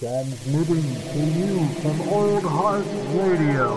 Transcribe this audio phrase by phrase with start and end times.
[0.00, 3.68] Transmitting to you from Old Heart Radio.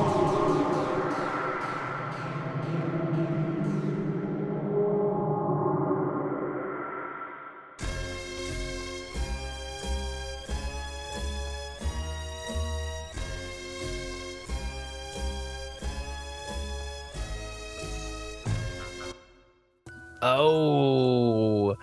[20.22, 21.76] Oh,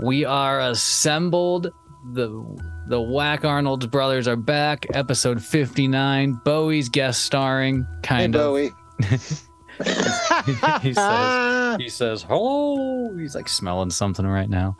[0.00, 1.70] we are assembled.
[2.12, 4.86] The the Whack Arnold's brothers are back.
[4.94, 6.40] Episode fifty nine.
[6.44, 7.86] Bowie's guest starring.
[8.02, 8.46] Kind hey, of.
[8.46, 8.70] Bowie.
[10.82, 11.76] he says.
[11.78, 14.76] He says, "Hello." He's like smelling something right now.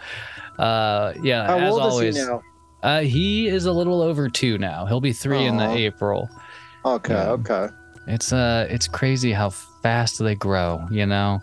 [0.59, 1.47] Uh, yeah.
[1.47, 2.43] How as old always, is he now?
[2.83, 4.87] Uh, he is a little over two now.
[4.87, 6.29] He'll be three in the April.
[6.85, 7.31] Okay, Yeah.
[7.31, 7.69] okay.
[8.07, 10.87] It's uh, it's crazy how fast they grow.
[10.91, 11.41] You know.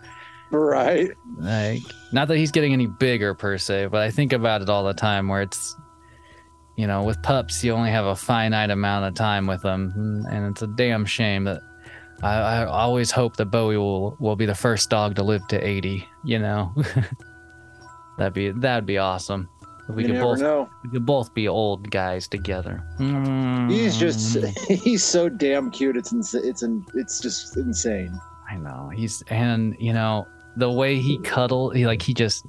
[0.51, 1.11] Right.
[1.37, 1.81] Like,
[2.13, 4.93] not that he's getting any bigger per se, but I think about it all the
[4.93, 5.75] time where it's,
[6.75, 10.25] you know, with pups, you only have a finite amount of time with them.
[10.29, 11.61] And it's a damn shame that
[12.21, 15.65] I, I always hope that Bowie will, will be the first dog to live to
[15.65, 16.73] 80, you know?
[18.17, 19.49] that'd be, that'd be awesome.
[19.87, 20.69] We you could both, know.
[20.83, 22.83] we could both be old guys together.
[23.69, 25.95] He's just he's so damn cute.
[25.95, 28.19] It's ins- it's in, it's just insane.
[28.49, 32.45] I know he's and you know the way he cuddle he like he just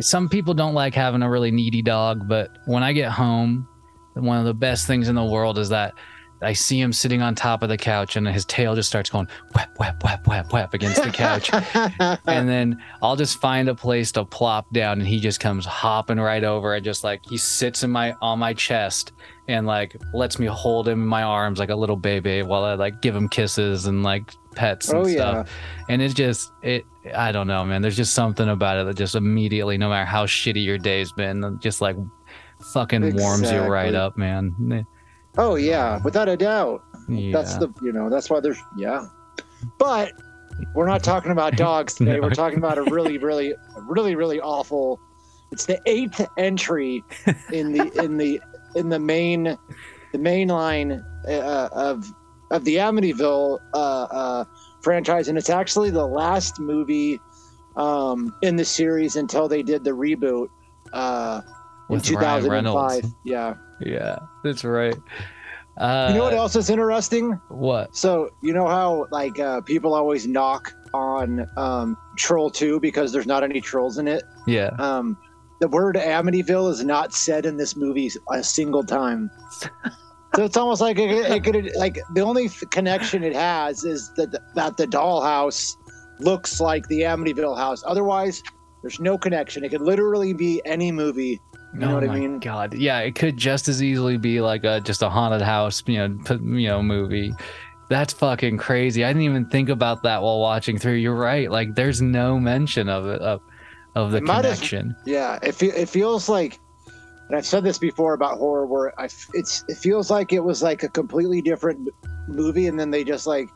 [0.00, 3.68] some people don't like having a really needy dog but when I get home
[4.14, 5.94] one of the best things in the world is that
[6.42, 9.28] I see him sitting on top of the couch and his tail just starts going
[9.54, 11.50] whap whap whap whap whap against the couch.
[12.26, 16.18] And then I'll just find a place to plop down and he just comes hopping
[16.18, 19.12] right over and just like he sits in my on my chest
[19.48, 22.74] and like lets me hold him in my arms like a little baby while I
[22.74, 25.48] like give him kisses and like pets and oh stuff.
[25.48, 25.84] Yeah.
[25.88, 27.82] and it's just it i don't know man.
[27.82, 31.58] There's just something about it that just immediately no matter how shitty your day's been
[31.60, 31.96] just like
[32.72, 34.86] fucking warms you right up man
[35.38, 36.84] Oh yeah, without a doubt.
[37.08, 37.32] yeah.
[37.32, 39.06] That's the you know that's why there's yeah.
[39.78, 40.12] But
[40.74, 42.12] we're not talking about dogs today.
[42.20, 42.22] No.
[42.22, 45.00] We're talking about a really, really, really, really awful.
[45.50, 47.02] It's the eighth entry
[47.52, 48.40] in the in the
[48.74, 49.56] in the main
[50.12, 52.12] the main line uh, of
[52.50, 54.44] of the Amityville uh, uh,
[54.82, 57.18] franchise, and it's actually the last movie
[57.76, 60.48] um, in the series until they did the reboot
[60.92, 61.40] uh,
[61.88, 63.04] in With 2005.
[63.24, 63.54] Yeah.
[63.86, 64.96] Yeah that's right
[65.78, 67.40] uh You know what else is interesting?
[67.48, 73.12] what So you know how like uh, people always knock on um, Troll Two because
[73.12, 74.22] there's not any trolls in it.
[74.46, 75.16] yeah Um,
[75.60, 79.30] the word Amityville is not said in this movie a single time.
[80.34, 84.30] so it's almost like it, it could like the only connection it has is that
[84.54, 85.72] that the dollhouse
[86.20, 87.82] looks like the Amityville house.
[87.86, 88.42] Otherwise,
[88.82, 89.64] there's no connection.
[89.64, 91.40] It could literally be any movie.
[91.72, 92.38] You know oh what I mean?
[92.38, 95.96] god yeah it could just as easily be like a just a haunted house you
[95.96, 96.18] know
[96.58, 97.32] you know movie
[97.88, 101.74] that's fucking crazy i didn't even think about that while watching through you're right like
[101.74, 103.40] there's no mention of it of,
[103.94, 106.58] of the It connection Yeah, it fe- it feels like,
[107.28, 110.40] and I've said this before about horror, where I f- it's it feels like it
[110.40, 111.88] was like a completely different
[112.28, 113.48] movie, and then they just like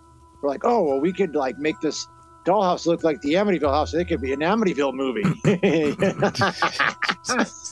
[0.43, 2.06] were like, oh well, we could like make this
[2.44, 3.93] dollhouse look like the Amityville house.
[3.94, 5.22] It could be an Amityville movie.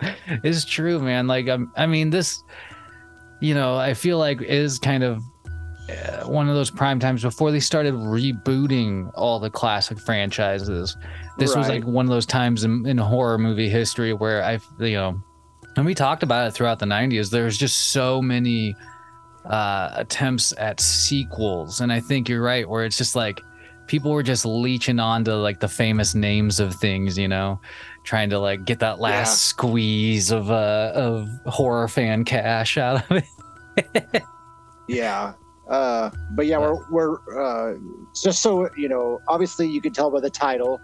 [0.42, 1.26] it's true man.
[1.26, 2.42] Like I'm, i mean this
[3.40, 5.22] you know i feel like is kind of
[5.90, 10.96] uh, one of those prime times before they started rebooting all the classic franchises.
[11.38, 14.94] This was like one of those times in, in horror movie history where i you
[14.94, 15.20] know
[15.76, 18.76] and we talked about it throughout the 90s there's just so many
[19.46, 21.80] uh attempts at sequels.
[21.80, 23.40] And i think you're right where it's just like
[23.86, 27.60] people were just leeching onto like the famous names of things you know
[28.02, 29.50] trying to like get that last Yeah.
[29.50, 34.22] squeeze of uh of horror fan cash out of it
[34.88, 35.32] yeah.
[35.68, 37.78] Uh, but yeah, we're we're uh,
[38.20, 39.20] just so you know.
[39.28, 40.80] Obviously, you can tell by the title,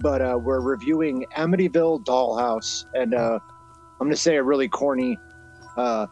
[0.00, 3.38] but uh, we're reviewing Amityville Dollhouse, and uh,
[4.00, 5.18] I'm gonna say a really corny,
[5.76, 6.06] uh,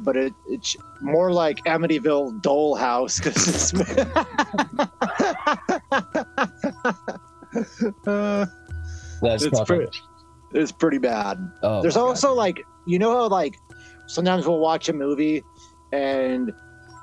[0.00, 3.74] but it, it's more like Amityville Dollhouse because it's.
[8.06, 8.46] uh,
[9.22, 9.86] that's it's pretty.
[10.52, 11.38] It's pretty bad.
[11.62, 12.08] oh There's my God.
[12.08, 13.58] also like you know how like
[14.06, 15.42] sometimes we'll watch a movie
[15.92, 16.52] and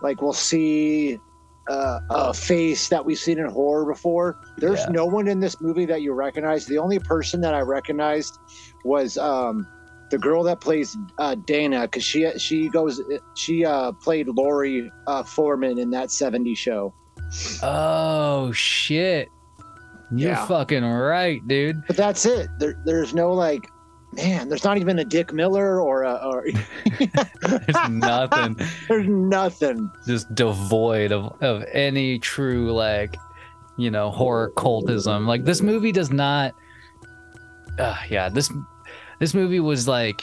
[0.02, 1.20] like we'll see
[1.70, 4.38] uh, a face that we've seen in horror before.
[4.58, 4.90] There's Yeah.
[4.92, 6.66] no one in this movie that you recognize.
[6.66, 8.38] The only person that I recognized
[8.84, 9.66] was um,
[10.12, 13.02] the girl that plays uh, Dana because she she goes
[13.36, 16.94] she uh, played Laurie uh, Forman in that '70s show.
[17.64, 19.30] oh shit
[20.16, 20.46] you're Yeah.
[20.46, 22.48] fucking right dude But that's it.
[22.60, 23.68] There, there's no like
[24.14, 26.46] man, there's not even a Dick Miller or a or
[27.42, 28.56] There's nothing.
[28.88, 29.90] there's nothing.
[30.06, 33.16] just devoid of, of any true like
[33.78, 36.54] you know horror cultism like this movie does not
[37.80, 38.52] uh, yeah this
[39.20, 40.22] this movie was like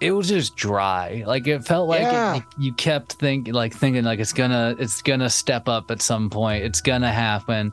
[0.00, 2.34] it was just dry like it felt like it- Yeah.
[2.36, 6.30] you, you kept thinking like thinking like it's gonna it's gonna step up at some
[6.30, 7.72] point it's gonna happen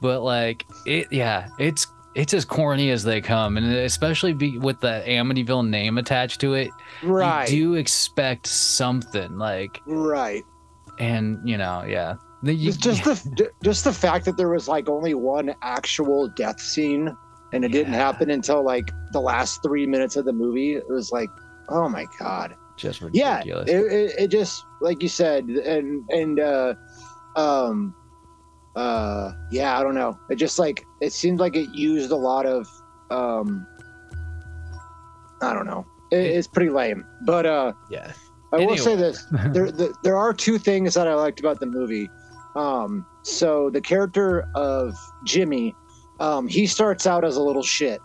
[0.00, 4.80] but like it yeah it's it's as corny as they come and especially be with
[4.80, 6.70] the amityville name attached to it
[7.02, 7.48] Right.
[7.50, 10.44] you do expect something like right.
[10.98, 13.04] and you know yeah the, you, Just, just
[13.36, 17.16] the just the fact that there was like only one actual death scene
[17.52, 20.74] and it didn't happen until like the last three minutes of the movie.
[20.74, 21.30] It was like,
[21.70, 22.54] oh my god.
[22.76, 23.38] just Yeah.
[23.38, 26.74] ridiculous It, it, it just like you said, and and uh,
[27.36, 27.94] um,
[28.76, 29.78] uh, yeah.
[29.78, 30.18] I don't know.
[30.30, 32.68] It just like it seemed like it used a lot of
[33.10, 33.66] um,
[35.42, 35.86] I don't know.
[36.12, 37.72] It, it's pretty lame, but uh.
[37.90, 38.12] yeah
[38.52, 41.66] I will say this: there, the, there are two things that I liked about the
[41.66, 42.10] movie.
[42.54, 44.94] Um, so the character of
[45.24, 45.74] Jimmy,
[46.20, 48.00] um, he starts out as a little shit.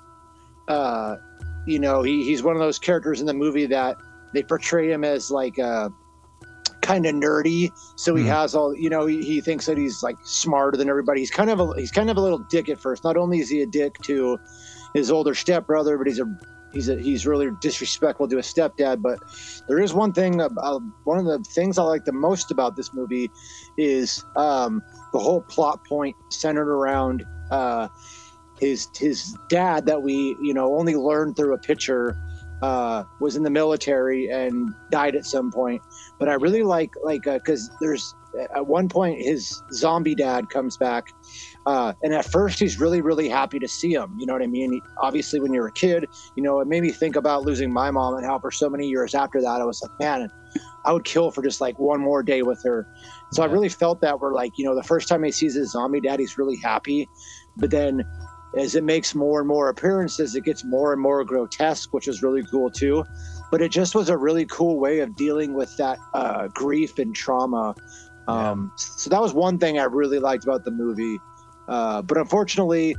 [0.67, 1.17] Uh,
[1.65, 3.97] you know, he, he's one of those characters in the movie that
[4.33, 5.89] they portray him as like uh,
[6.91, 7.71] kind of nerdy.
[7.95, 8.27] So he Mhm.
[8.27, 11.21] has all, you know, he, he thinks that he's like smarter than everybody.
[11.21, 13.03] He's kind of a he's kind of a little dick at first.
[13.03, 14.39] Not only is he a dick to
[14.93, 16.25] his older stepbrother, but he's a
[16.73, 19.01] he's a, he's really disrespectful to his stepdad.
[19.01, 19.19] But
[19.67, 22.93] there is one thing about one of the things I like the most about this
[22.93, 23.31] movie
[23.77, 24.81] is um,
[25.13, 27.88] the whole plot point centered around uh,
[28.59, 32.15] his his dad that we you know only learned through a picture
[32.62, 35.81] uh, was in the military and died at some point.
[36.19, 38.13] But I really like like because there's
[38.56, 41.04] at one point his zombie dad comes back
[41.66, 44.48] uh, and at first he's really really happy to see him you know what i
[44.48, 44.72] mean?
[44.72, 46.06] He- obviously when you're a kid
[46.36, 48.88] you know it made me think about losing my mom and how for so many
[48.88, 50.30] years after that i was like man
[50.86, 52.88] i would kill for just like one more day with her.
[53.34, 55.72] So i really felt that where like you know the first time he sees his
[55.72, 57.10] zombie dad he's really happy.
[57.58, 58.04] But then
[58.57, 62.21] as it makes more and more appearances it gets more and more grotesque which is
[62.21, 63.03] really cool too.
[63.51, 67.13] But it just was a really cool way of dealing with that uh, grief and
[67.13, 67.75] trauma.
[68.27, 71.19] Um, so that was one thing i really liked about the movie.
[71.68, 72.95] Uh, but unfortunately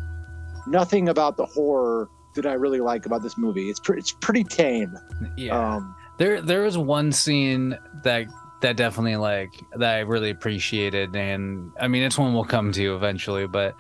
[0.67, 3.69] nothing about the horror did I really like about this movie.
[3.69, 4.97] It's pretty, it's pretty tame.
[5.37, 5.77] yeah.
[5.77, 8.27] Um, there there was one scene that
[8.61, 12.95] that definitely like that i really appreciated and i mean it's one we'll come to
[12.95, 13.75] eventually but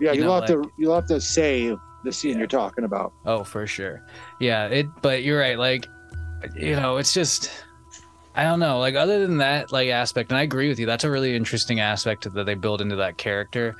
[0.00, 2.38] yeah, You you'll know, have to you'll have to say the scene Yeah.
[2.38, 3.12] you're talking about.
[3.26, 4.02] Oh, for sure.
[4.40, 5.86] Yeah, it but you're right, like
[6.56, 7.50] you know, it's just
[8.34, 10.86] I don't know, like other than that like aspect and I agree with you.
[10.86, 13.76] That's a really interesting aspect that they build into that character.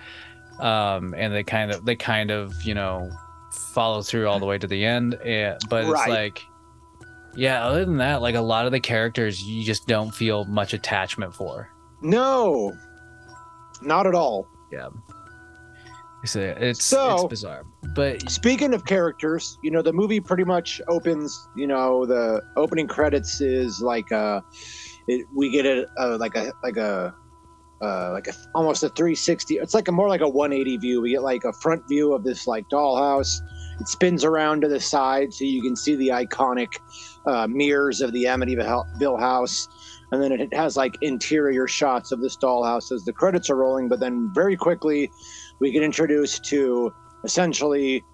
[0.59, 3.11] Um and they kind of they kind of, you know,
[3.73, 5.15] follow through all the way to the end.
[5.15, 6.43] And, but it's like
[7.37, 10.75] yeah, other than that, like a lot of the characters you just don't feel much
[10.75, 11.71] attachment for.
[12.03, 12.77] No,
[13.83, 14.49] not at all.
[14.73, 14.89] Yeah.
[16.23, 17.65] It's it's, So- it's bizarre.
[17.95, 21.49] But Speaking of characters, you know, the movie pretty much opens.
[21.57, 24.41] You know, the opening credits is like uh
[25.09, 27.15] it, we get a, a like a like a
[27.83, 29.55] uh, like a almost a 360.
[29.57, 31.01] It's like a more like a 180 view.
[31.01, 33.41] We get like a front view of this like dollhouse.
[33.81, 36.69] It spins around to the side so you can see the iconic
[37.27, 39.67] uh, mirrors of the Amityville house.
[40.13, 43.89] And then it has like interior shots of this dollhouse as the credits are rolling.
[43.89, 45.11] But then very quickly,
[45.61, 46.93] we get introduced to
[47.25, 48.05] essentially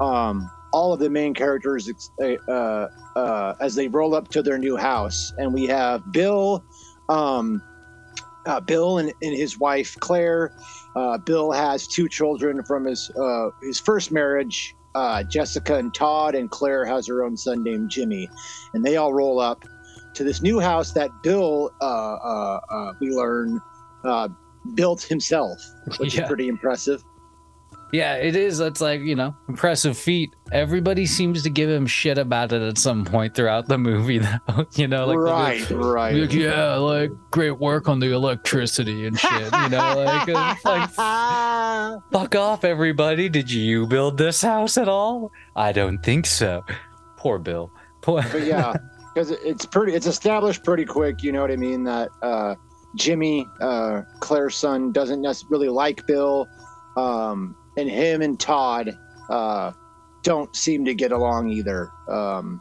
[0.00, 1.90] um, all of the main characters
[2.20, 5.32] uh, uh, as they roll up to their new house.
[5.38, 6.64] And we have Bill,
[7.08, 7.62] um,
[8.46, 10.52] uh, Bill and, and his wife Claire.
[10.96, 16.34] Uh, Bill has two children from his uh, his first marriage, uh, Jessica and Todd,
[16.34, 18.28] and Claire has her own son named Jimmy,
[18.74, 19.64] and they all roll up
[20.14, 23.60] to this new house that Bill, uh, uh, uh, we learn,
[24.04, 24.28] uh,
[24.74, 25.58] built himself,
[25.98, 26.22] which Yeah.
[26.22, 27.02] is pretty impressive.
[27.90, 28.60] Yeah, it is.
[28.60, 30.34] It's like, you know, impressive feat.
[30.52, 34.66] Everybody seems to give him shit about it at some point throughout the movie, though.
[34.74, 36.14] You know, like, right, like, right.
[36.14, 39.30] like, yeah, like, great work on the electricity and shit.
[39.52, 40.28] You know, like,
[40.66, 40.90] like,
[42.12, 43.30] fuck off, everybody.
[43.30, 45.32] Did you build this house at all?
[45.56, 46.64] I don't think so.
[47.16, 47.70] Poor Bill.
[48.02, 48.22] Poor.
[48.30, 48.74] but yeah,
[49.14, 51.22] because it's pretty, it's established pretty quick.
[51.22, 51.84] You know what I mean?
[51.84, 52.54] That uh,
[52.96, 56.48] Jimmy, uh, Claire's son, doesn't really like Bill,
[56.96, 58.96] um, and him and Todd
[59.30, 59.72] uh,
[60.22, 61.90] don't seem to get along either.
[62.08, 62.60] Um,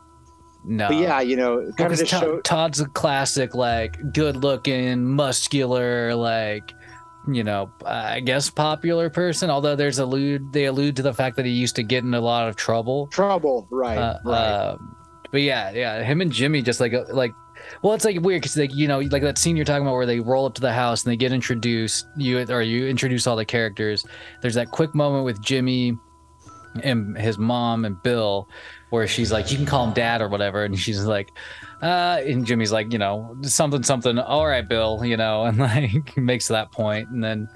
[0.65, 0.89] no.
[0.89, 2.41] but yeah, you know, kind of Todd- show.
[2.41, 6.73] Todd's a classic, like, good looking, muscular, like,
[7.27, 9.49] you know, I guess popular person.
[9.49, 12.21] Although there's allude they allude to the fact that he used to get in a
[12.21, 13.07] lot of trouble.
[13.07, 13.97] Trouble, right?
[13.97, 14.37] Uh, right.
[14.37, 14.77] uh,
[15.31, 17.33] but yeah, yeah, him and Jimmy just like uh, like.
[17.81, 20.05] Well, it's like weird because like you know like that scene you're talking about where
[20.05, 23.35] they roll up to the house and they get introduced you or you introduce all
[23.35, 24.05] the characters.
[24.41, 25.97] There's that quick moment with Jimmy
[26.83, 28.47] and his mom and Bill
[28.89, 30.63] where she's like, you can call him dad or whatever.
[30.63, 31.29] And she's like,
[31.81, 34.17] uh, and Jimmy's like, you know, something, something.
[34.19, 37.09] All right, Bill, you know, and like makes that point.
[37.09, 37.49] And then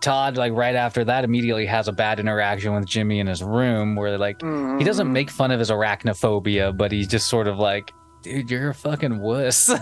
[0.00, 3.96] Todd, like right after that, immediately has a bad interaction with Jimmy in his room
[3.96, 5.12] where like, he doesn't Mhm.
[5.12, 7.92] make fun of his arachnophobia, but he's just sort of like,
[8.30, 9.70] dude, you're a fucking wuss.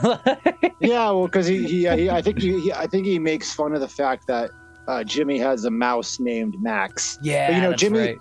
[0.80, 3.74] Yeah, well, because he, he, he, I think he, he, I think he makes fun
[3.74, 4.50] of the fact that
[4.86, 7.18] uh, Jimmy has a mouse named Max.
[7.22, 8.18] yeah, you know, Jimmy- right.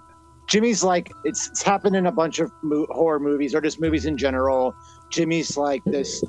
[0.48, 4.06] Jimmy's like it's, it's happened in a bunch of mo- horror movies or just movies
[4.06, 4.74] in general.
[5.10, 6.24] Jimmy's like this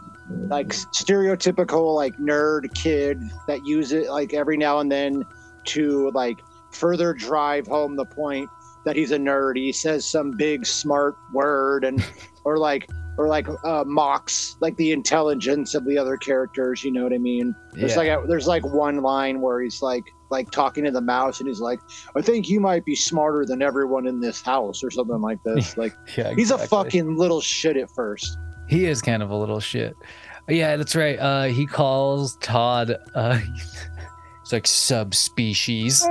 [0.49, 5.25] like stereotypical like nerd kid that uses it like every now and then
[5.67, 6.41] to like
[6.73, 8.49] further drive home the point
[8.85, 9.57] that he's a nerd.
[9.57, 12.05] He says some big smart word and
[12.45, 16.83] or like or like uh, mocks like the intelligence of the other characters.
[16.85, 17.55] You know what I mean?
[17.73, 17.99] There's Yeah.
[17.99, 21.49] like a, there's like one line where he's like like talking to the mouse and
[21.49, 21.79] he's like,
[22.17, 25.77] I think you might be smarter than everyone in this house or something like this.
[25.77, 28.37] Like yeah, he's a fucking little shit at first.
[28.69, 29.95] He is kind of a little shit.
[30.49, 31.19] Yeah, that's right.
[31.19, 32.97] Uh, he calls Todd.
[33.15, 33.39] Uh,
[34.45, 36.05] it's like subspecies.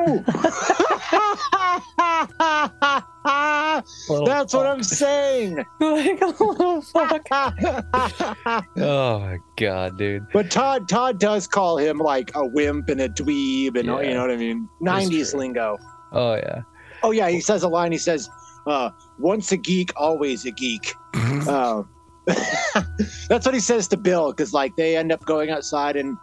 [4.09, 4.65] Little That's what.
[4.67, 5.57] I'm saying.
[5.79, 7.27] like a little fuck.
[8.77, 10.25] Oh my god, dude.
[10.33, 14.01] but Todd Todd does call him like a wimp and a dweeb and Yeah.
[14.01, 14.67] you know what I mean.
[14.81, 15.77] 90s lingo.
[16.11, 16.61] Oh yeah.
[17.03, 17.91] Oh yeah, he says a line.
[17.91, 18.29] He says,
[18.67, 21.83] uh, "Once a geek, always a geek." Uh,
[22.25, 26.17] that's what he says to Bill because like they end up going outside and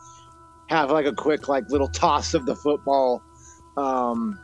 [0.70, 3.22] have like a quick like little toss of the football,
[3.76, 4.38] um,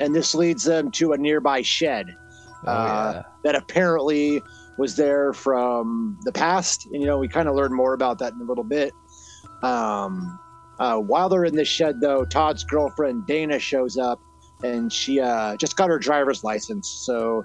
[0.00, 2.06] and this leads them to a nearby shed
[2.64, 3.22] Oh Uh, yeah.
[3.44, 4.40] that apparently
[4.78, 6.86] was there from the past.
[6.86, 8.92] And you know we kind of learn more about that in a little bit.
[9.62, 10.38] Um,
[10.78, 14.20] uh, while they're in this shed, though, Todd's girlfriend Dana shows up,
[14.64, 16.88] and she uh, just got her driver's license.
[17.06, 17.44] So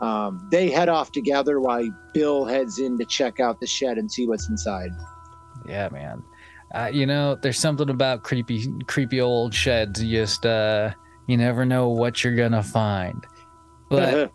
[0.00, 4.10] um, they head off together while Bill heads in to check out the shed and
[4.10, 4.90] see what's inside.
[5.66, 6.22] Yeah, man.
[6.74, 10.02] Uh, you know, there's something about creepy, creepy old sheds.
[10.02, 10.92] You just, uh,
[11.26, 13.24] you never know what you're gonna find.
[13.88, 14.32] But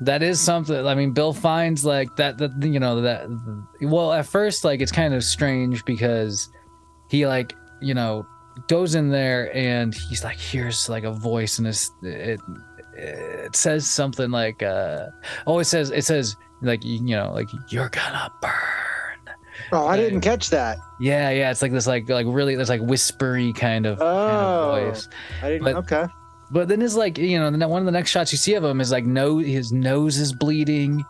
[0.00, 0.86] that is something.
[0.86, 2.38] I mean, Bill finds like that.
[2.38, 3.28] That you know that.
[3.80, 6.50] Well, at first, like it's kind of strange because
[7.08, 8.26] he like you know
[8.68, 12.40] goes in there and he's like hears like a voice and it's it
[12.94, 15.06] it says something like uh
[15.46, 18.50] oh it says it says like you know like you're gonna burn
[19.72, 20.78] oh, I didn't catch that.
[21.00, 24.74] yeah, yeah, it's like this, like, like really, this like whispery kind of, kind Oh.
[24.74, 25.08] of voice.
[25.42, 25.64] I didn't.
[25.64, 26.06] But- okay.
[26.50, 28.80] But then it's like, you know, one of the next shots you see of him
[28.82, 31.02] is like, no, his nose is bleeding,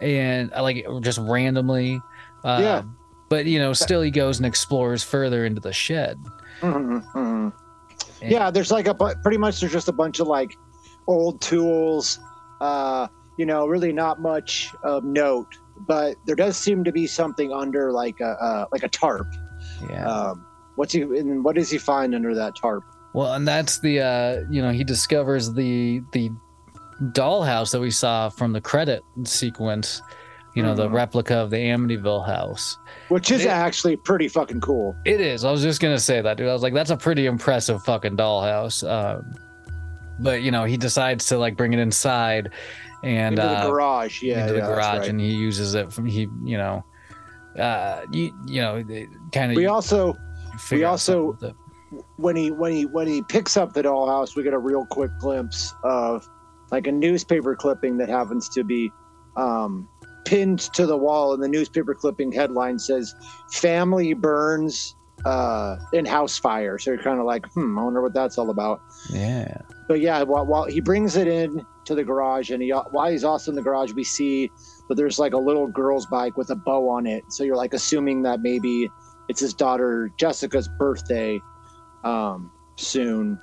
[0.00, 2.00] and uh, like just randomly.
[2.44, 2.82] Uh, Yeah.
[3.28, 6.16] But you know, still he goes and explores further into the shed.
[6.62, 7.52] Mhm, mhm.
[8.22, 10.56] Yeah there's like a bu- pretty much there's just a bunch of like
[11.06, 12.18] old tools
[12.60, 13.06] uh
[13.38, 17.92] you know really not much of note but there does seem to be something under
[17.92, 19.26] like a uh, like a tarp
[19.90, 20.06] Yeah.
[20.06, 24.00] um what's he and what does he find under that tarp Well, and that's the
[24.00, 26.30] uh, you know, he discovers the the
[27.12, 30.02] dollhouse that we saw from the credit sequence.
[30.54, 30.92] You know, the Mhm.
[30.94, 32.76] replica of the Amityville house.
[33.08, 35.44] which is It- actually pretty fucking cool It is.
[35.44, 36.48] I was just gonna say that, dude.
[36.48, 38.82] I was like, that's a pretty impressive fucking dollhouse.
[38.88, 39.32] Um,
[40.18, 42.50] but you know, he decides to like bring it inside
[43.02, 45.08] and into uh, the garage yeah into the yeah, that's garage, right.
[45.08, 46.84] and he uses it from he, you know,
[47.58, 48.82] uh, you you know,
[49.32, 49.56] kind of.
[49.56, 50.16] we also
[50.70, 51.36] we also-
[52.16, 55.10] when he when he when he picks up the dollhouse we get a real quick
[55.18, 56.28] glimpse of
[56.70, 58.90] like a newspaper clipping that happens to be
[59.36, 59.88] um,
[60.26, 63.14] pinned to the wall and the newspaper clipping headline says
[63.52, 68.12] family burns uh, in house fire so you're kind of like hmm i wonder what
[68.14, 69.56] that's all about yeah,
[69.88, 73.24] but yeah while, while he brings it in to the garage and he while he's
[73.24, 74.50] also in the garage we see
[74.88, 77.24] that there's like a little girl's bike with a bow on it.
[77.28, 78.88] So you're like assuming that maybe
[79.28, 81.40] it's his daughter jessica's birthday
[82.04, 83.38] um soon.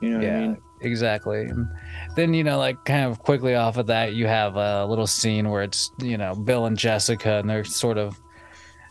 [0.00, 0.58] You know what i yeah, mean?
[0.80, 1.44] exactly.
[1.44, 1.68] And
[2.16, 5.48] then you know, like kind of quickly off of that, you have a little scene
[5.50, 8.18] where it's you know Bill and Jessica, and they're sort of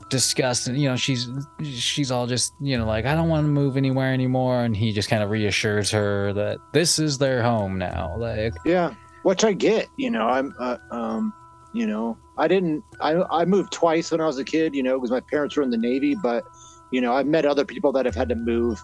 [0.09, 0.75] discussing.
[0.75, 1.29] You know, she's
[1.63, 4.91] she's all just you know like I don't want to move anywhere anymore, and he
[4.91, 8.15] just kind of reassures her that this is their home now.
[8.17, 11.33] Like yeah which i get you know i'm uh, um
[11.73, 14.97] you know i didn't i i moved twice when i was a kid you know
[14.97, 16.45] because my parents were in the navy but
[16.91, 18.81] you know i've met other people that have had to move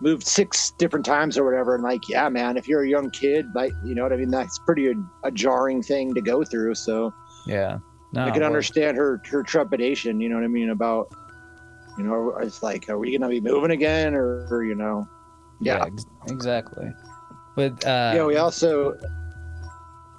[0.00, 1.74] moved six different times or whatever.
[1.74, 4.30] And like, yeah, man, if you're a young kid, like, you know what I mean?
[4.30, 6.74] That's pretty a, a jarring thing to go through.
[6.74, 7.12] So
[7.46, 7.78] Yeah.
[8.12, 10.20] No, I can well, understand her her trepidation.
[10.20, 11.12] You know what I mean about,
[11.96, 15.06] you know, it's like, are we gonna be moving again, or, or you know,
[15.60, 16.92] Yeah, yeah, ex- exactly.
[17.56, 18.24] But uh, yeah.
[18.24, 18.96] We also,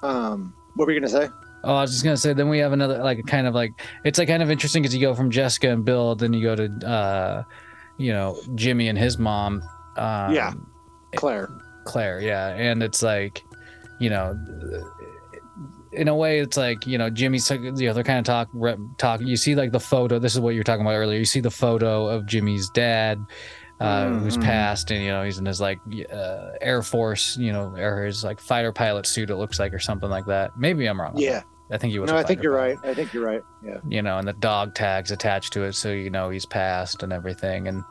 [0.03, 1.29] um, what were you gonna say?
[1.63, 2.33] Oh, I was just gonna say.
[2.33, 5.01] Then we have another like kind of like it's like kind of interesting because you
[5.01, 7.43] go from Jessica and Bill, then you go to uh,
[7.97, 9.61] you know Jimmy and his mom.
[9.97, 10.53] Um, Yeah.
[11.15, 11.49] Claire.
[11.83, 12.21] Claire.
[12.21, 13.43] Yeah, and it's like,
[13.99, 14.33] you know,
[15.93, 18.49] in a way, it's like you know Jimmy's you know they're kind of talk
[18.97, 19.21] talk.
[19.21, 20.19] You see like the photo.
[20.19, 21.19] This is what you were talking about earlier.
[21.19, 23.23] You see the photo of Jimmy's dad.
[23.79, 24.43] Uh, who's Mhm.
[24.43, 25.79] passed and you know he's in his like
[26.13, 29.79] uh, air force you know or his like fighter pilot suit it looks like or
[29.79, 31.41] something like that maybe i'm wrong Yeah.
[31.71, 32.91] i think he was No, I think you're pilot right.
[32.91, 33.41] I think you're right.
[33.65, 33.77] Yeah.
[33.89, 37.11] you know, and the dog tags attached to it, so you know he's passed and
[37.11, 37.67] everything.
[37.67, 37.83] And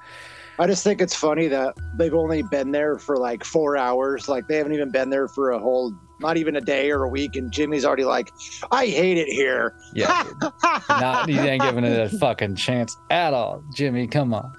[0.61, 4.29] I just think it's funny that they've only been there for like four hours.
[4.29, 7.09] Like they haven't even been there for a whole, not even a day or a
[7.09, 7.35] week.
[7.35, 8.31] And Jimmy's already like,
[8.71, 9.75] I hate it here.
[9.95, 10.25] yeah,
[10.91, 14.07] not he ain't giving it a fucking chance at all, Jimmy.
[14.07, 14.53] Come on.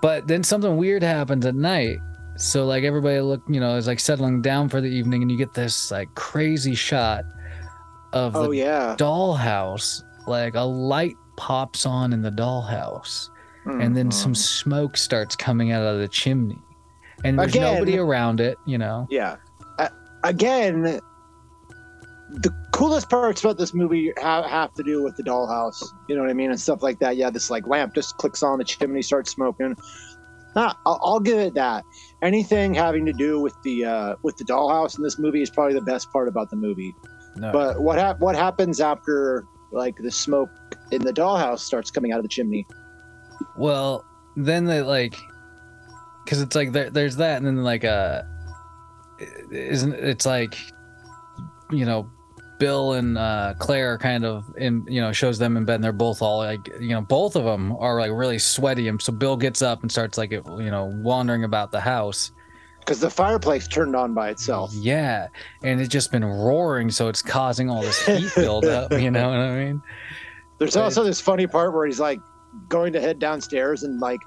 [0.00, 1.98] But then something weird happens at night.
[2.36, 5.36] So like everybody look, you know, is like settling down for the evening, and you
[5.36, 7.24] get this like crazy shot
[8.12, 8.94] of oh the yeah.
[8.96, 10.04] dollhouse.
[10.28, 13.30] Like a light pops on in the dollhouse.
[13.66, 14.36] And then some Mhm.
[14.36, 16.58] smoke starts coming out of the chimney
[17.24, 19.36] and there's Again- nobody around it you know Yeah.
[19.78, 19.88] Uh,
[20.22, 21.00] again,
[22.30, 25.82] the coolest parts about this movie have, have to do with the dollhouse.
[26.08, 27.16] You know what I mean, and stuff like that.
[27.16, 29.76] Yeah, this like lamp just clicks on the chimney, starts smoking.
[30.56, 31.84] Nah, I'll, I'll give it that.
[32.22, 35.74] Anything having to do with the uh, with the dollhouse in this movie is probably
[35.74, 36.94] the best part about the movie.
[37.36, 37.52] no.
[37.52, 40.50] But what hap- what happens after like the smoke
[40.92, 42.66] in the dollhouse starts coming out of the chimney?
[43.56, 44.04] Well
[44.36, 45.16] then they like
[46.24, 48.22] because it's like there, there's that and then like uh
[49.50, 50.56] isn't it's like
[51.70, 52.10] you know
[52.58, 55.92] bill and uh claire kind of in you know shows them in bed and they're
[55.92, 59.36] both all like you know both of them are like really sweaty and so bill
[59.36, 62.32] gets up and starts like you know wandering about the house
[62.80, 64.70] Because the fireplace turned on by itself.
[64.74, 65.28] Yeah,
[65.62, 68.92] and it's just been roaring, so it's causing all this heat buildup.
[68.92, 69.82] You know what I mean?
[70.58, 72.20] There's also this funny part where he's like
[72.68, 74.20] going to head downstairs and like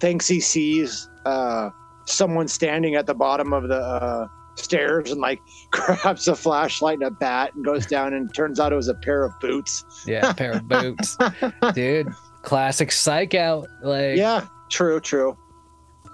[0.00, 1.70] thinks he sees uh,
[2.06, 7.04] someone standing at the bottom of the uh, stairs and like grabs a flashlight and
[7.06, 9.84] a bat and goes down and turns out it was a pair of boots.
[10.06, 11.16] Yeah, a pair of boots,
[11.74, 12.08] dude.
[12.42, 13.66] Classic psych out.
[13.82, 15.36] Like, Yeah, true, true.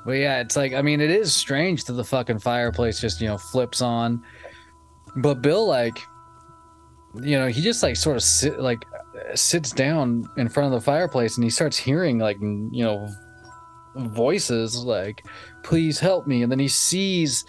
[0.07, 3.29] but yeah, it's like I mean, it is strange that the fucking fireplace just you
[3.29, 4.23] know flips on,
[5.17, 5.99] but Bill like,
[7.21, 8.85] you know, he just like sort of sit like
[9.35, 13.09] sits down in front of the fireplace and he starts hearing like you know
[13.97, 15.25] voices like
[15.63, 17.45] please help me and then he sees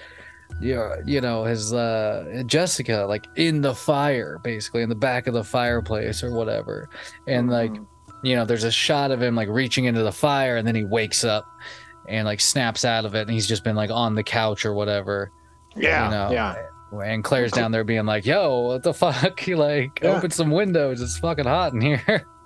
[0.62, 5.26] you know, you know his uh jessica like in the fire basically in the back
[5.28, 6.90] of the fireplace or whatever
[7.28, 7.86] and like Mhm.
[8.24, 10.84] you know there's a shot of him like reaching into the fire and then he
[10.84, 11.46] wakes up
[12.10, 14.74] and like snaps out of it and he's just been like on the couch or
[14.74, 15.32] whatever
[15.76, 16.56] yeah, you know yeah.
[17.02, 19.40] And claire's down there being like yo what the fuck?
[19.40, 20.18] He like Yeah.
[20.18, 21.02] open some windows.
[21.02, 22.26] It's fucking hot in here.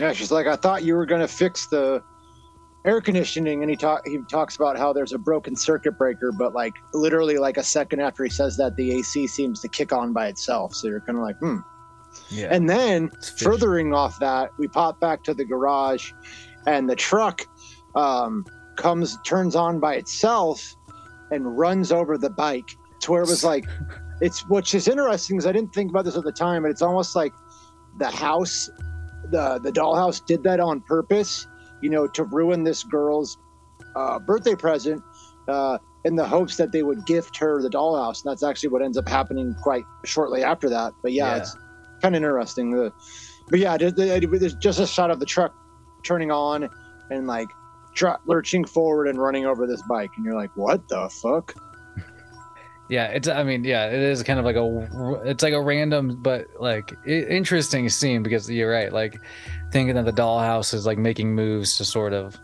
[0.00, 2.02] Yeah, she's like, I thought you were gonna fix the
[2.86, 6.54] air conditioning, and he talk he talks about how there's a broken circuit breaker, but
[6.54, 10.14] like literally like a second after he says that, the AC seems to kick on
[10.14, 10.74] by itself.
[10.74, 11.58] So you're kind of like, hmm.
[12.30, 12.48] yeah.
[12.50, 16.12] And then furthering off that, we pop back to the garage,
[16.66, 17.42] and the truck
[17.94, 20.74] um, comes turns on by itself
[21.30, 22.70] and runs over the bike
[23.04, 23.66] to where it was like,
[24.20, 26.82] it's which is interesting because I didn't think about this at the time, but it's
[26.82, 27.32] almost like
[27.98, 28.70] the house,
[29.30, 31.46] the the dollhouse did that on purpose,
[31.82, 33.38] you know, to ruin this girl's
[33.96, 35.02] uh, birthday present.
[35.48, 38.82] Uh, in the hopes that they would gift her the dollhouse, and that's actually what
[38.82, 40.92] ends up happening quite shortly after that.
[41.02, 41.36] But yeah, Yeah.
[41.42, 41.56] it's
[42.02, 42.72] kind of interesting.
[42.72, 42.92] The,
[43.48, 45.54] but yeah, there- there- there's just a shot of the truck
[46.02, 46.68] turning on
[47.10, 47.48] and like
[47.94, 51.54] tr- lurching forward and running over this bike, and you're like, what the fuck?
[52.90, 56.18] Yeah it's i mean yeah it is kind of like a it's like a random
[56.22, 59.18] but like interesting scene because you're right like
[59.72, 62.36] thinking that the dollhouse is like making moves to sort of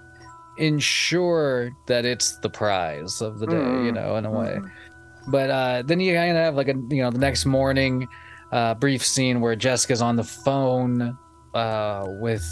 [0.57, 3.95] ensure that it's the prize of the day you Mhm.
[3.95, 4.71] know in a way Mhm.
[5.29, 8.07] but uh then you kind of have like a you know the next morning
[8.53, 11.17] uh brief scene where jessica's on the phone
[11.55, 12.45] uh with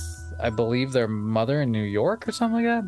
[0.43, 2.85] i believe their mother in new york or something like that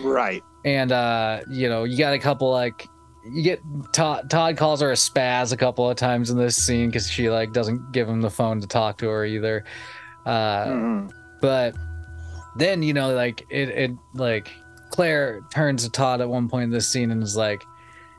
[0.00, 0.42] Right.
[0.64, 2.88] and uh you know you got a couple like
[3.26, 3.60] you get
[3.92, 7.30] todd todd calls her a spaz a couple of times in this scene because she
[7.30, 9.64] like doesn't give him the phone to talk to her either
[10.26, 11.10] uh Mhm.
[11.40, 11.74] but
[12.56, 14.50] then you know like it, it like
[14.90, 17.64] Claire turns to Todd at one point in this scene and is like,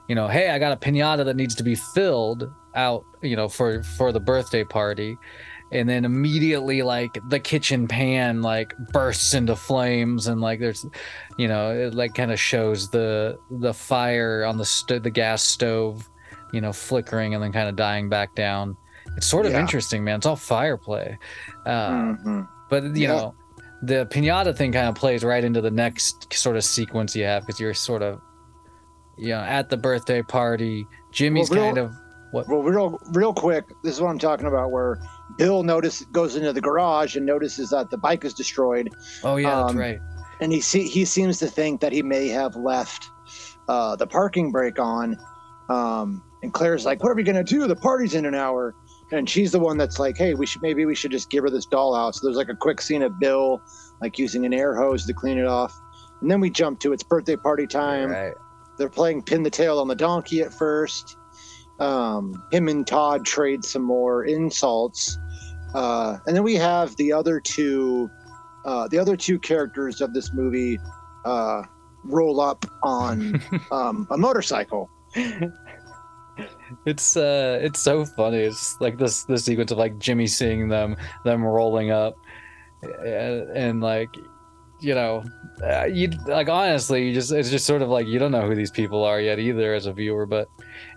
[0.10, 3.48] you know, hey, I got a pinata that needs to be filled out, you know,
[3.48, 5.18] for for the birthday party.
[5.72, 10.86] And then immediately, like the kitchen pan, like bursts into flames, and like there's,
[11.38, 15.42] you know, it like kind of shows the the fire on the sto- the gas
[15.44, 16.08] stove,
[16.54, 18.78] you know, flickering and then kind of dying back down.
[19.18, 19.60] It's sort of Yeah.
[19.62, 20.18] interesting, man.
[20.18, 21.18] It's all fire play.
[21.66, 22.48] Uh, Mhm.
[22.70, 23.08] but you Yeah.
[23.10, 23.36] know,
[23.82, 27.46] the pinata thing kind of plays right into the next sort of sequence you have
[27.46, 28.22] because you're sort of,
[29.18, 30.86] you know, at the birthday party.
[31.12, 31.92] Jimmy's Well, real- kind of
[32.32, 34.72] what Well, real real quick, this is what I'm talking about.
[34.72, 35.00] Where
[35.38, 38.90] Bill notice goes into the garage and notices that the bike is destroyed,
[39.24, 40.00] oh yeah, that's um, right.
[40.40, 43.10] and he see, he seems to think that he may have left
[43.68, 45.18] uh, the parking brake on.
[45.70, 47.68] Um, and Claire's like, "What are we gonna do?
[47.68, 48.76] The party's in an hour."
[49.12, 51.50] And she's the one that's like, "Hey, we should maybe we should just give her
[51.50, 53.62] this dollhouse." So there's like a quick scene of Bill
[54.02, 55.80] like using an air hose to clean it off,
[56.22, 58.12] and then we jump to it's birthday party time.
[58.12, 58.34] Right.
[58.78, 61.18] They're playing pin the tail on the donkey at first.
[61.80, 65.18] Um, him and Todd trade some more insults,
[65.76, 68.10] uh, and then we have the other two,
[68.66, 70.80] uh, the other two characters of this movie
[71.26, 71.62] uh,
[72.06, 73.40] roll up on
[73.72, 74.90] um, a motorcycle.
[76.86, 78.40] It's uh, it's so funny.
[78.40, 82.16] It's like this this sequence of like Jimmy seeing them them rolling up,
[82.84, 84.10] and, and like,
[84.82, 85.24] you know,
[85.64, 88.56] uh, you like honestly, you just it's just sort of like you don't know who
[88.56, 90.50] these people are yet either as a viewer, but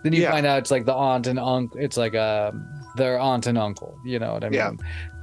[0.03, 0.31] then you Yeah.
[0.31, 1.79] find out it's like the aunt and uncle.
[1.79, 3.97] It's like um their aunt and uncle.
[4.05, 4.57] You know what I mean?
[4.59, 4.71] Yeah.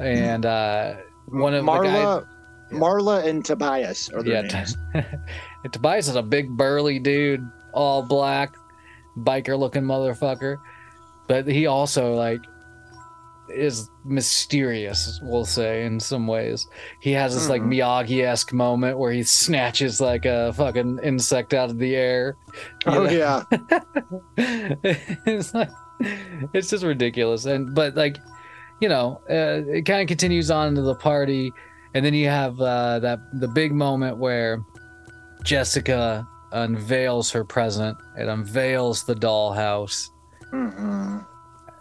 [0.06, 0.94] And uh,
[1.28, 1.86] one of the guys.
[1.88, 2.26] Marla,
[2.72, 2.78] Yeah.
[2.78, 4.76] Marla and Tobias are their Yeah, names.
[5.72, 7.40] Tobias is a big burly dude,
[7.72, 8.54] all black,
[9.18, 10.58] biker looking motherfucker.
[11.28, 12.40] But he also like
[13.48, 16.66] is mysterious, we'll say, in some ways.
[17.00, 17.74] He has this like Mhm.
[17.74, 22.36] Miyagi esque moment where he snatches like a fucking insect out of the air.
[22.86, 23.10] Oh know?
[23.10, 23.44] yeah,
[24.36, 25.70] it's like
[26.00, 27.44] it's just ridiculous.
[27.44, 28.18] And but like
[28.80, 31.52] you know uh, it kind of continues on into the party.
[31.94, 34.62] And then you have uh, that the big moment where
[35.44, 37.96] jessica unveils her present.
[38.18, 40.10] It unveils the dollhouse.
[40.50, 41.18] Hmm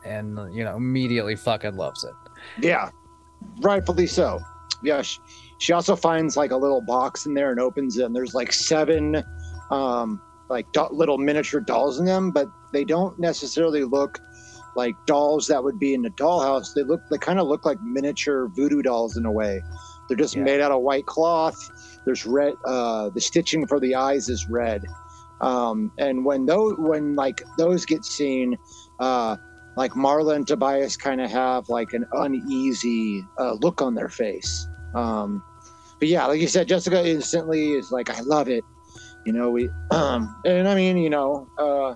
[0.05, 2.13] and you know immediately fucking loves it.
[2.61, 2.89] Yeah,
[3.59, 4.39] rightfully so.
[4.83, 5.19] Yeah, she,
[5.57, 8.53] she also finds like a little box in there and opens it, and there's like
[8.53, 9.23] seven,
[9.71, 14.19] um, like do- little miniature dolls in them, but they don't necessarily look
[14.75, 16.73] like dolls that would be in a dollhouse.
[16.75, 19.61] They look, they kind of look like miniature voodoo dolls in a way.
[20.07, 20.43] They're just Yeah.
[20.43, 21.57] made out of white cloth.
[22.05, 22.55] There's red.
[22.65, 24.83] Uh, the stitching for the eyes is red.
[25.41, 28.57] Um, and when those, when like those get seen,
[28.99, 29.37] uh,
[29.77, 34.67] like Marla and Tobias kind of have like an uneasy uh, look on their face.
[34.93, 35.41] Um,
[35.99, 38.63] but yeah, like you said, Jessica instantly is like, I love it.
[39.25, 41.95] You know, we, um, and I mean, you know, uh,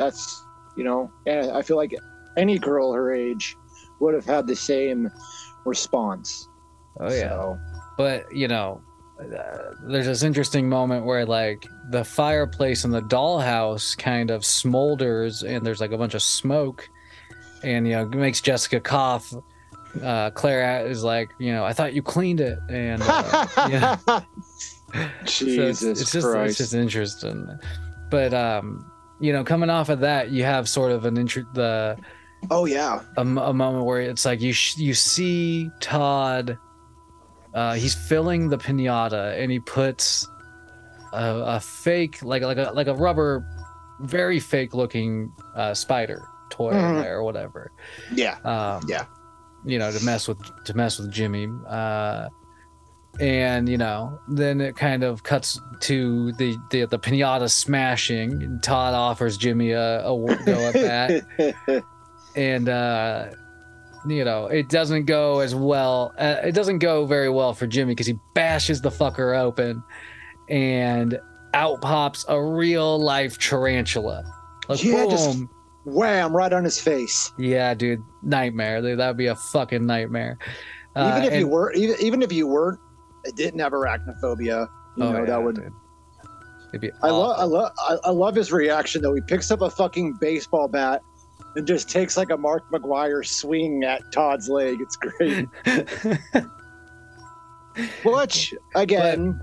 [0.00, 0.42] that's,
[0.76, 1.94] you know, and I feel like
[2.36, 3.56] any girl her age
[4.00, 5.10] would have had the same
[5.64, 6.48] response.
[6.98, 7.58] oh So,
[7.96, 8.80] but you know
[9.20, 15.46] uh, there's this interesting moment where like the fireplace in the dollhouse kind of smolders
[15.46, 16.88] and there's like a bunch of smoke.
[17.62, 19.34] And you know it makes jessica cough.
[20.02, 22.58] Uh claire is like you know i thought you cleaned it.
[22.70, 23.96] And uh, yeah.
[24.06, 24.22] So
[25.24, 26.50] Jesus it's, it's just Christ.
[26.52, 27.58] it's just interesting.
[28.08, 28.89] But um
[29.20, 31.96] you know coming off of that you have sort of an intro the
[32.50, 33.00] oh yeah.
[33.18, 36.56] a moment where it's like you sh- you see Todd
[37.54, 40.26] uh he's filling the piñata and he puts
[41.12, 43.44] a, a fake like like a like a rubber
[44.00, 47.02] very fake looking uh spider toy in Mhm.
[47.02, 47.70] there or whatever
[48.14, 48.36] Yeah.
[48.44, 49.04] um Yeah.
[49.64, 52.28] you know to mess with to mess with Jimmy uh
[53.18, 58.60] and you know then it kind of cuts to the the, the piñata smashing.
[58.62, 61.84] Todd offers Jimmy a, a go at that.
[62.36, 63.30] And uh
[64.06, 67.90] you know it doesn't go as well uh, it doesn't go very well for jimmy
[67.92, 69.82] because he bashes the fucker open
[70.48, 71.18] and
[71.52, 74.22] out pops a real life tarantula.
[74.68, 75.10] Like Yeah, boom.
[75.10, 75.38] just-
[75.84, 76.36] Wham!
[76.36, 77.32] Right on his face.
[77.38, 78.02] yeah dude.
[78.22, 78.80] Nightmare.
[78.96, 80.38] That would be a fucking nightmare.
[80.94, 82.78] Uh, even if you and- were, even, even if you weren't,
[83.34, 85.56] didn't have arachnophobia, you oh, know yeah, that would.
[85.56, 85.72] dude.
[86.70, 89.14] It'd be I love, I love, I, I love his reaction though.
[89.14, 91.02] He picks up a fucking baseball bat
[91.56, 94.78] and just takes like a Mark McGwire swing at Todd's leg.
[94.80, 95.48] It's great.
[98.04, 99.40] Which again,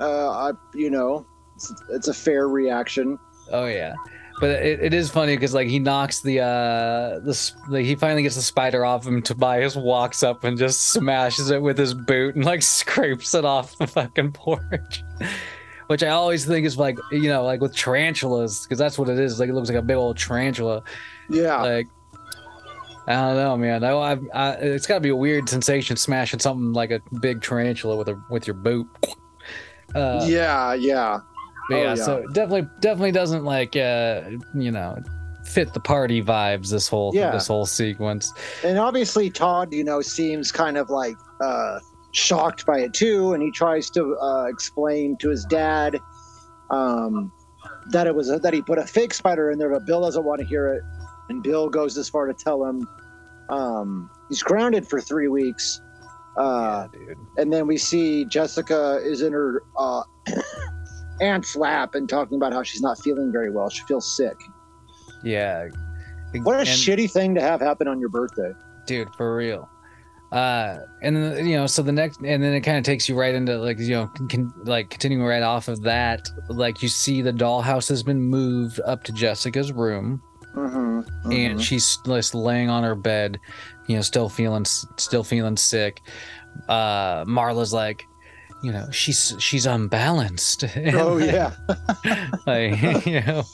[0.00, 3.18] uh, I, you know, it's, it's a fair reaction.
[3.52, 3.94] Oh yeah,
[4.40, 8.22] but it, it is funny because like he knocks the uh the, the he finally
[8.22, 9.22] gets the spider off him.
[9.22, 13.76] Tobias walks up and just smashes it with his boot and like scrapes it off
[13.78, 15.02] the fucking porch.
[15.86, 19.18] which I always think is like you know like with tarantulas because that's what it
[19.18, 19.40] is.
[19.40, 20.82] Like it looks like a big old tarantula.
[21.30, 21.62] Yeah.
[21.62, 21.86] Like
[23.08, 23.84] I don't know, man.
[23.84, 27.40] I, I, I it's got to be a weird sensation smashing something like a big
[27.40, 28.88] tarantula with a with your boot.
[29.94, 31.20] Uh, yeah, yeah.
[31.68, 32.04] But oh, yeah, yeah.
[32.04, 34.22] so it definitely definitely doesn't like uh
[34.54, 34.96] you know
[35.44, 37.30] fit the party vibes this whole Yeah.
[37.30, 38.32] this whole sequence.
[38.64, 41.78] And obviously Todd, you know, seems kind of like uh
[42.12, 45.98] shocked by it too, and he tries to uh explain to his dad
[46.70, 47.30] um
[47.92, 50.24] that it was a, that he put a fake spider in there, but Bill doesn't
[50.24, 50.82] want to hear it.
[51.28, 52.86] And Bill goes as far to tell him
[53.48, 55.80] um he's grounded for three weeks.
[56.36, 57.16] Uh yeah, dude.
[57.38, 60.02] and then we see Jessica is in her uh,
[61.20, 63.68] aunt's lap and talking about how she's not feeling very well.
[63.68, 64.36] She feels sick.
[65.22, 65.68] Yeah.
[66.42, 68.52] What a And- shitty thing to have happen on your birthday.
[68.86, 69.68] dude for real
[70.32, 73.16] uh and then you know so the next and then it kind of takes you
[73.18, 77.22] right into like you know can, like continuing right off of that like you see
[77.22, 80.20] the dollhouse has been moved up to jessica's room
[80.54, 83.38] Mm-hmm, and she's just laying on her bed
[83.86, 86.00] you know still feeling still feeling sick
[86.68, 88.04] uh marla's like
[88.62, 90.64] you know she's she's unbalanced
[90.94, 91.52] oh like- yeah,
[92.46, 93.44] like you know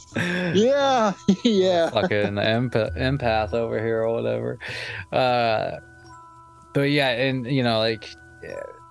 [0.55, 1.13] yeah,
[1.45, 1.91] yeah.
[1.91, 4.59] fucking empath, empath over here or whatever.
[5.11, 5.79] Uh,
[6.75, 8.09] but yeah, and you know, like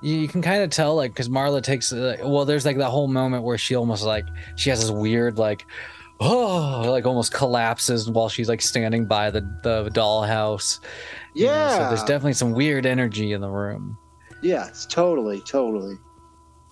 [0.02, 2.90] you, you can kind of tell, like, because Marla takes, uh, well, there's like that
[2.90, 5.66] whole moment where she almost like she has this weird, like,
[6.20, 10.80] oh, like almost collapses while she's like standing by the the dollhouse.
[11.34, 13.98] you know, Yeah, so there's definitely some weird energy in the room.
[14.42, 15.96] Yes, totally, totally.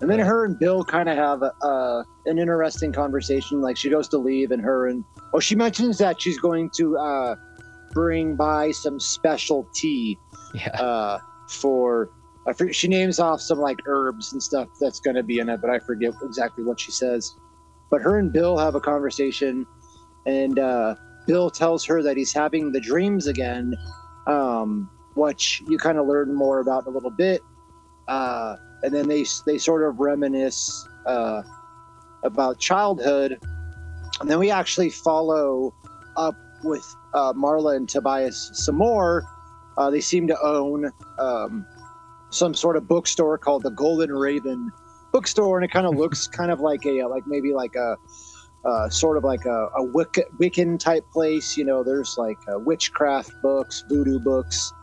[0.01, 3.61] And then her and Bill kind of have a, uh, an interesting conversation.
[3.61, 5.03] Like she goes to leave, and her and
[5.33, 7.35] oh, she mentions that she's going to uh,
[7.91, 10.17] bring by some special tea
[10.53, 10.69] Yeah.
[10.69, 12.09] uh, for.
[12.47, 15.49] I forget, she names off some like herbs and stuff that's going to be in
[15.49, 17.35] it, but I forget exactly what she says.
[17.91, 19.65] But her and Bill have a conversation,
[20.25, 20.95] and uh,
[21.27, 23.75] Bill tells her that he's having the dreams again,
[24.25, 27.41] um, which you kind of learn more about in a little bit.
[28.09, 31.43] Uh, and then they they sort of reminisce uh,
[32.23, 33.37] about childhood,
[34.19, 35.73] and then we actually follow
[36.17, 39.23] up with uh, Marla and Tobias some more.
[39.77, 41.65] Uh, they seem to own um,
[42.31, 44.71] some sort of bookstore called the Golden Raven
[45.11, 47.95] Bookstore, and it kind of looks kind of like a like maybe like a
[48.65, 51.55] uh, sort of like a, a Wic- Wiccan type place.
[51.55, 54.73] You know, there's like uh, witchcraft books, voodoo books,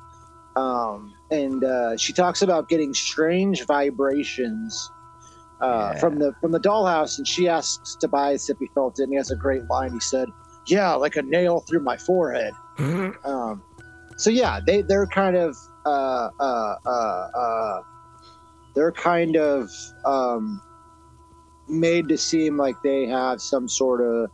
[0.54, 4.90] um, and uh, she talks about getting strange vibrations.
[5.60, 5.98] Uh, Yeah.
[6.00, 9.16] From the from the dollhouse, and she asks Tobias if he felt it, and he
[9.16, 9.90] has a great line.
[9.92, 10.28] He said,
[10.66, 12.52] "Yeah, like a nail through my forehead."
[13.24, 13.62] Um,
[14.18, 17.80] so yeah, they they're kind of uh, uh, uh, uh,
[18.74, 19.70] they're kind of
[20.04, 20.60] um,
[21.68, 24.30] made to seem like they have some sort of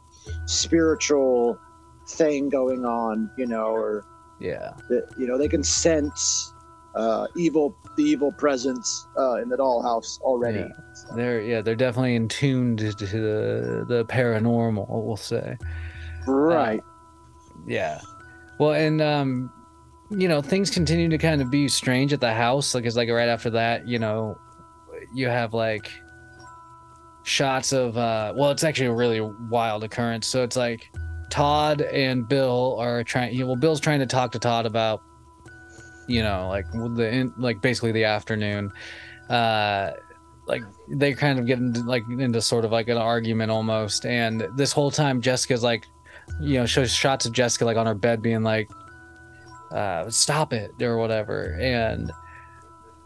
[0.47, 1.57] spiritual
[2.09, 4.05] thing going on, you know, or
[4.41, 4.73] Yeah.
[4.89, 6.52] that you know they can sense
[6.95, 10.61] uh, evil the evil presence uh, in the dollhouse already.
[10.61, 10.69] Yeah.
[10.95, 15.57] So- They're yeah, they're definitely in tune to, the the paranormal, we'll say.
[16.27, 16.83] Right.
[17.67, 18.01] Yeah.
[18.59, 19.53] Well, and um,
[20.11, 22.75] you know, things continue to kind of be strange at the house.
[22.75, 24.39] Like, it's like right after that, you know,
[25.15, 25.91] you have like
[27.25, 30.27] shots of uh, well, it's actually a really wild occurrence.
[30.27, 30.91] So it's like
[31.31, 33.37] Todd and Bill are trying.
[33.47, 35.03] Well, Bill's trying to talk to Todd about,
[36.13, 38.73] you know, like the in, like basically the afternoon.
[39.29, 39.93] Uh,
[40.47, 44.47] like they kind of get into like into sort of like an argument almost, and
[44.57, 45.87] this whole time Jessica's like
[46.41, 48.71] you know, shows shots of Jessica like on her bed being like,
[49.71, 51.57] uh, stop it or whatever.
[51.61, 52.13] And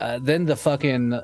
[0.00, 1.18] uh, then the fucking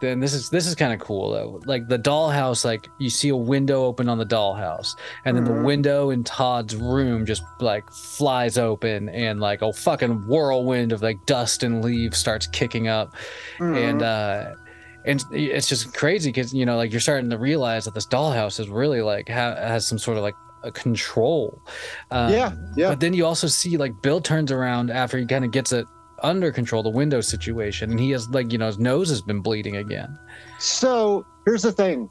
[0.00, 1.60] then this is this is kind of cool though.
[1.66, 5.50] Like the dollhouse, like you see a window open on the dollhouse, and then the
[5.52, 5.64] Mhm.
[5.64, 11.24] window in Todd's room just like flies open, and like a fucking whirlwind of like
[11.26, 13.14] dust and leaves starts kicking up
[13.60, 14.02] and Mhm.
[14.02, 14.54] uh
[15.04, 18.58] and it's just crazy because you know like you're starting to realize that this dollhouse
[18.58, 21.62] is really like ha- has some sort of like a control
[22.10, 22.88] um, Yeah, yeah.
[22.88, 25.86] but then you also see like bill turns around after he kind of gets it
[26.22, 29.40] under control the window situation and he has like you know his nose has been
[29.40, 30.18] bleeding again
[30.58, 32.10] So here's the thing.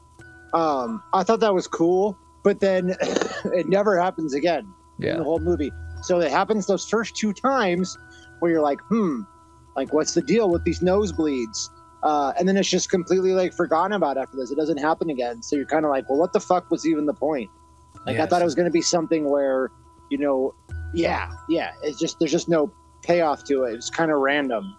[0.54, 2.96] Um, I thought that was cool, but then
[3.54, 5.70] it never happens again in yeah the whole movie.
[6.02, 7.96] So it happens those first two times
[8.40, 9.22] where you're like, hmm,
[9.76, 11.68] like what's the deal with these nosebleeds?
[12.02, 14.50] Uh, and then it's just completely like forgotten about after this.
[14.50, 15.42] It doesn't happen again.
[15.42, 17.50] So you're kind of like, well, what the fuck was even the point?
[18.06, 19.70] Like I thought it was going to be something where,
[20.08, 20.54] you know,
[20.94, 21.72] yeah, yeah.
[21.82, 22.72] It's just there's just no
[23.08, 23.74] payoff to it.
[23.74, 24.76] It's kind of random.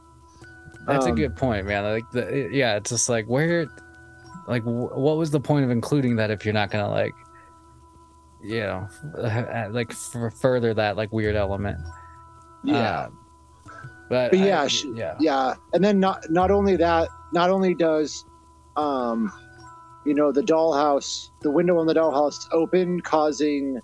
[0.88, 3.68] that's a um, good point man like the, yeah it's just like where
[4.48, 7.14] like wh- what was the point of including that if you're not gonna like
[8.42, 8.88] you know
[9.72, 11.78] like f- further that like weird element
[12.64, 12.76] Yeah.
[12.78, 13.10] Uh,
[14.10, 18.26] but, But I- yeah, yeah yeah and then not not only that not only does
[18.78, 19.32] um
[20.06, 23.80] you know the dollhouse the window on the dollhouse open causing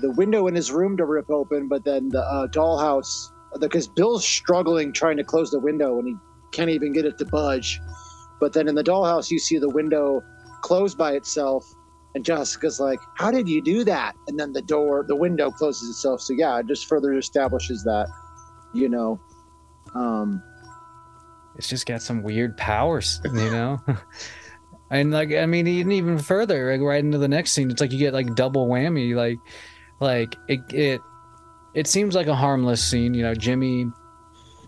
[0.00, 3.28] the window in his room to rip open but then the uh, dollhouse
[3.60, 6.16] because bill's struggling trying to close the window and he
[6.52, 7.80] can't even get it to budge.
[8.40, 10.22] But then in the dollhouse you see the window
[10.62, 11.64] close by itself.
[12.14, 14.14] And jessica's like how did you do that?
[14.28, 16.20] And then the door the window closes itself.
[16.20, 18.08] So yeah it just further establishes that
[18.74, 19.20] you know
[19.94, 20.42] um
[21.56, 23.78] it's just got some weird powers you know?
[24.90, 27.98] And like i mean even further like right into the next scene it's like you
[27.98, 29.38] get like double whammy like
[30.00, 31.00] like it it
[31.74, 33.86] it seems like a harmless scene you know jimmy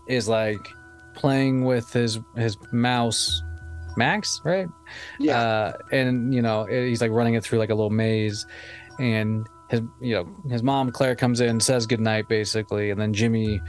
[0.07, 0.67] is like
[1.15, 3.41] playing with his his mouse
[3.97, 4.67] max right?
[5.19, 5.39] Yeah.
[5.39, 8.45] Uh, and you know he's like running it through like a little maze.
[8.99, 12.89] And his you know his mom claire comes in says goodnight basically.
[12.89, 13.61] And then jimmy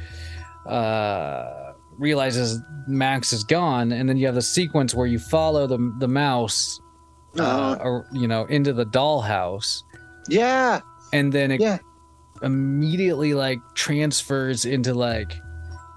[0.66, 3.92] uh realizes max is gone.
[3.92, 6.80] And then you have the sequence where you follow the the mouse
[7.38, 7.76] uh, Uh-huh.
[7.84, 9.82] or, you know into the dollhouse.
[10.28, 10.80] Yeah.
[11.12, 11.78] And then it Yeah.
[12.46, 15.36] Immediately like transfers into like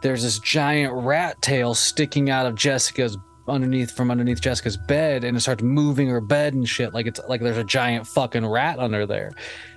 [0.02, 5.36] there's this giant rat tail sticking out of Jessica's underneath from underneath Jessica's bed and
[5.36, 8.78] it starts moving her bed and shit like it's like there's a giant fucking rat
[8.80, 9.32] under there.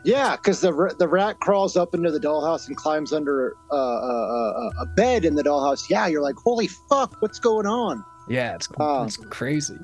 [0.05, 3.79] Yeah, because the the rat crawls up into the dollhouse and climbs under uh, uh,
[3.79, 5.89] uh, a bed in the dollhouse.
[5.89, 8.05] Yeah, you're like, holy fuck, what's going on?
[8.29, 9.05] Yeah, it's Oh.
[9.05, 9.79] it's crazy.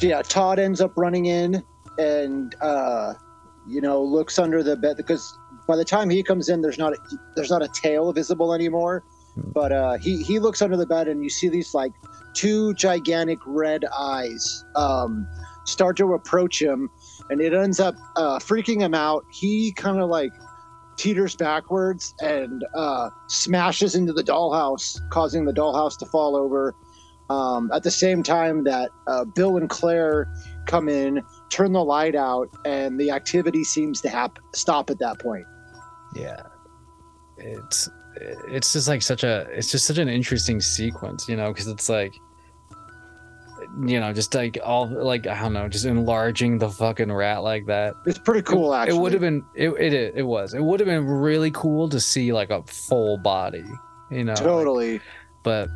[0.00, 1.62] Yeah, Todd ends up running in
[1.98, 3.14] and uh,
[3.68, 5.38] you know looks under the bed because
[5.70, 6.96] by the time he comes in, there's not a,
[7.36, 9.04] there's not a tail visible anymore.
[9.34, 9.50] Hmm.
[9.52, 11.92] But uh, he he looks under the bed and you see these like
[12.34, 15.28] two gigantic red eyes um,
[15.64, 16.90] start to approach him,
[17.30, 19.24] and it ends up uh, freaking him out.
[19.30, 20.32] He kind of like
[20.96, 26.74] teeters backwards and uh, smashes into the dollhouse, causing the dollhouse to fall over.
[27.30, 30.26] Um, at the same time that uh, Bill and Claire
[30.66, 35.20] come in, turn the light out, and the activity seems to hap- stop at that
[35.20, 35.46] point.
[36.14, 36.42] Yeah.
[37.38, 41.68] It's it's just like such a it's just such an interesting sequence, you know, because
[41.68, 42.14] it's like
[43.86, 47.66] you know, just like all like I don't know, just enlarging the fucking rat like
[47.66, 47.94] that.
[48.06, 48.96] It's pretty cool, it, actually.
[48.96, 50.54] It would have been it, it it was.
[50.54, 53.64] It would have been really cool to see like a full body,
[54.10, 54.32] you know.
[54.32, 55.00] like- totally.
[55.42, 55.68] but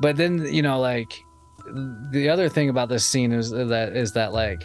[0.00, 1.24] but then you know like
[2.10, 4.62] the other thing about this scene is that is that like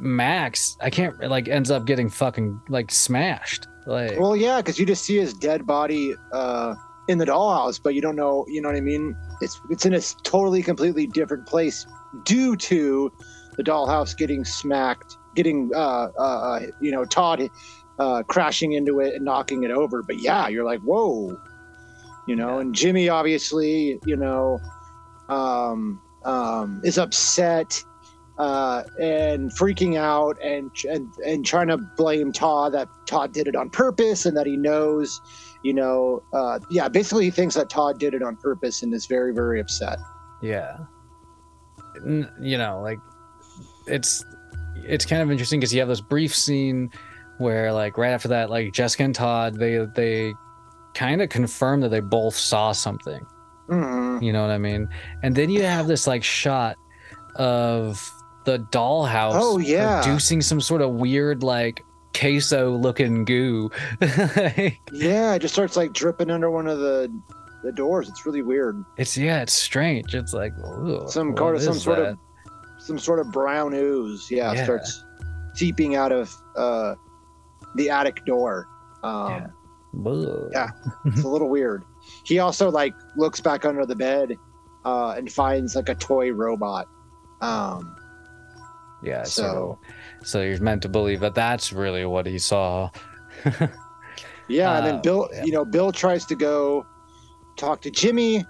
[0.00, 3.66] Max, I can't like ends up getting fucking like smashed.
[3.86, 6.74] Like Well, yeah, because you just see his dead body uh,
[7.08, 8.44] in the dollhouse, but you don't know.
[8.48, 9.16] You know what I mean?
[9.40, 11.86] It's it's in a totally completely different place
[12.24, 13.12] due to
[13.56, 17.48] the dollhouse getting smacked, getting uh, uh, uh, you know Todd
[17.98, 20.02] uh, crashing into it and knocking it over.
[20.02, 21.36] But yeah, you're like, whoa,
[22.26, 22.58] you know.
[22.58, 24.60] And Jimmy obviously, you know,
[25.28, 27.82] um, um, is upset
[28.38, 33.54] uh, and freaking out and, and and trying to blame Todd that Todd did it
[33.56, 35.20] on purpose and that he knows,
[35.62, 39.06] you know, uh, yeah, basically he thinks that Todd did it on purpose and is
[39.06, 39.98] very very upset.
[40.42, 40.78] yeah
[42.06, 42.98] N- you know like
[43.86, 44.24] it's
[44.76, 46.90] it's kind of interesting because you have this brief scene
[47.38, 50.32] where like right after that like jessica and todd they they
[50.94, 53.24] kind of confirm that they both saw something
[53.68, 54.22] Mhm.
[54.22, 54.88] you know what i mean
[55.22, 56.76] and then you have this like shot
[57.36, 58.10] of
[58.44, 60.02] the dollhouse Oh, yeah.
[60.02, 63.70] producing some sort of weird like queso looking goo
[64.92, 67.12] Yeah, it just starts like dripping under one of the
[67.62, 68.08] the doors.
[68.08, 68.84] It's really weird.
[68.98, 72.06] it's yeah it's strange it's like ooh, Some of some sort that?
[72.08, 72.18] of
[72.78, 74.28] some sort of brown ooze.
[74.30, 74.64] Yeah, Yeah.
[74.64, 75.04] starts
[75.54, 76.94] seeping out of uh,
[77.76, 78.66] the attic door.
[79.04, 79.46] Um, Yeah.
[80.52, 80.68] Yeah.
[81.04, 81.84] it's a little weird.
[82.24, 84.36] He also like looks back under the bed
[84.84, 86.88] uh, and finds like a toy robot.
[87.40, 87.94] Um,
[89.02, 89.24] Yeah.
[89.24, 89.78] So, So-
[90.24, 92.90] so you're meant to believe that that's really what he saw.
[94.48, 95.44] yeah, and Uh, then Bill, yeah.
[95.44, 96.86] you know, Bill tries to go
[97.56, 98.44] talk to Jimmy.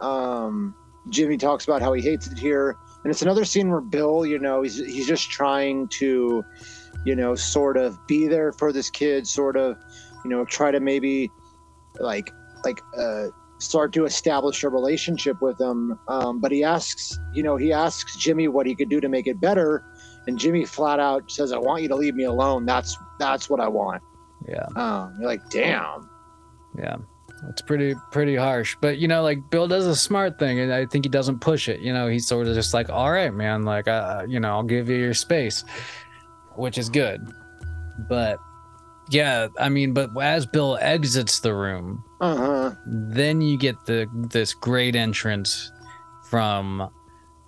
[0.00, 0.74] Um,
[1.10, 4.38] Jimmy talks about how he hates it here, and it's another scene where Bill, you
[4.38, 6.44] know, he's he's just trying to,
[7.04, 9.76] you know, sort of be there for this kid, sort of,
[10.24, 11.30] you know, try to maybe,
[11.98, 12.30] like,
[12.64, 13.26] like, uh,
[13.58, 15.98] start to establish a relationship with him.
[16.08, 19.26] Um, but he asks, you know, he asks Jimmy what he could do to make
[19.26, 19.82] it better,
[20.28, 22.64] and Jimmy flat out says, "I want you to leave me alone.
[22.66, 24.02] That's that's what I want."
[24.48, 24.66] Yeah.
[24.76, 26.08] Um, you're like, damn.
[26.78, 26.96] Yeah.
[27.50, 28.76] it's pretty pretty harsh.
[28.80, 31.68] But you know, like Bill does a smart thing, and I think he doesn't push
[31.68, 31.80] it.
[31.80, 34.62] You know, he's sort of just like, all right, man, like uh, you know, I'll
[34.62, 35.64] give you your space,
[36.54, 37.26] which is good.
[38.08, 38.38] But
[39.10, 42.74] yeah, I mean, but as Bill exits the room, Uh huh.
[42.86, 45.72] then you get the this great entrance
[46.30, 46.90] from,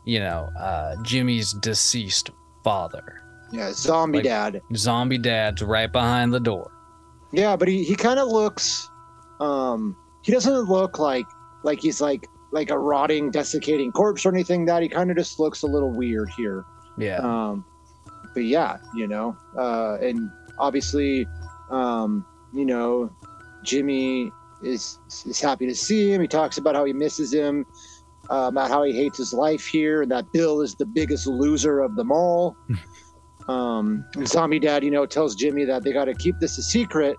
[0.04, 2.30] you know, uh, Jimmy's deceased
[2.64, 3.22] father.
[3.52, 4.62] Yeah, zombie Like- dad.
[4.76, 6.70] Zombie dad's right behind the door.
[7.32, 8.88] Yeah, but he, he kind of looks.
[9.40, 11.26] Um, he doesn't look like
[11.62, 14.64] like he's like like a rotting, desiccating corpse or anything.
[14.66, 16.64] That he kind of just looks a little weird here.
[16.98, 17.18] Yeah.
[17.18, 17.64] Um,
[18.34, 21.26] but yeah, you know, uh, and obviously,
[21.70, 23.10] um, you know,
[23.64, 24.30] Jimmy
[24.62, 26.20] is is happy to see him.
[26.20, 27.64] He talks about how he misses him,
[28.30, 31.80] uh, about how he hates his life here, and that Bill is the biggest loser
[31.80, 32.56] of them all.
[33.48, 36.62] um, and Zombie Dad, you know, tells Jimmy that they got to keep this a
[36.62, 37.16] secret,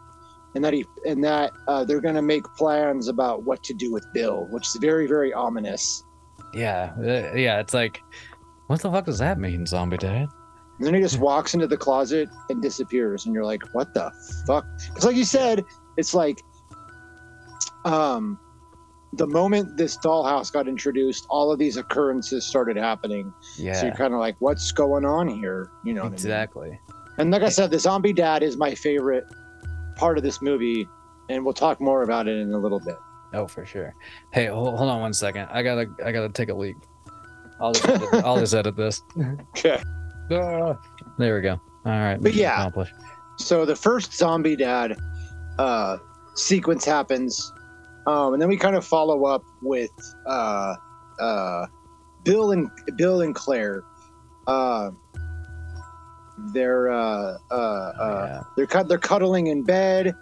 [0.56, 3.92] and that he and that uh, they're going to make plans about what to do
[3.92, 6.04] with Bill, which is very very ominous.
[6.54, 6.94] Yeah.
[6.98, 7.60] uh, yeah.
[7.60, 8.02] It's like,
[8.68, 10.28] what the fuck does that mean, Zombie Dad?
[10.78, 14.12] And then he just walks into the closet and disappears, and you're like, "What the
[14.48, 15.64] fuck?" Because, like you said,
[15.98, 16.42] it's like,
[17.86, 18.40] um,
[19.14, 23.34] the moment this dollhouse got introduced, all of these occurrences started happening.
[23.58, 23.74] Yeah.
[23.74, 26.68] So you're kind of like, "What's going on here?" You know exactly.
[26.68, 26.80] I mean?
[27.18, 29.26] And like I said, the zombie dad is my favorite
[29.96, 30.88] part of this movie,
[31.30, 32.96] and we'll talk more about it in a little bit.
[33.34, 33.94] Oh, for sure.
[34.32, 35.48] Hey, hold, hold on one second.
[35.52, 36.76] I gotta, I gotta take a leak.
[37.60, 39.02] I'll just, edit, I'll just edit this.
[39.56, 39.82] Okay.
[40.32, 40.80] Ah,
[41.18, 41.60] there we go.
[41.86, 42.18] All right.
[42.20, 42.58] But yeah.
[42.58, 42.94] accomplished.
[43.38, 44.98] so the first zombie dad
[45.60, 45.98] uh,
[46.36, 47.52] sequence happens,
[48.08, 49.92] um, and then we kind of follow up with
[50.26, 50.76] uh,
[51.20, 51.66] uh,
[52.24, 53.84] Bill and Bill and Claire.
[54.48, 54.92] Uh,
[56.54, 58.42] they're uh, uh, uh, yeah.
[58.56, 60.16] they're cut they're cuddling in bed.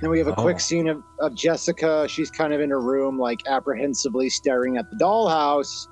[0.00, 0.42] Then we have a Oh.
[0.42, 2.06] quick scene of, of Jessica.
[2.08, 5.86] She's kind of in her room, like apprehensively staring at the dollhouse.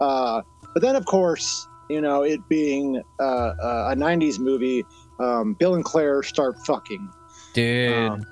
[0.00, 0.40] Uh,
[0.72, 4.82] but then, of course, you know, it being a '90s movie,
[5.20, 7.06] um, Bill and Claire start fucking.
[7.52, 8.22] Dude, Um,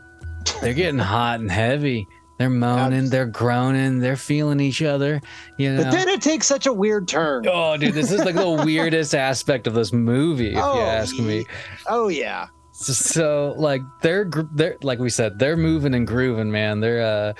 [0.62, 2.08] they're getting hot and heavy.
[2.38, 5.20] They're moaning, they're groaning, they're feeling each other.
[5.58, 5.82] You know.
[5.82, 7.44] But then it takes such a weird turn.
[7.48, 11.18] Oh, dude, this is like the weirdest aspect of this movie, if Oh, you ask
[11.18, 11.44] me.
[11.88, 16.78] Oh yeah, So, so, like they're they're like we said, they're moving and grooving, man.
[16.78, 17.32] They're uh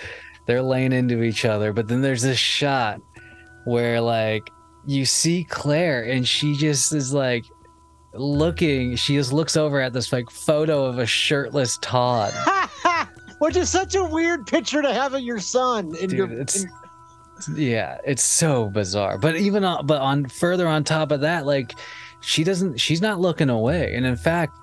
[0.47, 1.73] they're laying into each other.
[1.73, 3.01] But then there's this shot
[3.67, 4.51] where like
[4.87, 7.45] you see Claire and she just is like
[8.15, 8.97] looking.
[8.97, 12.33] She just looks over at this like photo of a shirtless Todd.
[13.39, 16.33] which is such a weird picture to have of your son in Dude, your.
[16.33, 16.71] it's- in-
[17.55, 19.17] yeah it's so bizarre.
[19.17, 21.73] But even on but on further on top of that like
[22.21, 23.95] she doesn't she's not looking away.
[23.95, 24.59] And in fact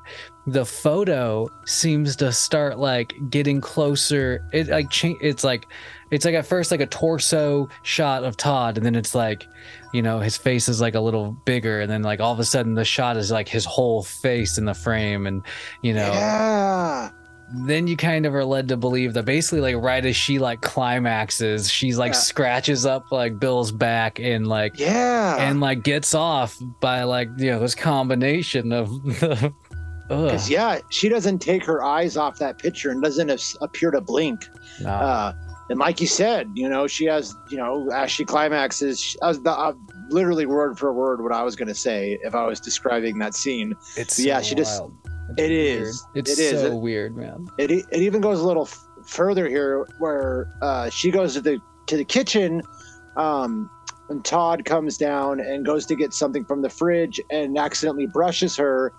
[0.47, 4.45] the photo seems to start like getting closer.
[4.51, 5.65] It like cha- it's like
[6.11, 8.75] it's like at first like a torso shot of todd.
[8.75, 9.47] And then it's like
[9.93, 11.79] you know his face is like a little bigger.
[11.79, 14.65] And then like all of a sudden the shot is like his whole face in
[14.65, 15.25] the frame.
[15.27, 15.43] And
[15.81, 17.09] you know yeah.
[17.67, 20.61] Then you kind of are led to believe that basically like right as she like
[20.61, 22.19] climaxes she's like Yeah.
[22.19, 25.35] scratches up like bill's back and like Yeah.
[25.37, 28.89] and like gets off by like you know this combination of
[30.07, 34.47] Because yeah, she doesn't take her eyes off that picture and doesn't appear to blink.
[34.85, 35.33] Uh,
[35.69, 39.33] and like you said, you know, she has, you know, as she climaxes, she, uh,
[39.33, 39.73] the, uh,
[40.09, 43.33] literally word for word what I was going to say if I was describing that
[43.33, 43.73] scene.
[43.97, 44.83] it's yeah, so she just-
[45.27, 45.39] wild.
[45.39, 46.05] it It's is.
[46.13, 46.27] weird.
[46.27, 46.61] it's It is.
[46.61, 50.89] so It- weird man It, it even goes a little f- further here where uh,
[50.89, 52.61] she goes to the to the kitchen
[53.17, 53.69] um,
[54.09, 58.55] and Todd comes down and goes to get something from the fridge and accidentally brushes
[58.57, 58.91] her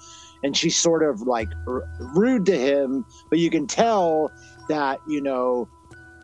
[0.43, 1.83] and she's sort of like r-
[2.14, 4.31] rude to him but you can tell
[4.68, 5.68] that you know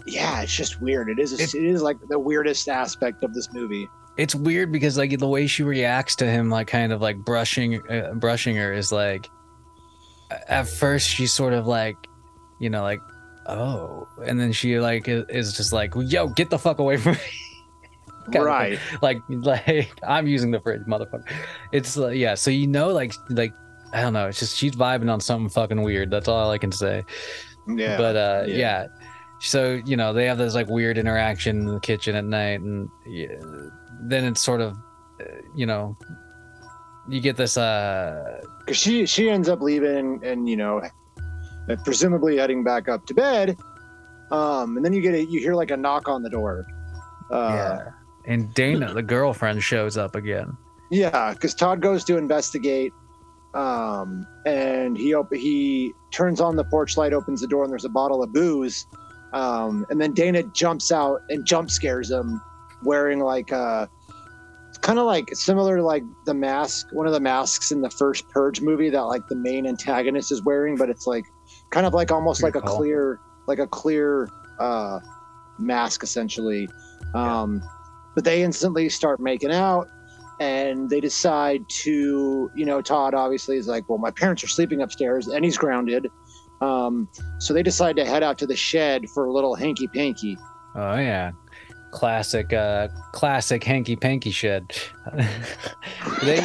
[0.06, 3.48] yeah it's just weird it is It- it is like the weirdest aspect of this
[3.52, 7.16] movie it's weird because like the way she reacts to him like kind of like
[7.18, 9.28] brushing uh, brushing her is like
[10.48, 11.96] at first she's sort of like
[12.58, 13.00] you know like
[13.46, 17.12] oh and then she like is, is just like yo get the fuck away from
[17.12, 17.18] me.
[18.32, 18.78] Kind right.
[19.00, 21.28] like like i'm using the fridge motherfucker.
[21.72, 23.52] It's uh, yeah so you know like like
[23.92, 26.10] i don't know it's just she's vibing on something fucking weird.
[26.10, 27.04] That's all i can say.
[27.66, 27.96] Yeah.
[27.96, 28.56] But uh yeah.
[28.56, 28.86] yeah.
[29.40, 32.88] so you know they have this like weird interaction in the kitchen at night and
[33.06, 33.38] yeah,
[34.02, 34.76] then it's sort of
[35.20, 35.24] uh,
[35.56, 35.96] you know
[37.08, 40.80] you get this uh because she she ends up leaving and you know
[41.84, 43.56] presumably heading back up to bed.
[44.30, 46.66] Um and then you get a you hear like a knock on the door.
[47.30, 47.90] Uh yeah.
[48.26, 50.56] And dana the girlfriend shows up again.
[50.90, 52.92] Yeah because todd goes to investigate
[53.54, 57.84] um and he op- he turns on the porch light opens the door and there's
[57.84, 58.86] a bottle of booze.
[59.32, 62.40] Um, and then Dana jumps out and jump scares him,
[62.82, 63.88] wearing like a
[64.82, 68.28] kind of like similar to like the mask, one of the masks in the first
[68.28, 71.24] Purge movie that like the main antagonist is wearing, but it's like
[71.70, 74.28] kind of like almost like a clear, like a clear
[74.60, 75.00] uh,
[75.58, 76.68] mask essentially.
[77.14, 77.62] Um,
[78.14, 79.88] But they instantly start making out.
[80.40, 84.82] And they decide to, you know, Todd obviously is like, well, my parents are sleeping
[84.82, 86.08] upstairs and he's grounded.
[86.60, 87.08] Um,
[87.38, 90.36] so they decide to head out to the shed for a little hanky panky.
[90.74, 91.30] Oh yeah,
[91.92, 94.74] classic, uh, classic hanky panky shed.
[96.22, 96.40] they,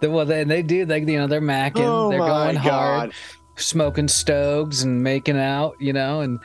[0.00, 3.14] they, well, they, they do like you know they're macking, oh they're going hard,
[3.56, 6.38] smoking stogs and making out, you know, and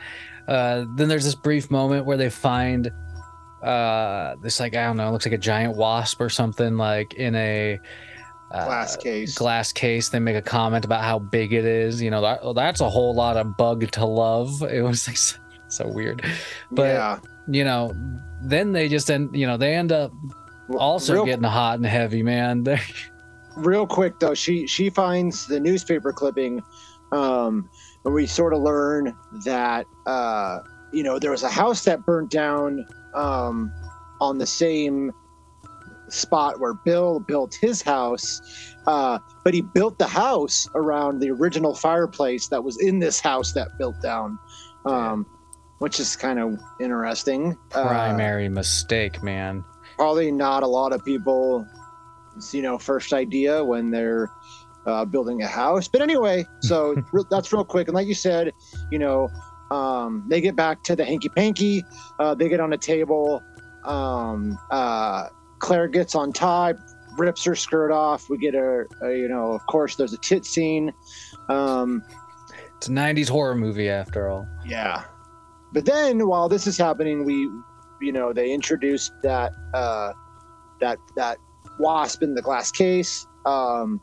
[0.46, 2.90] uh, then there's this brief moment where they find
[3.62, 7.14] uh this like I don't know, it looks like a giant wasp or something like
[7.14, 7.78] in a
[8.50, 9.34] uh, Glass case.
[9.36, 10.08] glass case.
[10.08, 12.00] They make a comment about how big it is.
[12.00, 14.62] You know, that, well, that's a whole lot of bug to love.
[14.62, 15.18] It was like
[15.68, 16.24] so, weird.
[16.70, 17.18] But yeah.
[17.48, 17.94] you know,
[18.42, 19.34] then they just end.
[19.34, 20.12] You know, they end up
[20.76, 22.62] also real, getting hot and heavy, man.
[22.68, 22.80] They-
[23.56, 26.62] real quick though, she she finds the newspaper clipping,
[27.12, 27.68] um,
[28.04, 30.60] and we sort of learn that uh,
[30.92, 33.72] you know there was a house that burnt down um,
[34.20, 35.12] on the same
[36.08, 38.40] spot where Bill built his house.
[38.86, 43.52] Uh, but he built the house around the original fireplace that was in this house
[43.52, 44.38] that built down,
[44.86, 45.26] um,
[45.78, 47.56] which is kind of interesting.
[47.74, 49.64] Uh, primary mistake, man.
[49.96, 51.66] probably not a lot of people
[52.52, 54.30] you know first idea when they're
[54.86, 56.94] uh, building a house but anyway so
[57.30, 58.52] that's real quick and like you said
[58.92, 59.28] you know
[59.72, 61.84] um, they get back to the hanky panky
[62.20, 63.42] uh, they get on a table
[63.84, 65.26] um, uh,
[65.58, 66.76] claire gets on top
[67.16, 70.44] rips her skirt off we get a, a you know of course there's a tit
[70.44, 70.92] scene
[71.48, 72.04] um,
[72.76, 74.46] It's a '90s horror movie after all.
[74.64, 75.02] yeah.
[75.72, 77.50] But then while this is happening, we,
[78.00, 80.12] you know, they introduced that uh,
[80.80, 81.38] that that
[81.78, 83.26] wasp in the glass case.
[83.46, 84.00] Um,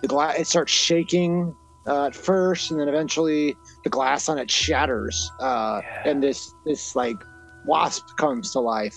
[0.00, 1.54] the glass it starts shaking
[1.86, 6.10] uh, at first, and then eventually the glass on it shatters, uh, Yeah.
[6.10, 7.16] and this this like
[7.64, 8.96] wasp comes to life.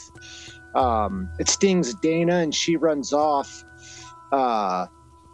[0.76, 3.64] Um, it stings Dana, and she runs off.
[4.32, 4.88] Uh,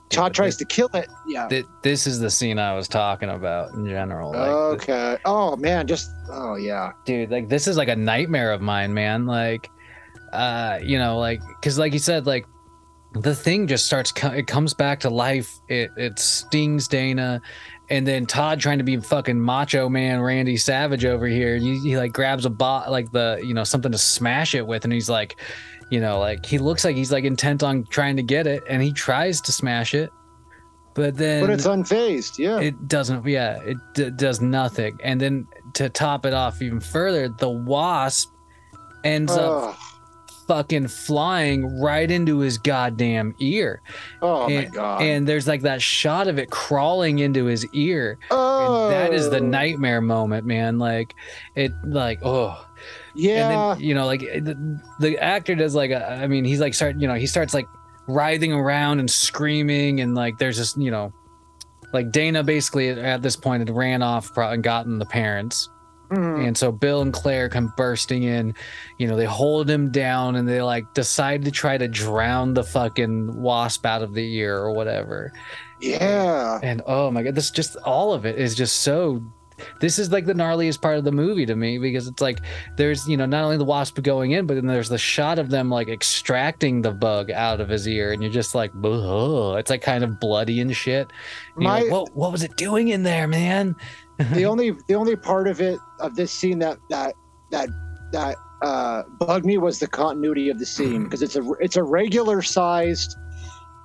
[0.10, 1.10] Todd tries to kill it.
[1.28, 1.48] Yeah.
[1.48, 4.32] Th- this is the scene I was talking about in general.
[4.32, 5.18] Like, okay.
[5.26, 6.92] Oh man, just oh yeah.
[7.06, 9.70] dude like this is like a nightmare of mine man like
[10.34, 12.46] uh you know like because like you said like
[13.14, 17.42] the thing just starts co- it comes back to life it it stings dana
[17.90, 21.98] and then todd trying to be fucking macho man randy savage over here he, he
[21.98, 25.10] like grabs a bot like the you know something to smash it with and he's
[25.10, 25.38] like
[25.90, 28.82] you know like he looks like he's like intent on trying to get it and
[28.82, 30.12] he tries to smash it
[30.94, 32.40] but then But it's unfazed.
[32.40, 32.60] Yeah.
[32.60, 37.30] it doesn't yeah it d- does nothing and then to top it off even further
[37.30, 38.34] the wasp
[39.04, 39.78] ends up oh,
[40.48, 43.82] fucking flying right into his goddamn ear
[44.22, 45.02] oh my and, god.
[45.02, 49.30] and there's like that shot of it crawling into his ear oh, and that is
[49.30, 49.46] the oh.
[49.46, 51.14] nightmare moment man like
[51.56, 52.67] it like oh
[53.18, 53.72] Yeah.
[53.72, 56.74] and then you know like the, the actor does like a, i mean he's like
[56.74, 57.68] start you know he starts like
[58.08, 61.12] writhing around and screaming and like there's this you know
[61.94, 65.70] like dana basically at this point had ran off and gotten the parents
[66.10, 66.48] Mhm.
[66.48, 68.54] and so bill and claire come bursting in
[68.98, 72.64] you know they hold him down and they like decide to try to drown the
[72.64, 75.34] fucking wasp out of the ear or whatever
[75.82, 76.60] yeah.
[76.64, 79.22] and oh my god this just all of it is just so
[79.82, 82.42] this is like the gnarliest part of the movie to me because it's like
[82.76, 85.50] there's you know not only the wasp going in but then there's the shot of
[85.50, 89.70] them like extracting the bug out of his ear and you're just like "Ugh." it's
[89.70, 91.12] like kind of bloody and shit
[91.56, 93.76] and My- like, what, what was it doing in there man
[94.34, 97.14] the only the only part of it of this scene that that
[97.52, 97.70] that
[98.12, 101.84] that uh bugged me was the continuity of the scene because it's a it's a
[101.84, 103.16] regular sized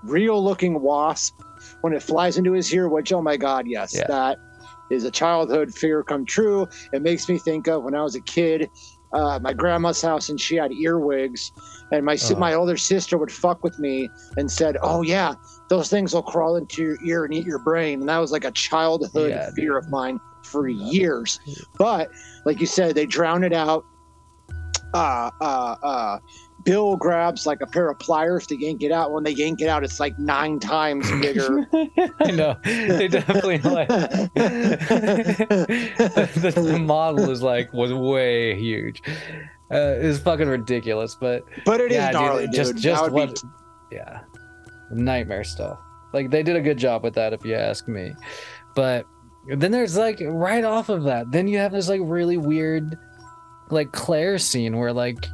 [0.04, 1.40] real looking wasp
[1.82, 4.06] when it flies into his ear which oh my god yes Yeah.
[4.08, 4.38] that
[4.92, 6.66] is a childhood fear come true.
[6.92, 8.70] It makes me think of when i was a kid
[9.12, 11.52] uh, my grandma's house and she had earwigs
[11.92, 12.36] and my Oh.
[12.36, 15.34] my older sister would fuck with me and said oh yeah
[15.68, 18.00] those things will crawl into your ear and eat your brain.
[18.00, 21.38] And that was like a childhood Yeah, fear of mine for years.
[21.78, 22.10] But
[22.44, 23.84] like you said they drown it out.
[24.94, 26.18] Uh uh uh
[26.64, 29.12] bill grabs like a pair of pliers to yank it out.
[29.12, 31.66] When they yank it out it's like nine times bigger.
[32.20, 32.56] I know.
[32.64, 33.88] They definitely like
[35.48, 39.02] the, the model is like was way huge.
[39.70, 42.54] Uh it's fucking ridiculous but but it is Yeah, dude, gnarly, dude.
[42.54, 43.34] just- That just what-
[43.90, 44.20] be yeah.
[44.90, 45.78] Nightmare stuff.
[46.12, 48.12] Like they did a good job with that if you ask me.
[48.74, 49.06] But
[49.56, 52.98] then there's like right off of that, then you have this like really weird,
[53.70, 55.26] like Claire scene where like,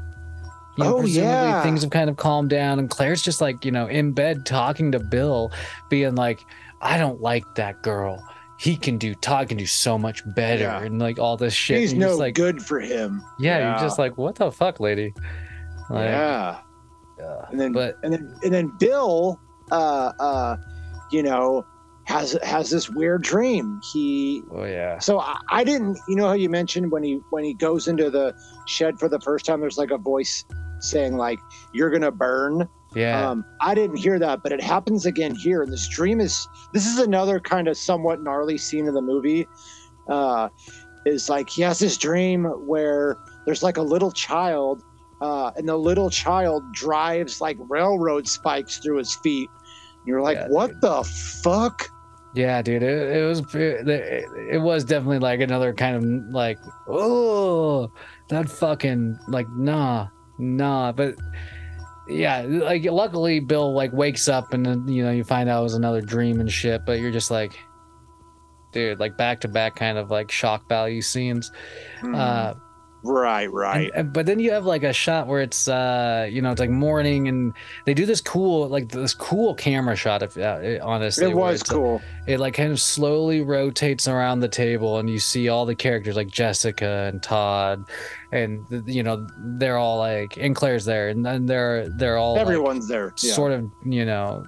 [0.78, 1.62] you know, Oh, presumably yeah.
[1.62, 4.92] things have kind of calmed down, and Claire's just like you know in bed talking
[4.92, 5.50] to Bill,
[5.90, 6.40] being like,
[6.80, 8.24] "I don't like that girl.
[8.58, 10.82] He can do Todd can do so much better," Yeah.
[10.82, 11.78] and like all this shit.
[11.80, 13.22] He's no just like, good for him.
[13.38, 13.70] yeah, Yeah.
[13.70, 15.12] you're just like, what the fuck, lady?
[15.90, 16.58] Like, yeah.
[17.22, 20.56] uh, And then but and then and then Bill, uh, uh,
[21.12, 21.64] you know,
[22.04, 23.80] has has this weird dream.
[23.92, 27.44] He oh yeah, so I, I didn't, you know how you mentioned when he when
[27.44, 28.34] he goes into the
[28.66, 30.44] shed for the first time, there's like a voice
[30.80, 31.38] saying like
[31.72, 32.68] you're gonna burn.
[32.94, 35.62] yeah, Um, I didn't hear that, but it happens again here.
[35.62, 39.46] And this dream is this is another kind of somewhat gnarly scene in the movie.
[40.08, 40.48] Uh,
[41.04, 43.16] is like he has this dream where
[43.46, 44.82] there's like a little child,
[45.20, 49.48] uh, and the little child drives like railroad spikes through his feet.
[49.98, 50.80] And you're like, Yeah, what dude.
[50.82, 51.04] the
[51.42, 51.88] fuck?
[52.34, 52.82] yeah, dude.
[52.82, 53.88] It, it was it,
[54.50, 56.58] it was definitely like another kind of like
[56.88, 57.90] oh
[58.28, 60.08] that fucking like nah
[60.38, 61.16] nah, but.
[62.10, 65.64] Yeah, like luckily Bill like wakes up and then you know you find out it
[65.64, 67.52] was another dream and shit, but you're just like,
[68.72, 71.52] dude, like back to back kind of like shock value scenes.
[72.02, 72.54] Uh,
[73.04, 73.90] right, right.
[73.94, 76.70] and- but then you have like a shot where it's uh you know it's like
[76.70, 77.52] morning and
[77.86, 81.62] they do this cool like this cool camera shot if uh, it- honestly it was
[81.62, 82.02] uh, cool.
[82.26, 86.16] it like kind of slowly rotates around the table and you see all the characters
[86.16, 87.84] like Jessica and Todd
[88.32, 89.26] and you know
[89.58, 93.14] they're all like and Claire's there and then they're they're all like, Everyone's there.
[93.22, 93.32] Yeah.
[93.32, 94.44] sort of you know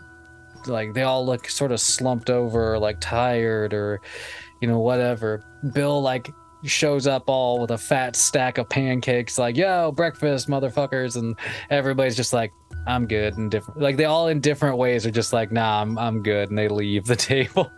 [0.67, 4.01] like they all look sort of slumped over like tired or
[4.61, 5.43] you know whatever
[5.73, 6.31] bill like
[6.65, 11.37] shows up all with a fat stack of pancakes like yo breakfast motherfuckers and
[11.71, 12.53] everybody's just like
[12.87, 15.97] i'm good and different like they all in different ways are just like nah i'm,
[15.99, 17.71] I'm good and they leave the table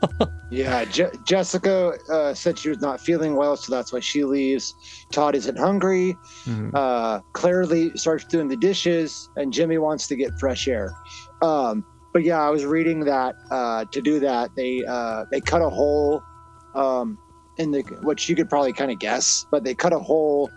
[0.51, 4.75] Yeah, Je- Jessica uh, said she was not feeling well, so that's why she leaves.
[5.11, 6.15] Todd isn't hungry.
[6.45, 6.71] Mhm.
[6.75, 10.93] Uh, Claire Lee starts doing the dishes, and Jimmy wants to get fresh air.
[11.41, 15.63] Um, but yeah, I was reading that uh, to do that, they uh, they cut
[15.63, 16.23] a hole
[16.75, 17.17] um,
[17.59, 20.51] in the which you could probably kind of guess, but they cut a hole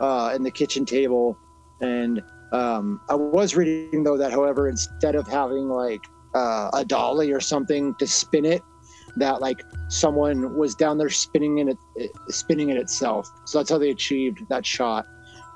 [0.00, 1.38] uh, in the kitchen table.
[1.80, 2.22] And
[2.52, 6.00] um, I was reading though that, however, instead of having like
[6.34, 8.62] uh, a dolly or something to spin it,
[9.16, 13.30] that like someone was down there spinning in it, it spinning it itself.
[13.44, 15.06] So that's how they achieved that shot.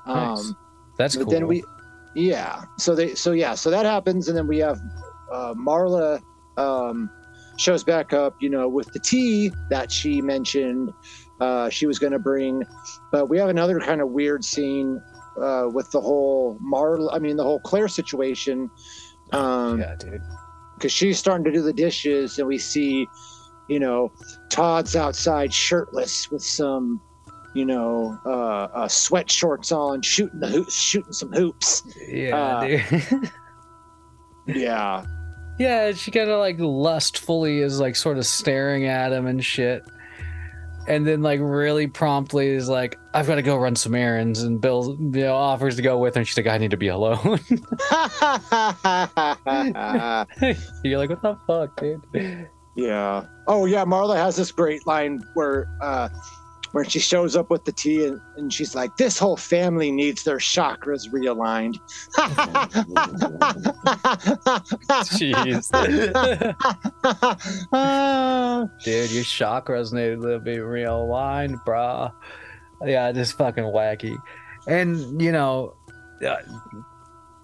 [0.05, 0.39] Nice.
[0.39, 0.57] Um,
[0.97, 1.63] that's but cool then we,
[2.13, 2.65] yeah.
[2.77, 4.79] So they, so yeah, so that happens, and then we have
[5.31, 6.21] uh, Marla
[6.57, 7.09] um,
[7.57, 10.91] shows back up, you know, with the tea that she mentioned
[11.39, 12.63] uh, she was going to bring,
[13.11, 15.01] but we have another kind of weird scene
[15.41, 17.09] uh, with the whole Marla.
[17.13, 18.69] I mean, the whole Claire situation.
[19.31, 20.21] Um, yeah dude
[20.83, 23.07] because she's starting to do the dishes and we see
[23.69, 24.11] you know
[24.49, 27.01] todd's outside shirtless with some
[27.53, 32.67] you know uh, uh sweat shorts on shooting the hoops shooting some hoops yeah uh,
[32.67, 33.31] dude
[34.57, 35.05] yeah
[35.59, 39.83] Yeah, she kind of like lustfully is like sort of staring at him and shit.
[40.87, 44.41] And then like really promptly is like, I've got to go run some errands.
[44.41, 46.19] And Bill, you know, offers to go with her.
[46.19, 47.19] And she's like, I need to be alone.
[50.83, 52.49] You're like, what the fuck, dude?
[52.75, 56.09] yeah oh yeah marla has this great line where uh
[56.73, 60.23] where she shows up with the tea and, and she's like this whole family needs
[60.23, 61.79] their chakras realigned
[65.13, 65.69] Jeez.
[68.83, 72.11] dude, your chakras need to be realigned, brah.
[72.83, 74.17] Yeah, just fucking wacky.
[74.67, 75.75] And, you know,
[76.25, 76.37] uh,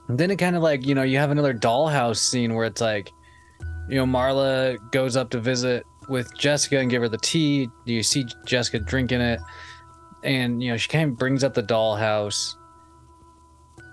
[0.09, 3.11] then it kind of like, you know, you have another dollhouse scene where it's like,
[3.87, 7.69] you know, Marla goes up to visit with Jessica and give her the tea.
[7.85, 9.39] Do you see Jessica drinking it.
[10.23, 12.55] And, you know, she kind of brings up the dollhouse.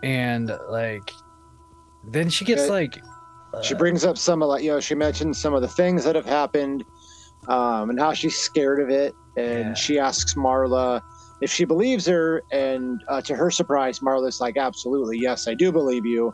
[0.02, 1.10] And, like,
[2.04, 2.98] then she gets like.
[3.62, 6.04] she uh, brings up some of like you know she mentions some of the things
[6.04, 6.84] that have happened
[7.48, 9.74] um, and how she's scared of it and Yeah.
[9.74, 11.00] she asks marla
[11.40, 15.72] if she believes her and uh, to her surprise marla's like absolutely yes i do
[15.72, 16.32] believe you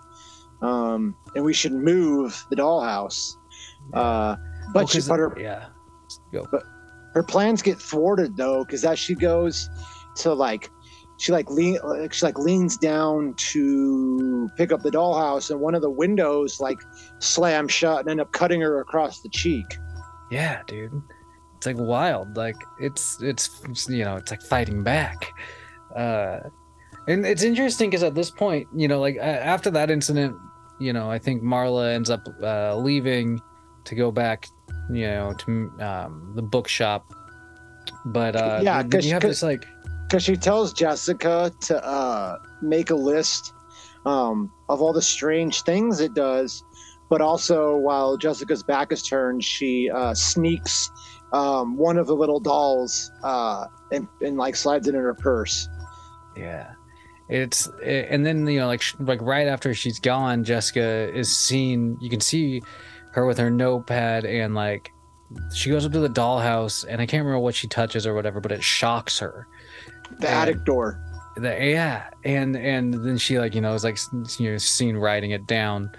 [0.62, 3.32] um, and we should move the dollhouse
[3.94, 4.36] uh,
[4.72, 5.66] but oh, she but her, yeah.
[6.32, 6.46] Go.
[7.14, 9.68] her plans get thwarted though because as she goes
[10.16, 10.70] to like
[11.18, 15.74] she like lean like, she like leans down to pick up the dollhouse and one
[15.74, 16.78] of the windows like
[17.18, 19.66] slams shut and end up cutting her across the cheek
[20.30, 21.02] Yeah, dude.
[21.56, 22.36] It's like wild.
[22.36, 23.48] Like it's it's
[23.88, 25.30] you know, it's like fighting back.
[25.94, 26.40] Uh
[27.08, 30.36] and it's interesting because at this point, you know, like after that incident,
[30.78, 33.40] you know, I think Marla ends up uh, leaving
[33.84, 34.46] to go back,
[34.90, 37.12] you know, to um, the bookshop
[38.06, 39.66] But uh, Yeah, 'cause- you have 'cause- this like
[40.08, 43.54] because she tells Jessica to uh, make a list
[44.04, 46.62] um, of all the strange things it does,
[47.08, 50.90] but also while Jessica's back is turned, she uh, sneaks
[51.32, 55.66] um, one of the little dolls uh, and, and like slides it in her purse.
[56.36, 56.72] Yeah.
[57.30, 61.96] It's and then you know like sh- like right after she's gone, Jessica is seen.
[62.00, 62.60] You can see
[63.12, 64.92] her with her notepad and like
[65.54, 68.40] she goes up to the dollhouse and I can't remember what she touches or whatever,
[68.40, 69.46] but it shocks her.
[70.20, 70.40] The Yeah.
[70.42, 71.00] attic door.
[71.36, 73.98] The, yeah, and and then she like you know is like
[74.38, 75.90] you know seen writing it down.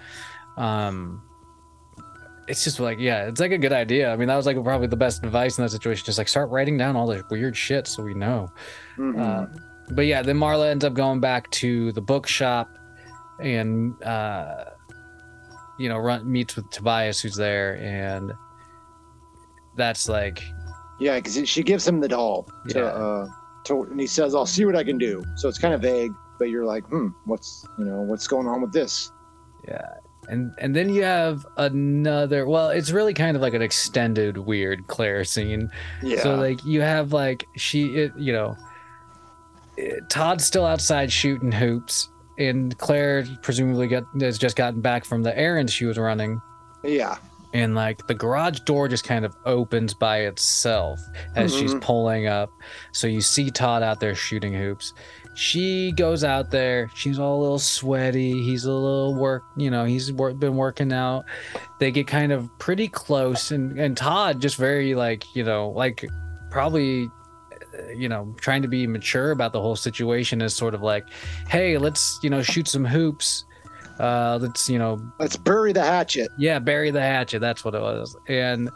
[0.56, 1.22] Um,
[2.46, 4.12] it's just like yeah, it's like a good idea.
[4.12, 6.04] I mean that was like probably the best advice in that situation.
[6.06, 8.48] Just like start writing down all the weird shit so we know.
[8.96, 9.18] Mhm.
[9.18, 9.46] Uh,
[9.90, 12.68] but yeah, then Marla ends up going back to the bookshop
[13.40, 14.66] and uh,
[15.78, 18.32] you know run, meets with Tobias who's there and
[19.76, 20.42] that's like
[21.00, 22.84] yeah, because she gives him the doll to, Yeah.
[22.84, 23.26] uh,
[23.64, 26.12] to, and he says, "I'll see what I can do." So it's kind of vague,
[26.38, 29.10] but you're like, "Hmm, what's you know what's going on with this?"
[29.66, 29.80] yeah
[30.28, 34.86] and and then you have another well it's really kind of like an extended weird
[34.86, 35.70] Claire scene
[36.02, 36.22] Yeah.
[36.22, 38.56] So like you have like she, it, you know,
[39.76, 42.08] it- Todd's still outside shooting hoops,
[42.38, 46.40] and Claire presumably got has just gotten back from the errands she was running,
[46.82, 47.16] yeah.
[47.52, 51.00] and like the garage door just kind of opens by itself
[51.36, 51.80] as she's Mhm.
[51.80, 52.50] pulling up.
[52.92, 54.92] So you see Todd out there shooting hoops.
[55.36, 56.88] She goes out there.
[56.94, 58.40] She's all a little sweaty.
[58.44, 59.84] He's a little work, you know.
[59.84, 61.24] He's wor- been working out.
[61.80, 66.04] They get kind of pretty close, and and Todd just very like you know like
[66.52, 67.08] probably
[67.96, 71.06] you know trying to be mature about the whole situation is sort of like,
[71.48, 73.44] hey, let's you know shoot some hoops.
[73.98, 76.30] Uh, let's you know Let's bury the hatchet.
[76.38, 77.38] yeah, bury the hatchet.
[77.38, 78.16] That's what it was.
[78.28, 78.68] And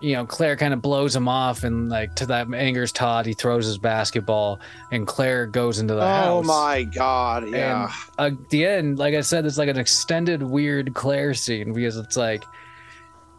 [0.00, 3.26] you know, Claire kind of blows him off, and like to that angers Todd.
[3.26, 4.58] He throws his basketball,
[4.90, 6.26] and Claire goes into the house.
[6.26, 7.48] Oh my god!
[7.48, 7.92] Yeah.
[8.18, 11.96] And at the end, like I said, it's like an extended weird Claire scene because
[11.98, 12.44] it's like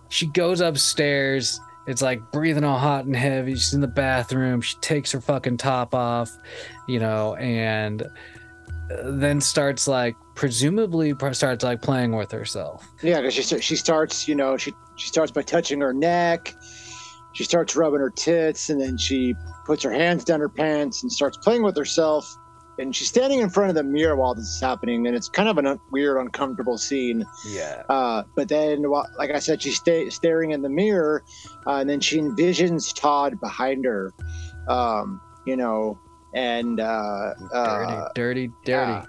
[0.09, 1.59] she goes upstairs.
[1.87, 3.53] It's like breathing all hot and heavy.
[3.53, 4.61] She's in the bathroom.
[4.61, 6.31] She takes her fucking top off,
[6.87, 8.07] you know, and uh,
[9.03, 12.87] then starts like presumably starts like playing with herself.
[13.01, 16.55] Yeah, because she she starts, you know, she she starts by touching her neck.
[17.33, 19.33] She starts rubbing her tits, and then she
[19.65, 22.37] puts her hands down her pants and starts playing with herself.
[22.81, 25.47] And she's standing in front of the mirror while this is happening, and it's kind
[25.47, 27.23] of a un- weird, uncomfortable scene.
[27.45, 27.83] Yeah.
[27.89, 31.23] Uh, but then, wha- like I said, she's sta- staring in the mirror,
[31.67, 34.13] uh, and then she envisions Todd behind her.
[34.67, 35.99] Um, you know,
[36.33, 38.91] and uh, Dirty, uh, dirty, dirty.
[38.91, 39.05] yeah.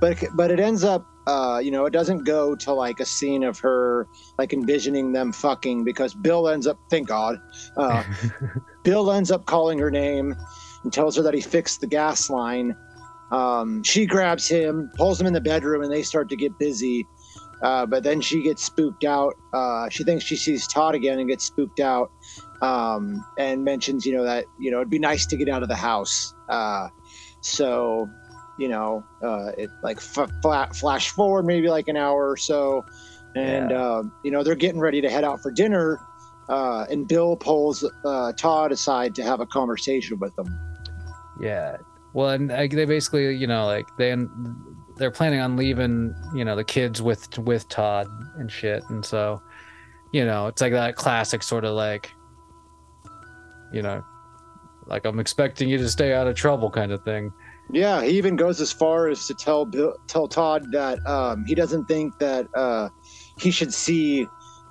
[0.00, 3.04] but it- but it ends up uh you know it doesn't go to like a
[3.04, 4.06] scene of her
[4.38, 7.36] like envisioning them fucking because bill ends up thank god
[7.76, 8.04] uh
[8.84, 10.36] bill ends up calling her name
[10.84, 12.76] and tells her that he fixed the gas line
[13.32, 17.06] um she grabs him pulls him in the bedroom and they start to get busy
[17.62, 19.34] uh, but then she gets spooked out.
[19.52, 22.10] Uh, she thinks she sees Todd again and gets spooked out,
[22.60, 25.68] um, and mentions, you know, that you know it'd be nice to get out of
[25.68, 26.34] the house.
[26.48, 26.88] Uh,
[27.40, 28.08] so,
[28.58, 32.84] you know, uh, it like f- flat flash forward maybe like an hour or so,
[33.34, 35.98] and uh, you know they're getting ready to head out for dinner,
[36.50, 40.46] uh, and Bill pulls uh, Todd aside to have a conversation with them.
[41.40, 41.78] Yeah.
[42.16, 44.16] Well, and like, they basically, you know, like they
[44.96, 48.08] they're planning on leaving, you know, the kids with with Todd
[48.38, 49.42] and shit, and so,
[50.12, 52.10] you know, it's like that classic sort of like,
[53.70, 54.02] you know,
[54.86, 57.34] like I'm expecting you to stay out of trouble kind of thing.
[57.70, 61.54] Yeah, he even goes as far as to tell Bill, tell Todd that um, he
[61.54, 62.88] doesn't think that uh,
[63.38, 64.26] he should see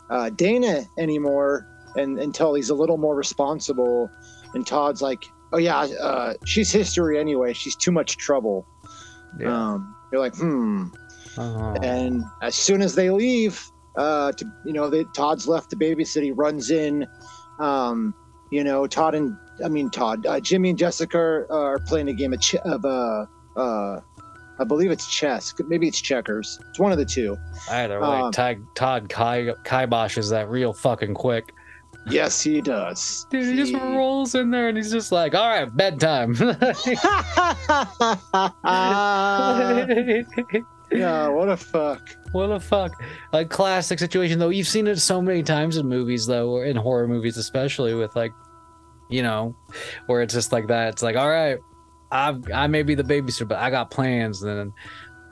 [0.09, 4.09] uh, Dana anymore, and until he's a little more responsible.
[4.55, 7.53] And Todd's like, "Oh yeah, uh, she's history anyway.
[7.53, 8.65] She's too much trouble."
[9.45, 10.87] Um, you're like, "Hmm."
[11.37, 11.75] Oh.
[11.83, 13.61] And as soon as they leave,
[13.97, 16.23] uh, to you know, they, Todd's left to babysit.
[16.23, 17.07] He runs in.
[17.59, 18.13] Um,
[18.51, 22.13] you know, Todd and I mean Todd, uh, Jimmy and Jessica are, are playing a
[22.13, 23.25] game of ch- of uh,
[23.55, 23.99] uh,
[24.59, 25.53] I believe it's chess.
[25.67, 26.59] Maybe it's checkers.
[26.69, 27.37] It's one of the two.
[27.69, 31.53] Either way, um, Todd, Todd Kai, Kiboshes that real fucking quick.
[32.07, 33.25] Yes, he does.
[33.29, 36.33] Dude, he just rolls in there and he's just like, all right, bedtime.
[40.91, 42.15] yeah, what a fuck.
[42.31, 43.01] What a fuck?
[43.33, 44.49] Like classic situation though.
[44.49, 48.15] You've seen it so many times in movies though, or in horror movies especially with
[48.15, 48.33] like,
[49.09, 49.55] you know,
[50.05, 50.89] where it's just like that.
[50.89, 51.57] It's like, all right,
[52.11, 54.43] I I may be the babysitter, but I got plans.
[54.43, 54.73] And then,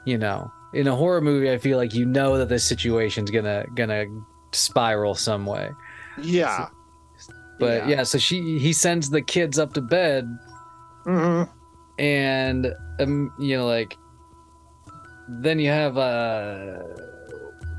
[0.06, 3.66] you know, in a horror movie, I feel like you know that this situation's gonna
[3.76, 4.06] gonna
[4.52, 5.70] spiral some way.
[6.18, 6.68] Yeah.
[7.60, 8.04] But yeah.
[8.04, 10.28] so she he sends the kids up to bed,
[11.06, 11.44] hmm
[12.00, 13.96] and um, you know, like
[15.30, 16.80] then you have uh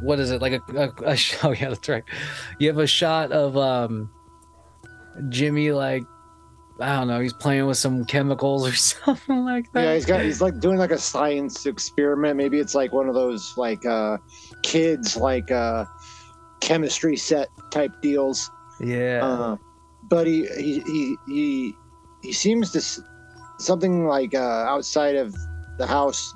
[0.00, 2.04] what is it like a, a, a sh- oh yeah that's right
[2.58, 4.10] you have a shot of um
[5.28, 6.02] jimmy like
[6.80, 10.22] i don't know he's playing with some chemicals or something like that Yeah, he's got
[10.22, 12.36] he's like doing like a science experiment.
[12.36, 14.16] Maybe it's like one of those like uh
[14.62, 15.84] kids like uh
[16.64, 18.50] chemistry set type deals.
[18.80, 19.56] yeah Uh,
[20.10, 21.74] but he he he he,
[22.22, 22.80] he seems to
[23.58, 25.34] something like uh, outside of
[25.78, 26.34] the house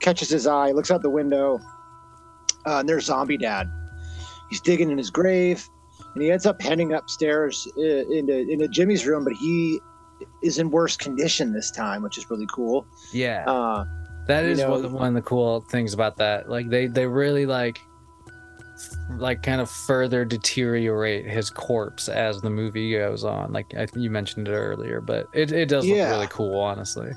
[0.00, 0.70] catches his eye.
[0.72, 1.58] Looks out the window,
[2.66, 3.66] uh, and there's Zombie Dad.
[4.50, 5.66] He's digging in his grave,
[6.14, 7.82] and he ends up heading upstairs uh,
[8.18, 9.24] into into Jimmy's room.
[9.24, 9.80] But he
[10.42, 12.86] is in worse condition this time, which is really cool.
[13.12, 13.84] yeah Uh,
[14.28, 17.80] that is know- one, of the cool things about that like they they really like
[19.16, 23.98] like kind of further deteriorate his corpse as the movie goes on like I think
[23.98, 27.12] you mentioned it earlier but it, it does look really cool honestly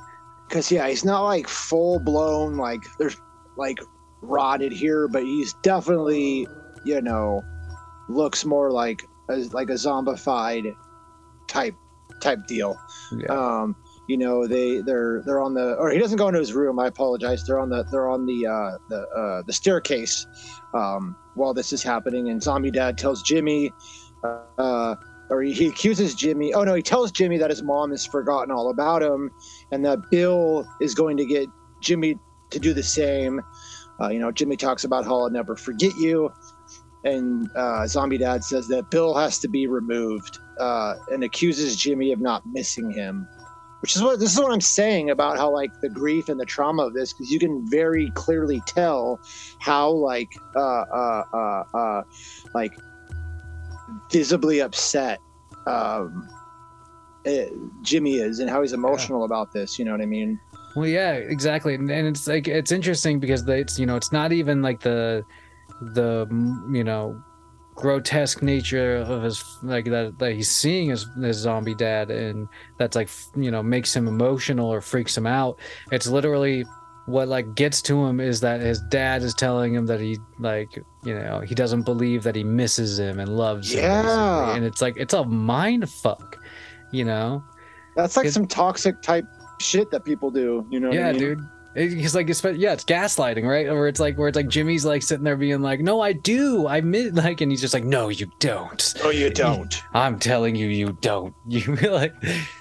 [0.49, 3.18] Cause yeah, he's not like full blown like there's
[3.57, 3.80] like
[4.22, 6.47] rotted here, but he's definitely
[6.86, 7.43] you know
[8.09, 10.76] looks more like a, like a zombified
[11.47, 11.76] type
[12.22, 12.80] type deal.
[13.18, 13.76] yeah Um,
[14.07, 16.78] you know they they're they're on the or he doesn't go into his room.
[16.80, 17.43] I apologize.
[17.43, 20.28] They're on the they're on the uh, the uh, the staircase
[20.76, 23.71] um, while this is happening, and Zombie Dad tells Jimmy.
[24.57, 24.95] Uh,
[25.30, 26.53] or he, accuses Jimmy.
[26.53, 29.32] Oh no, he tells Jimmy that his mom has forgotten all about him,
[29.71, 31.49] and that Bill is going to get
[31.82, 32.19] Jimmy
[32.51, 33.41] to do the same.
[33.99, 36.32] Uh, you know, Jimmy talks about how I'll never forget you,
[37.03, 42.11] and uh, Zombie Dad says that Bill has to be removed, uh, and accuses Jimmy
[42.11, 43.28] of not missing him.
[43.86, 46.45] Which is what this is what I'm saying about how like the grief and the
[46.45, 49.19] trauma of this, because you can very clearly tell
[49.59, 52.01] how like uh uh uh, uh
[52.55, 52.75] like
[54.11, 55.19] visibly upset
[55.67, 56.27] um,
[57.25, 57.45] eh,
[57.83, 59.77] Jimmy is and how he's emotional about this.
[59.77, 60.39] You know what I mean?
[60.75, 64.11] Well, yeah, exactly, and, and it's like it's interesting because they, it's you know it's
[64.11, 65.23] not even like the
[65.79, 66.25] the
[66.73, 67.23] you know
[67.76, 72.47] grotesque nature of his like that that he's seeing his, his zombie dad and
[72.78, 75.59] that's like you know makes him emotional or freaks him out.
[75.91, 76.65] It's literally
[77.05, 80.76] what like gets to him is that his dad is telling him that he like
[81.03, 84.55] you know he doesn't believe that he misses him and loves him basically.
[84.55, 86.38] and it's like it's a mind fuck
[86.91, 87.43] you know
[87.95, 89.26] That's like It- some toxic type
[89.61, 90.65] shit that people do.
[90.69, 90.88] You know?
[90.89, 91.19] What yeah, I mean?
[91.21, 91.39] dude.
[91.76, 93.67] It- He's like, it's, yeah, it's gaslighting, right?
[93.67, 96.67] Where it's like, where it's like Jimmy's like sitting there being like, "No, I do,
[96.67, 98.93] I miss," like, and he's just like, "No, you don't.
[99.03, 99.82] Oh, you don't.
[99.93, 102.13] I'm telling you, you don't." You like,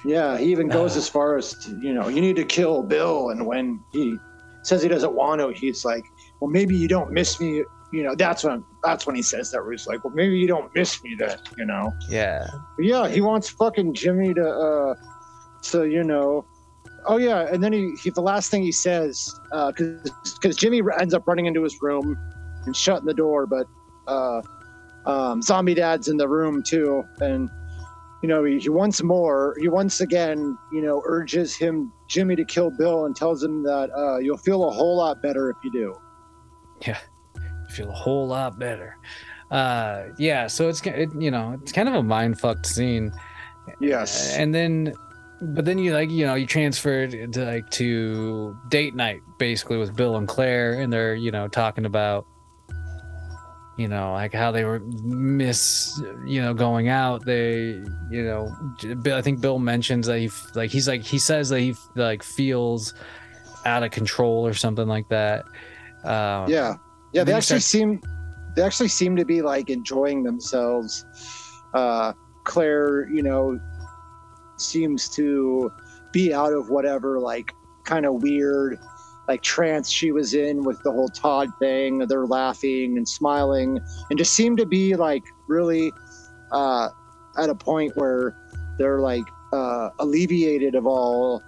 [0.04, 0.98] Yeah, he even goes Ah.
[0.98, 4.16] as far as to, you know, you need to kill Bill, and when he
[4.62, 6.04] says he doesn't want to, he's like,
[6.40, 7.62] well, maybe you don't miss me.
[7.92, 9.62] You know, that's when that's when he says that.
[9.62, 11.38] Where he's like, well, maybe you don't miss me then.
[11.56, 11.92] You know.
[12.08, 12.46] yeah,
[12.76, 14.94] But yeah, he wants fucking Jimmy to, uh,
[15.70, 16.44] to you know,
[17.06, 21.14] oh yeah, and then he, he the last thing he says, because because Jimmy ends
[21.14, 22.18] up running into his room
[22.66, 23.66] and shutting the door, but
[24.06, 24.42] uh,
[25.06, 27.50] um, Zombie Dad's in the room too, and
[28.22, 32.44] you know he, he once more he once again you know urges him Jimmy to
[32.44, 35.72] kill Bill and tells him that uh, you'll feel a whole lot better if you
[35.72, 35.94] do.
[36.86, 36.98] Yeah,
[37.70, 38.96] feel a whole lot better.
[39.50, 40.46] Uh, yeah.
[40.46, 43.12] So it's it, you know, it's kind of a mind fucked scene.
[43.80, 44.36] Yes.
[44.36, 44.92] and then
[45.52, 49.94] but then you like you know you transferred to like to date night basically with
[49.94, 52.26] bill and claire and they're you know talking about
[53.76, 57.24] you know like how they were miss you know going out.
[57.24, 58.54] They you know
[59.02, 62.22] Bill- i think bill mentions that he like he's like he says that he like
[62.22, 62.94] feels
[63.66, 65.44] out of control or something like that.
[66.04, 66.76] Um, yeah.
[67.12, 68.00] Yeah they actually start- seem
[68.54, 71.04] they actually seem to be like enjoying themselves.
[71.72, 72.12] Uh
[72.44, 73.58] claire you know
[74.64, 75.70] seems to
[76.12, 77.52] be out of whatever like
[77.84, 78.78] kind of weird
[79.28, 83.78] like trance she was in with the whole todd thing they're laughing and smiling
[84.10, 85.92] and just seem to be like really
[86.52, 86.88] uh
[87.38, 88.36] at a point where
[88.78, 91.42] they're like uh alleviated of all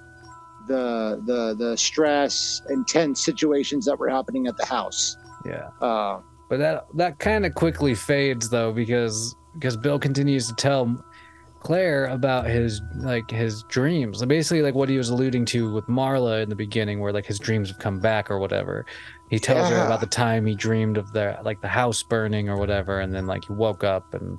[0.66, 5.16] the the the stress and tense situations that were happening at the house.
[5.44, 5.68] Yeah.
[5.80, 11.04] Uh But that that kind of quickly fades though because because Bill continues to tell
[11.66, 14.24] Claire about his like his dreams.
[14.24, 17.40] Basically like what he was alluding to with Marla in the beginning where like his
[17.40, 18.86] dreams have come back or whatever.
[19.30, 22.56] He tells her about the time he dreamed of the like the house burning or
[22.56, 24.38] whatever and then like he woke up and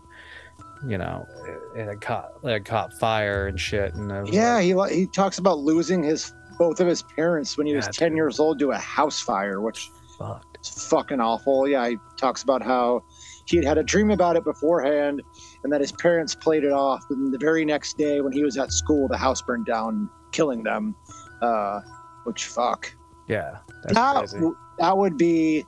[0.87, 1.27] you know
[1.75, 5.37] it, it had caught it caught fire and shit and Yeah, like- he he talks
[5.37, 8.15] about losing his both of his parents when he was ten dude.
[8.17, 10.59] years old to a house fire, which fucked.
[10.61, 11.67] is fucking awful.
[11.67, 13.03] Yeah, he talks about how
[13.45, 15.21] he had had a dream about it beforehand,
[15.63, 17.03] and that his parents played it off.
[17.09, 20.63] And the very next day, when he was at school, the house burned down, killing
[20.63, 20.95] them.
[21.41, 21.81] Uh,
[22.27, 22.93] which fuck.
[23.27, 24.37] Yeah, that's that, crazy.
[24.37, 25.63] w- that would be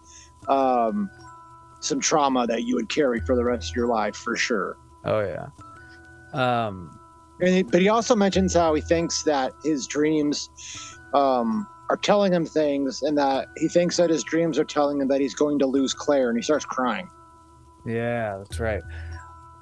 [0.49, 1.09] um,
[1.79, 4.77] some trauma that you would carry for the rest of your life for sure.
[5.05, 5.47] Oh yeah.
[6.33, 6.99] Um.
[7.39, 10.49] And he, but he also mentions how he thinks that his dreams
[11.13, 15.07] um, are telling him things, and that he thinks that his dreams are telling him
[15.07, 17.09] that he's going to lose Claire, and he starts crying.
[17.85, 18.81] Yeah, that's right.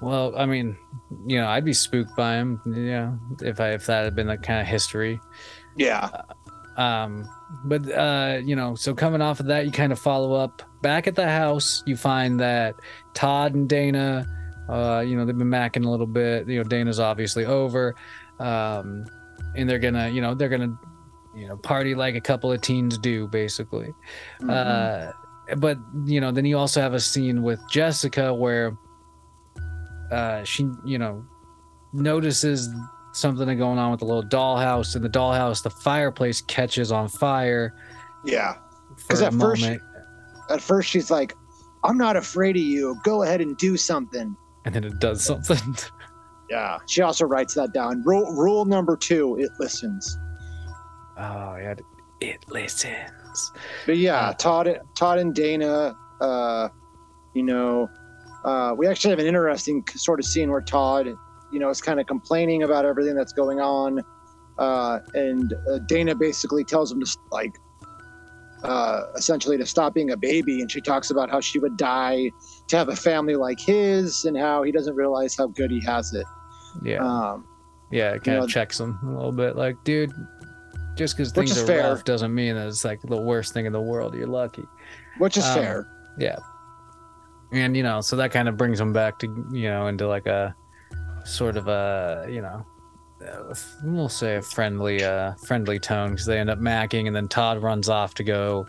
[0.02, 0.78] Well, I mean,
[1.26, 2.62] you know, I'd be spooked by him.
[2.66, 5.20] Yeah, if I if that had been the kind of history.
[5.76, 6.10] Yeah,
[6.78, 7.28] Um,
[7.66, 11.08] but uh, you know, so coming off of that, you kind of follow up back
[11.08, 11.84] at the house.
[11.86, 12.76] You find that
[13.16, 14.28] Todd and Dana,
[14.70, 16.48] uh, you know, they've been macking a little bit.
[16.48, 17.96] You know, Dana's obviously over,
[18.40, 19.06] um,
[19.56, 20.78] and they're gonna, you know, they're gonna,
[21.36, 23.94] you know, party like a couple of teens do, basically.
[24.42, 24.50] Mm-hmm.
[24.50, 28.78] Uh, but you know, then you also have a scene with Jessica where
[30.12, 31.26] uh, she, you know,
[31.94, 32.70] notices
[33.14, 34.96] something going on with the little dollhouse.
[34.96, 37.74] In the dollhouse, the fireplace catches on fire.
[38.26, 38.56] yeah.
[38.96, 39.82] Because at first- moment,
[40.50, 41.36] At first, she's like,
[41.84, 42.96] "I'm not afraid of you.
[43.04, 44.36] Go ahead and do something."
[44.66, 45.76] and then it does something.
[46.50, 46.78] Yeah.
[46.88, 48.02] She also writes that down.
[48.06, 50.18] Rule rule number two: it listens.
[51.18, 51.76] oh yeah,
[52.22, 53.52] it listens.
[53.86, 56.70] But yeah, Uh, Todd, Todd and Dana, uh,
[57.34, 57.90] you know,
[58.46, 61.08] uh, we actually have an interesting sort of scene where Todd,
[61.52, 64.02] you know, is kind of complaining about everything that's going on,
[64.58, 67.54] uh, and uh, Dana basically tells him to like,
[68.64, 72.30] uh, essentially to stop being a baby, and she talks about how she would die
[72.68, 76.14] to have a family like his, and how he doesn't realize how good he has
[76.14, 76.26] it.
[76.84, 77.46] Yeah, Um,
[77.92, 79.56] yeah, it kind know, of checks him a little bit.
[79.56, 80.12] Like, dude,
[80.96, 81.90] just because things are fair.
[81.90, 84.16] rough doesn't mean that it's like the worst thing in the world.
[84.16, 84.64] You're lucky.
[85.20, 85.88] which is Um, fair.
[87.52, 90.26] And you know so that kind of brings them back to you know into like
[90.26, 90.56] a
[91.26, 92.66] sort of a you know
[93.28, 97.28] uh, we'll say a friendly uh friendly tone because they end up macking and then
[97.28, 98.66] todd runs off to go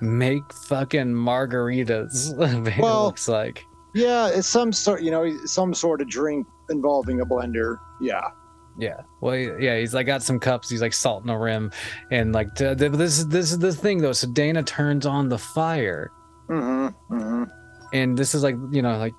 [0.00, 2.32] make fucking margaritas
[2.68, 3.64] it Well- looks like
[3.94, 7.76] Yeah, it's some sort, you know, some sort of drink involving a blender.
[8.00, 8.28] Yeah.
[8.76, 11.70] yeah well yeah he's like got some cups he's like salting the rim
[12.10, 16.10] and like this is this is the thing though so dana turns on the fire
[16.50, 17.14] Mm-hmm.
[17.14, 17.44] Mm-hmm.
[17.94, 19.14] And this is like you know like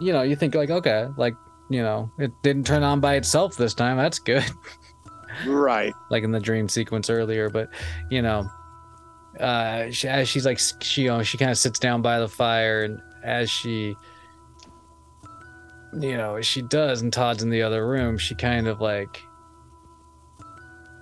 [0.00, 1.34] you know you think like okay like
[1.68, 4.44] you know it didn't turn on by itself this time that's good
[5.46, 5.92] Right.
[6.10, 7.68] like in the dream sequence earlier but
[8.10, 8.48] you know
[9.40, 12.28] uh she, as she's like she you know she kind of sits down by the
[12.28, 13.94] fire and as she
[16.00, 19.22] you know she does and todd's in the other room she kind of like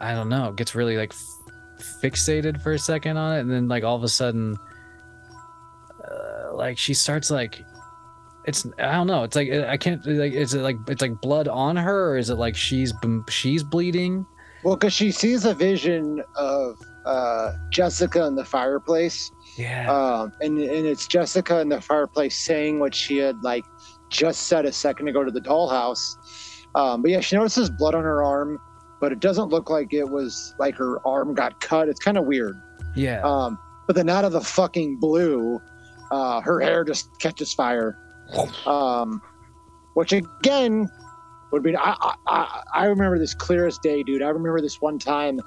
[0.00, 3.66] i don't know gets really like f- fixated for a second on it and then
[3.68, 4.56] like all of a sudden
[6.54, 7.64] like she starts like
[8.46, 11.46] it's i don't know it's like i can't like is it like it's like blood
[11.48, 12.92] on her or is it like she's
[13.28, 14.24] she's bleeding
[14.64, 16.76] Well, because she sees a vision of
[17.06, 22.78] uh, Jessica in the fireplace, yeah um, and and it's Jessica in the fireplace saying
[22.78, 23.64] what she had like
[24.10, 26.16] just said a second ago to the dollhouse.
[26.74, 28.58] Um, but yeah, she notices blood on her arm,
[29.00, 31.88] but it doesn't look like it was like her arm got cut.
[31.88, 32.54] It's kind of weird.
[32.94, 35.58] yeah Um, but then out of the fucking blue,
[36.10, 37.96] uh, her hair just catches fire.
[38.66, 39.20] Um,
[39.94, 40.88] which again
[41.52, 44.22] would be I, I I remember this clear as day, dude.
[44.22, 45.40] I remember this one time.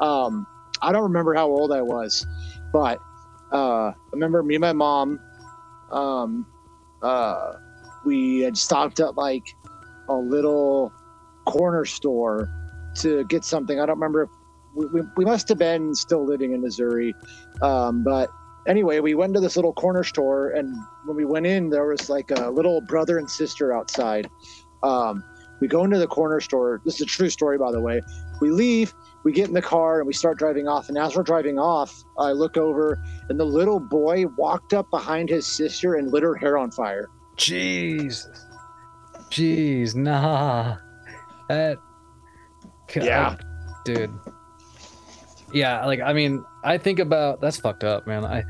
[0.00, 0.46] Um,
[0.80, 2.24] I don't remember how old I was,
[2.72, 3.00] but
[3.52, 5.20] uh, I remember me and my mom.
[5.90, 6.46] Um,
[7.02, 7.54] uh,
[8.04, 9.54] we had stopped at like
[10.08, 10.92] a little
[11.46, 12.48] corner store
[12.96, 13.80] to get something.
[13.80, 14.30] I don't remember if
[14.74, 17.14] we, we, we must have been still living in Missouri.
[17.62, 18.30] Um, but
[18.68, 20.72] anyway, we went to this little corner store, and
[21.04, 24.30] when we went in, there was like a little brother and sister outside.
[24.84, 25.24] Um,
[25.60, 26.80] we go into the corner store.
[26.84, 28.00] This is a true story, by the way.
[28.40, 28.94] We leave,
[29.24, 30.88] we get in the car, and we start driving off.
[30.88, 35.28] And as we're driving off, I look over, and the little boy walked up behind
[35.28, 37.08] his sister and lit her hair on fire.
[37.36, 38.26] jeez
[39.30, 40.76] jeez nah
[41.48, 41.76] that
[42.94, 43.36] Yeah.
[43.84, 44.10] dude
[45.52, 48.44] yeah like i mean i think about that's fucked up man i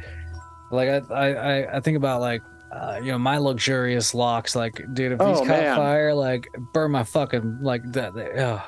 [0.71, 1.01] like i
[1.33, 5.27] i I- think about like uh, you know my luxurious locks like dude if these
[5.39, 5.75] Oh, caught man.
[5.77, 8.61] fire like burn my fucking like that ugh.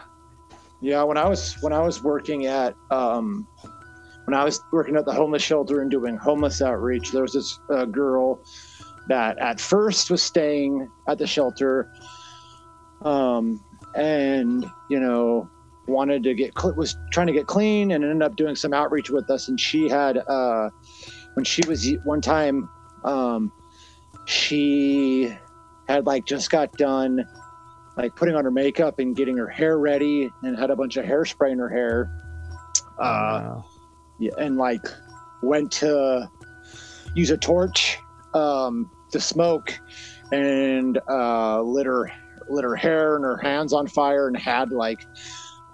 [0.80, 3.46] Yeah, when I was when I was working at um,
[4.24, 7.58] when I was working at the homeless shelter and doing homeless outreach, there was this
[7.68, 8.40] uh, girl
[9.08, 11.92] that at first was staying at the shelter,
[13.04, 13.62] um,
[13.94, 15.50] and you know
[15.90, 19.28] wanted to get was trying to get clean and ended up doing some outreach with
[19.30, 19.48] us.
[19.48, 20.70] And she had uh,
[21.34, 22.68] when she was one time,
[23.04, 23.52] um,
[24.26, 25.34] she
[25.88, 27.26] had like just got done
[27.96, 31.04] like putting on her makeup and getting her hair ready and had a bunch of
[31.04, 32.10] hairspray in her hair.
[32.98, 33.64] Uh, Wow.
[34.18, 34.86] yeah, and like
[35.42, 36.30] went to
[37.14, 37.98] use a torch
[38.34, 39.78] um, to smoke
[40.32, 42.10] and uh, lit her
[42.48, 45.06] lit her hair and her hands on fire and had like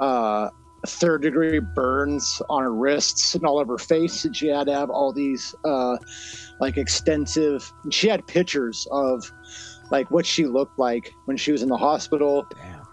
[0.00, 0.48] uh,
[0.86, 4.72] third degree burns on her wrists and all over her face and she had to
[4.72, 5.96] have all these uh,
[6.60, 9.30] like extensive she had pictures of
[9.90, 12.46] like what she looked like when she was in the hospital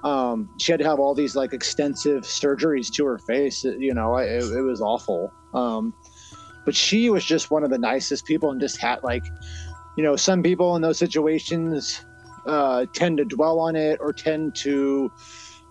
[0.03, 3.63] um, she had to have all these like extensive surgeries to her face.
[3.63, 5.31] You know, it, it was awful.
[5.53, 5.93] Um,
[6.65, 9.23] but she was just one of the nicest people and just had like,
[9.97, 12.05] you know, some people in those situations
[12.45, 15.11] uh, tend to dwell on it or tend to,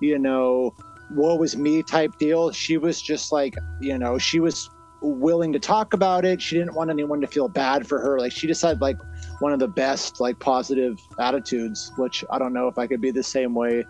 [0.00, 0.74] you know,
[1.14, 2.50] woe was me type deal.
[2.52, 6.40] She was just like, you know, she was willing to talk about it.
[6.40, 8.18] She didn't want anyone to feel bad for her.
[8.18, 8.96] Like she just had like
[9.40, 13.10] one of the best like positive attitudes, which I don't know if I could be
[13.10, 13.84] the same way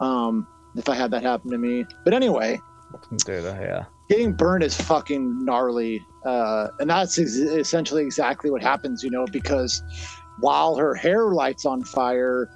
[0.00, 0.46] um,
[0.76, 1.84] if I had that happen to me.
[2.04, 2.60] But anyway,
[3.24, 3.84] Dude, yeah.
[4.08, 9.26] getting burned is fucking gnarly, uh, and that's ex- essentially exactly what happens, you know,
[9.30, 9.82] because
[10.40, 12.48] while her hair lights on fire,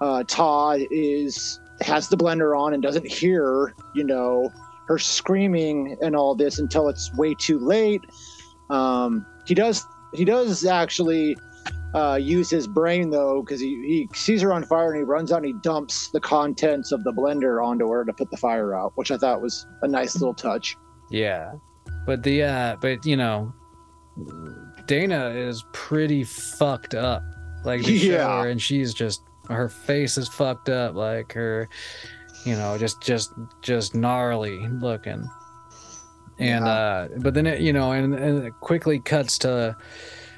[0.00, 4.50] uh, Todd is has the blender on and doesn't hear, you know,
[4.88, 8.00] her screaming and all this until it's way too late.
[8.70, 11.36] Um, he does he does actually
[11.94, 15.30] uh, use his brain though because he, he sees her on fire and he runs
[15.32, 18.74] out and he dumps the contents of the blender onto her to put the fire
[18.74, 20.76] out, which I thought was a nice little touch.
[21.10, 21.52] Yeah.
[22.06, 23.52] But the uh but you know
[24.86, 27.22] Dana is pretty fucked up.
[27.64, 28.44] Like Yeah.
[28.44, 31.68] and she's just her face is fucked up, like her
[32.44, 33.32] you know, just just
[33.62, 35.28] just gnarly looking.
[36.38, 36.72] And Yeah.
[36.72, 39.76] uh but then it you know and, and it quickly cuts to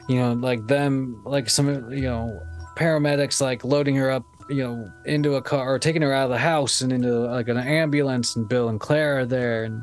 [0.08, 2.38] you know like them like some you know
[2.76, 6.30] paramedics like loading her up you know into a car or taking her out of
[6.30, 9.82] the house and into like an ambulance and bill and claire are there and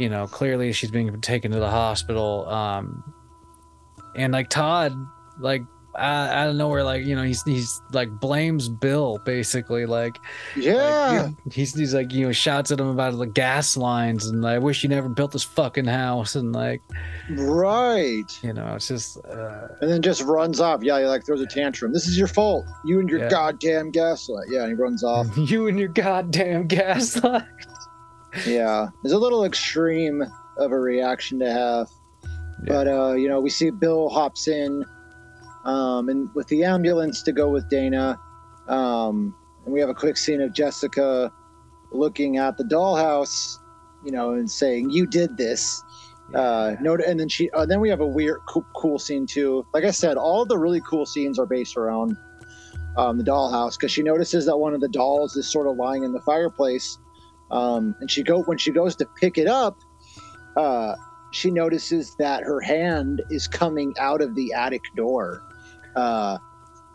[0.00, 3.04] you know clearly she's being taken to the hospital um
[4.16, 4.92] and like todd
[5.38, 5.62] like
[5.98, 10.18] out, of nowhere like you know he's he's like blames bill basically like
[10.56, 11.30] Yeah.
[11.44, 14.58] like, he's he's like you know shouts at him about the gas lines and I
[14.58, 16.82] wish you never built this fucking house and like
[17.30, 18.24] right.
[18.42, 20.82] you know it's just uh, And then just runs off.
[20.82, 21.92] Yeah, he like throws a tantrum.
[21.92, 22.64] This is your fault.
[22.84, 23.28] You and your Yeah.
[23.28, 24.46] goddamn gaslight.
[24.50, 25.26] Yeah, and he runs off.
[25.36, 27.46] you and your goddamn gas line.
[28.46, 28.88] yeah.
[29.04, 30.22] It's a little extreme
[30.58, 31.88] of a reaction to have.
[32.22, 32.28] Yeah.
[32.68, 34.84] But uh, you know, we see Bill hops in
[35.66, 38.18] um and with the ambulance to go with Dana.
[38.68, 41.30] Um and we have a quick scene of Jessica
[41.92, 43.58] looking at the dollhouse,
[44.04, 45.82] you know, and saying, You did this.
[46.34, 49.64] uh note and then she uh, then we have a weird cool, cool scene too
[49.72, 52.16] like i said all the really cool scenes are based around
[52.96, 56.02] um, the dollhouse because she notices that one of the dolls is sort of lying
[56.02, 56.98] in the fireplace
[57.52, 59.78] um, and she go when she goes to pick it up
[60.56, 60.96] uh,
[61.30, 65.42] she notices that her hand is coming out of the attic door
[65.96, 66.38] uh,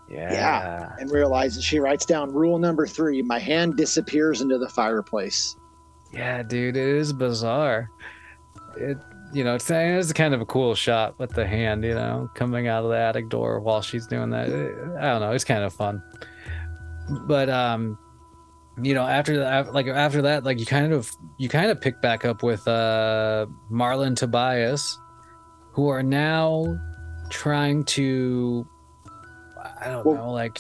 [0.10, 0.96] yeah.
[1.00, 5.56] and realizes she writes down rule number three my hand disappears into the fireplace
[6.12, 7.90] Yeah, dude, it is bizarre.
[8.76, 8.98] It,
[9.34, 12.68] you know, it's, it's kind of a cool shot with the hand, you know, coming
[12.68, 14.50] out of the attic door while she's doing that.
[14.50, 16.04] It- I don't know, it's kind of fun.
[17.28, 17.98] But um,
[18.82, 22.02] you know, after that, like after that, like you kind of you kind of pick
[22.02, 25.00] back up with uh Marlon Tobias,
[25.74, 26.78] who are now
[27.30, 28.68] trying to,
[29.82, 30.60] I don't Well, know, like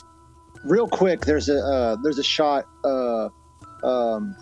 [0.63, 3.29] real quick there's a uh, there's a shot uh
[3.83, 4.35] um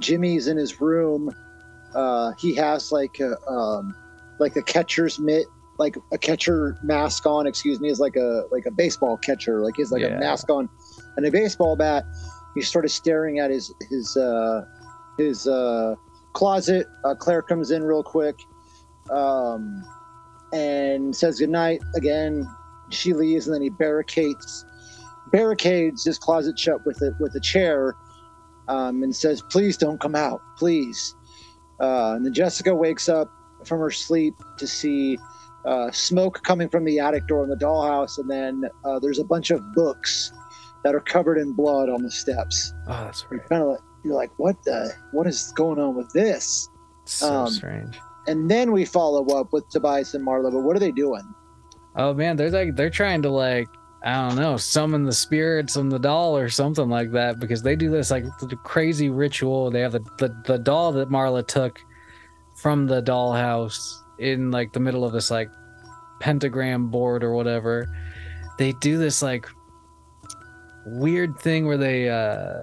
[0.00, 1.30] jimmy's in his room
[1.94, 3.94] uh he has like a um
[4.38, 5.46] like a catcher's mitt
[5.78, 9.74] like a catcher mask on excuse me is like a like a baseball catcher like
[9.76, 10.16] he's like Yeah.
[10.16, 10.68] a mask on
[11.16, 12.04] and a baseball bat
[12.54, 14.62] he's sort of staring at his his uh
[15.18, 15.94] his uh
[16.32, 18.36] closet uh, claire comes in real quick
[19.10, 19.84] um
[20.52, 22.46] and says goodnight again
[22.90, 24.64] she leaves and then he barricades
[25.32, 27.94] barricades his closet shut with a with a chair
[28.68, 31.14] um, and says, "Please don't come out, please."
[31.80, 33.30] Uh, and then Jessica wakes up
[33.64, 35.18] from her sleep to see
[35.64, 39.24] uh, smoke coming from the attic door in the dollhouse, and then uh, there's a
[39.24, 40.32] bunch of books
[40.84, 42.72] that are covered in blood on the steps.
[42.88, 44.92] oh, that's You're kind of like, you're like, "What the?
[45.12, 46.68] What is going on with this?"
[47.04, 47.98] so um, strange.
[48.26, 50.52] And then we follow up with Tobias and Marla.
[50.52, 51.22] But what are they doing?
[51.96, 53.68] Oh man, they're like they're trying to like
[54.02, 57.76] I don't know summon the spirits on the doll or something like that because they
[57.76, 58.24] do this like
[58.64, 59.70] crazy ritual.
[59.70, 61.80] They have the the, the doll that Marla took
[62.54, 65.50] from the dollhouse in like the middle of this like
[66.20, 67.88] pentagram board or whatever.
[68.58, 69.46] they do this like
[70.84, 72.60] weird thing where they uh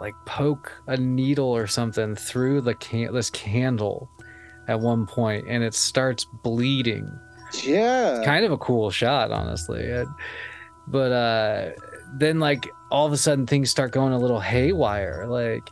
[0.00, 4.08] like poke a needle or something through the can this candle
[4.68, 7.10] at one point and it starts bleeding
[7.54, 8.16] Yeah.
[8.18, 10.08] It's kind of a cool shot honestly It-
[10.86, 11.70] but uh
[12.14, 15.68] then like all of a sudden things start going a little haywire like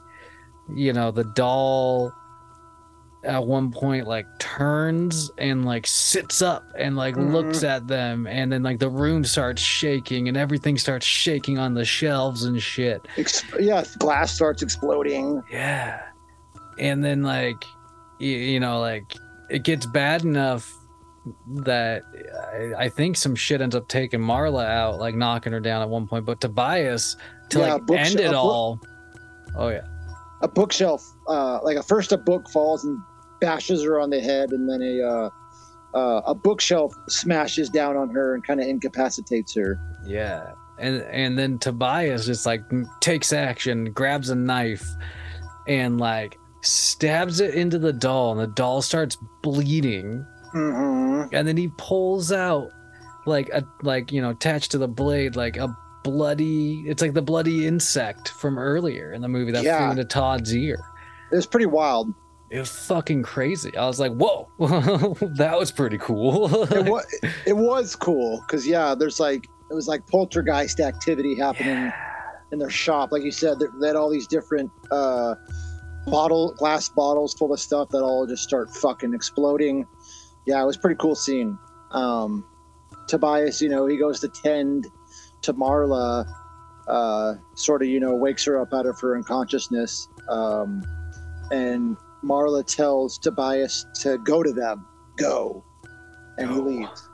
[0.74, 2.12] you know the doll
[3.24, 8.52] at one point like turns and like sits up and like looks at them and
[8.52, 13.05] then like the room starts shaking and everything starts shaking on the shelves and shit
[13.16, 13.82] Ex- yeah.
[13.98, 15.42] Glass starts exploding.
[15.50, 16.00] yeah.
[16.78, 17.64] And then like
[18.20, 19.16] you, you know like
[19.50, 20.72] it gets bad enough
[21.64, 22.02] that
[22.76, 25.88] I, I think some shit ends up taking Marla out, like knocking her down at
[25.88, 26.24] one point.
[26.24, 27.16] But Tobias
[27.50, 28.80] to Yeah, like end it book- all.
[29.56, 29.86] Oh yeah.
[30.42, 32.98] a bookshelf uh like a first a book falls and
[33.40, 35.30] bashes her on the head and then a uh,
[35.94, 40.52] uh a bookshelf smashes down on her and kind of incapacitates her Yeah.
[40.78, 42.62] And and then Tobias just like
[43.00, 44.86] takes action, grabs a knife,
[45.66, 50.24] and like stabs it into the doll, and the doll starts bleeding.
[50.52, 52.70] Hmm and then he pulls out
[53.26, 55.68] like a like you know attached to the blade like a
[56.04, 59.78] bloody it's like the bloody insect from earlier in the movie that Yeah.
[59.78, 60.78] flew into Todd's ear.
[61.32, 62.14] it was pretty wild
[62.50, 63.76] It was fucking crazy.
[63.76, 64.48] I was like, whoa,
[65.36, 66.64] that was pretty cool.
[66.72, 67.04] it was
[67.46, 71.92] it was cool because yeah there's like it was like poltergeist activity happening
[72.52, 75.34] in their shop like you said they they had all these different uh
[76.06, 79.84] bottle glass bottles full of stuff that all just start fucking exploding
[80.48, 81.58] yeah it was a pretty cool scene.
[81.92, 82.44] Um
[83.06, 84.86] tobias you know he goes to tend
[85.42, 86.26] to marla
[86.88, 90.82] uh sort of you know wakes her up out of her unconsciousness um
[91.50, 94.86] and marla tells tobias to go to them.
[95.16, 95.64] Go.
[96.36, 97.08] And he leaves.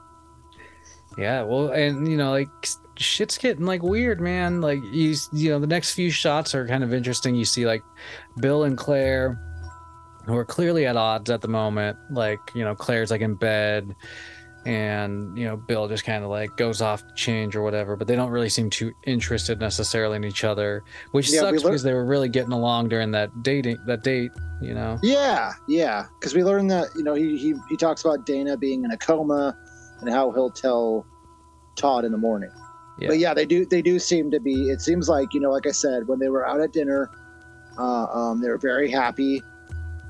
[1.17, 2.49] Yeah, well, and you know, like
[2.97, 4.61] shit's getting like weird, man.
[4.61, 7.35] Like you, you know, the next few shots are kind of interesting.
[7.35, 7.83] You see like
[8.41, 9.41] Bill and Claire,
[10.27, 11.97] who are clearly at odds at the moment.
[12.11, 13.95] Like you know, Claire's like in bed,
[14.67, 17.97] and you know, Bill just kind of like goes off to change or whatever.
[17.97, 20.83] But they don't really seem too interested necessarily in each other,
[21.13, 24.33] which Yeah, sucks because they were really getting along during that dating that date.
[24.63, 24.99] You know.
[25.03, 26.07] Yeah, yeah.
[26.19, 28.97] Because we learned that you know he, he he talks about Dana being in a
[28.97, 29.57] coma
[30.01, 31.07] and how he'll tell
[31.77, 32.51] Todd in the morning.
[32.99, 33.09] Yeah.
[33.09, 34.71] But yeah, they do they do seem to be.
[34.71, 37.11] It seems like you know, like I said, when they were out at dinner,
[37.77, 39.43] uh, um, they were very happy.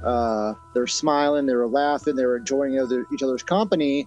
[0.05, 4.07] Uh, they're smiling, they were laughing, they were enjoying other, each other's company.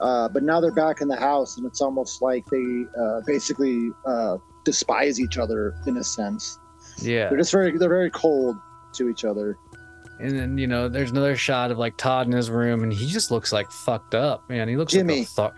[0.00, 3.90] Uh, but now they're back in the house, and it's almost like they uh, basically
[4.06, 6.58] uh, despise each other in a sense.
[6.98, 7.28] Yeah.
[7.28, 8.56] They're just very they're very cold
[8.94, 9.58] to each other.
[10.20, 13.06] And then you know, there's another shot of like Todd in his room, and he
[13.06, 14.68] just looks like fucked up, man.
[14.68, 15.26] He looks Jimmy.
[15.36, 15.54] like a.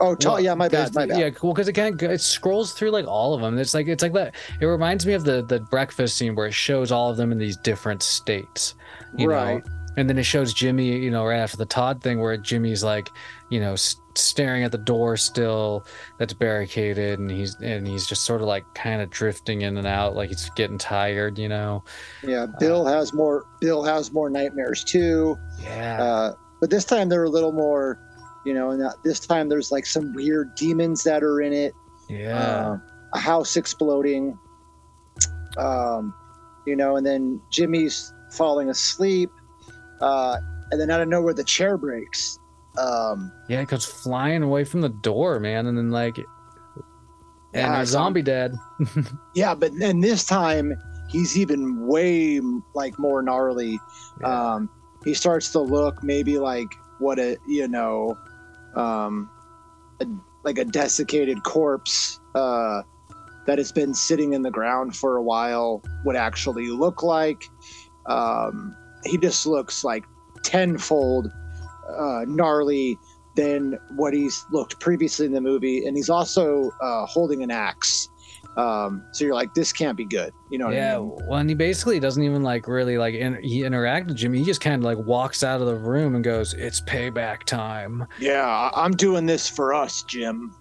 [0.00, 1.18] Oh, Todd, Well, yeah, my bad, my bad.
[1.18, 1.52] Yeah, cool.
[1.52, 3.58] Because it kind of it scrolls through like all of them.
[3.58, 4.34] It's like it's like that.
[4.60, 7.38] It reminds me of the the breakfast scene where it shows all of them in
[7.38, 8.74] these different states,
[9.16, 9.64] you Right.
[9.64, 9.70] know.
[9.98, 13.10] And then it shows Jimmy, you know, right after the Todd thing, where Jimmy's like,
[13.50, 15.84] you know, s- staring at the door still
[16.18, 19.86] that's barricaded, and he's and he's just sort of like kind of drifting in and
[19.86, 21.84] out, like he's getting tired, you know.
[22.22, 23.44] Yeah, Bill has more.
[23.60, 25.36] Bill has more nightmares too.
[25.62, 26.02] Yeah.
[26.02, 27.98] Uh, but this time they're a little more,
[28.46, 28.70] you know.
[28.70, 31.74] And this time there's like some weird demons that are in it.
[32.08, 32.38] yeah.
[32.38, 32.78] Uh,
[33.12, 34.38] a house exploding.
[35.58, 36.14] Um,
[36.66, 39.30] you know, and then Jimmy's falling asleep.
[40.00, 40.38] Uh,
[40.70, 42.38] and then out of nowhere the chair breaks.
[42.78, 46.26] Um, Yeah, it goes flying away from the door, man, and then like, and
[47.54, 48.54] Yeah, a zombie dead.
[49.34, 50.74] yeah, but then this time
[51.08, 52.40] he's even way
[52.74, 53.78] like more gnarly.
[54.20, 54.54] Yeah.
[54.54, 54.70] um,
[55.04, 56.68] he starts to look maybe like
[56.98, 58.16] what a you know
[58.74, 59.30] um,
[60.00, 60.06] a,
[60.44, 62.82] like a desiccated corpse uh,
[63.46, 67.44] that has been sitting in the ground for a while would actually look like
[68.06, 68.74] um,
[69.04, 70.04] he just looks like
[70.42, 71.30] tenfold
[71.96, 72.98] uh, gnarly
[73.34, 78.08] than what he's looked previously in the movie and he's also uh, holding an axe
[78.58, 81.16] um, so you're like this can't be good you know what yeah, I mean?
[81.26, 84.40] well, and he basically doesn't even like really like in, he interact with Jimmy.
[84.40, 88.06] He just kind of like walks out of the room and goes, "It's payback time."
[88.20, 90.54] yeah I- i'm doing this for us jim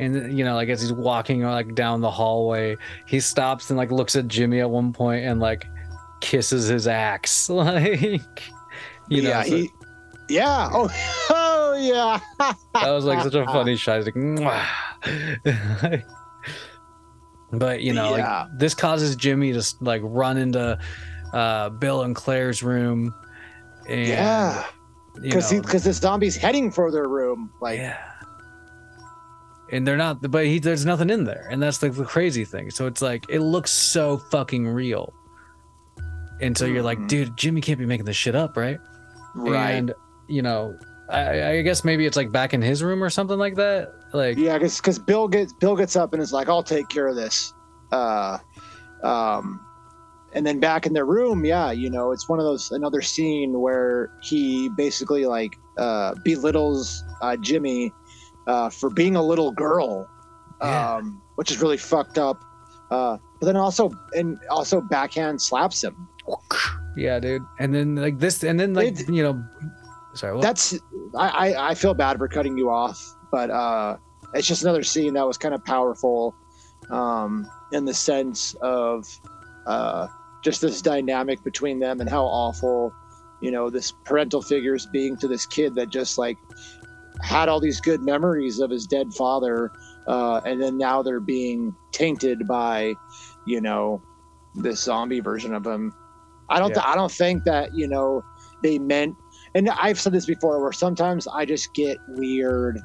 [0.00, 2.76] And you know, like as he's walking like down the hallway,
[3.06, 5.66] he stops and like looks at Jimmy at one point and like
[6.30, 8.22] kisses his axe, like
[9.08, 9.28] you know.
[9.30, 9.70] yeah, so- he,
[10.28, 10.68] yeah.
[10.72, 10.88] Oh,
[11.30, 12.20] oh, yeah.
[12.74, 13.96] that was like such a funny shot.
[14.04, 14.06] He's
[15.82, 16.04] like,
[17.52, 18.42] but you know, Yeah.
[18.42, 20.78] like this causes Jimmy to like run into
[21.32, 23.12] uh, Bill and Claire's room,
[23.88, 24.64] and Yeah,
[25.20, 27.50] because because the zombie's heading for their room.
[27.60, 27.98] Like, yeah,
[29.72, 32.70] and they're not but he there's nothing in there and that's like the crazy thing
[32.70, 35.12] so it's like it looks so fucking real
[36.40, 37.08] and so you're like Mhm.
[37.08, 38.78] dude jimmy can't be making this shit up right
[39.34, 39.70] Right.
[39.70, 39.94] and
[40.28, 40.76] you know
[41.08, 44.36] I, I guess maybe it's like back in his room or something like that like
[44.38, 47.52] yeah, because Bill gets Bill gets up and is like, "I'll take care of this."
[47.92, 48.38] Uh,
[49.02, 49.60] um,
[50.32, 53.60] and then back in their room, yeah, you know, it's one of those another scene
[53.60, 57.92] where he basically like uh, belittles uh, Jimmy
[58.46, 60.08] uh, for being a little girl,
[60.60, 60.96] Yeah.
[60.96, 62.44] um, which is really fucked up.
[62.90, 66.08] Uh, but then also and also backhand slaps him.
[66.96, 69.42] Yeah dude and then like this and then like It- you know
[70.14, 70.42] sorry what?
[70.42, 70.74] That's
[71.16, 72.98] I, I I feel bad for cutting you off,
[73.30, 73.96] but uh,
[74.34, 76.34] it's just another scene that was kind of powerful,
[76.90, 79.06] um, in the sense of
[79.66, 80.08] uh,
[80.42, 82.92] just this dynamic between them and how awful,
[83.40, 86.36] you know, this parental figures being to this kid that just like
[87.22, 89.70] had all these good memories of his dead father,
[90.08, 92.94] uh, and then now they're being tainted by,
[93.46, 94.02] you know,
[94.54, 95.92] this zombie version of him.
[96.50, 96.70] I don't.
[96.70, 96.82] Yeah.
[96.84, 98.24] I don't think that you know
[98.62, 99.16] they meant
[99.54, 102.78] and I've said this before, where sometimes I just get weird.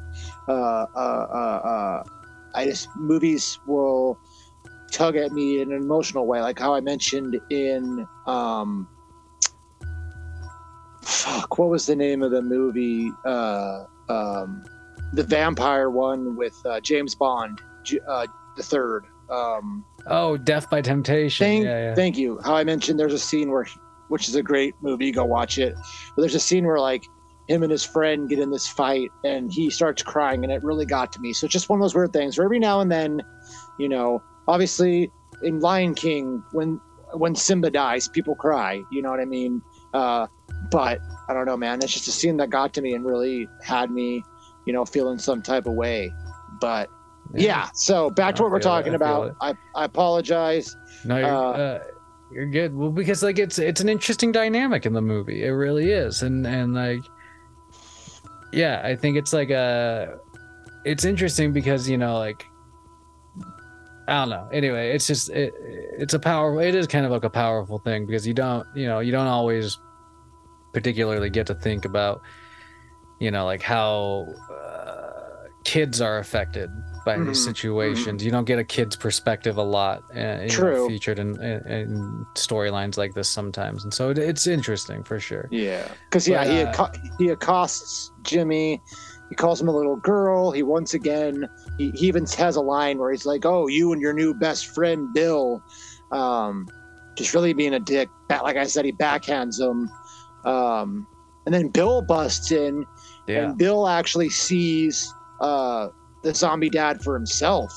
[0.47, 2.03] Uh, uh, uh, uh,
[2.55, 4.19] I just movies will
[4.91, 8.87] tug at me in an emotional way, like how I mentioned in um,
[11.01, 13.11] fuck, what was the name of the movie?
[13.25, 14.63] Uh, um,
[15.13, 17.61] the vampire one with uh, James Bond,
[18.07, 18.25] uh,
[18.55, 19.05] the third.
[19.29, 22.39] Um, oh Def by Temptation Thank, yeah yeah thank you.
[22.43, 23.65] How I mentioned there's a scene where,
[24.09, 25.73] which is a great movie, go watch it.
[26.15, 27.03] But there's a scene where like
[27.47, 30.85] him and his friend get in this fight, and he starts crying, and it really
[30.85, 31.33] got to me.
[31.33, 33.21] So it's just one of those weird things where every now and then,
[33.77, 35.11] you know, obviously
[35.43, 36.79] in Lion King when
[37.13, 38.81] when Simba dies, people cry.
[38.91, 39.61] You know what I mean?
[39.93, 40.27] Uh,
[40.71, 40.99] but
[41.29, 41.79] I don't know, man.
[41.81, 44.23] It's just a scene that got to me and really had me,
[44.65, 46.11] you know, feeling some type of way.
[46.59, 46.89] But
[47.35, 49.35] yeah, so back to what we're feel it, talking I about.
[49.41, 50.75] I, I apologize.
[51.03, 51.83] No, you're, Uh, uh,
[52.31, 52.75] you're good.
[52.75, 55.43] Well, because like it's it's an interesting dynamic in the movie.
[55.43, 57.01] It really is, and and like,
[58.51, 60.17] yeah, I think it's like a,
[60.83, 62.45] it's interesting because you know like,
[64.07, 64.49] I don't know.
[64.51, 66.59] Anyway, it's just it, it's a powerful.
[66.59, 69.27] It is kind of like a powerful thing because you don't you know you don't
[69.27, 69.77] always
[70.73, 72.21] particularly get to think about,
[73.19, 76.69] you know, like how uh, kids are affected
[77.05, 78.23] by these Mhm, situations.
[78.25, 82.27] You don't get a kid's perspective a lot, uh, you know, featured in, in, in
[82.35, 85.49] storylines like this sometimes, and so it, it's interesting for sure.
[85.51, 88.81] Yeah, because yeah, he uh, acco- he accosts Jimmy.
[89.29, 90.51] He calls him a little girl.
[90.51, 94.01] He once again he, he even has a line where he's like, "Oh, you and
[94.01, 95.63] your new best friend Bill,"
[96.11, 96.67] um,
[97.17, 98.09] just really being a dick.
[98.29, 99.89] Like I said, he backhands him,
[100.51, 101.07] um,
[101.45, 102.85] and then Bill busts in,
[103.27, 105.11] Yeah, and Bill actually sees
[105.41, 105.89] uh,
[106.25, 107.71] the zombie dad for himself.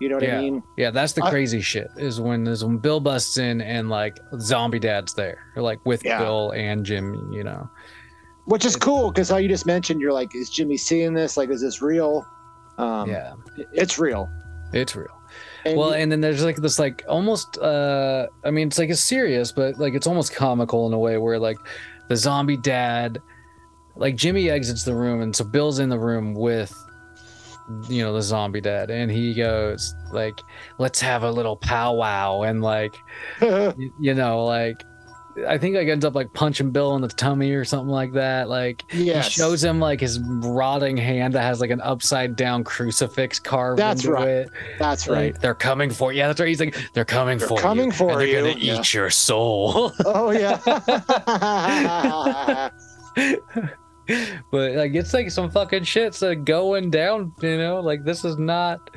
[0.00, 0.38] You know what Yeah.
[0.38, 0.62] I mean?
[0.76, 1.88] yeah, that's the I- crazy shit.
[1.96, 6.04] Is when is when Bill busts in and like zombie dad's there, or like with
[6.04, 6.18] Yeah.
[6.18, 7.18] Bill and Jimmy.
[7.36, 7.70] You know,
[8.46, 11.36] Which is cool because how you just mentioned, you're like, is Jimmy seeing this?
[11.36, 12.26] Like, is this real?
[12.78, 13.34] Um, yeah,
[13.72, 14.28] it's real.
[14.72, 15.16] it's real.
[15.64, 19.00] And well and then there's like this like almost uh i mean it's like it's
[19.04, 21.56] serious but like it's almost comical in a way where like
[22.08, 23.18] the zombie dad
[23.96, 26.74] like jimmy exits the room and so bill's in the room with
[27.88, 30.40] you know the zombie dad and he goes like
[30.78, 32.96] let's have a little powwow and like
[33.40, 34.84] y- you know like
[35.48, 38.50] i think like ends up like punching bill in the tummy or something like that
[38.50, 39.24] like yes.
[39.26, 43.78] he shows him like his rotting hand that has like an upside down crucifix carved
[43.78, 44.28] That's into right.
[44.28, 45.14] it That's right.
[45.14, 45.40] like, right.
[45.40, 46.18] they're coming for you.
[46.18, 46.48] Yeah, that's right.
[46.50, 47.38] He's like, they're coming.
[47.38, 47.92] They're for coming you.
[47.92, 48.34] for and they're you.
[48.40, 48.80] gonna Yeah.
[48.80, 49.92] eat your soul.
[50.04, 50.58] Oh yeah.
[54.50, 57.32] but like, it's like some fucking shit's uh, going down.
[57.40, 58.90] You know, like this is not,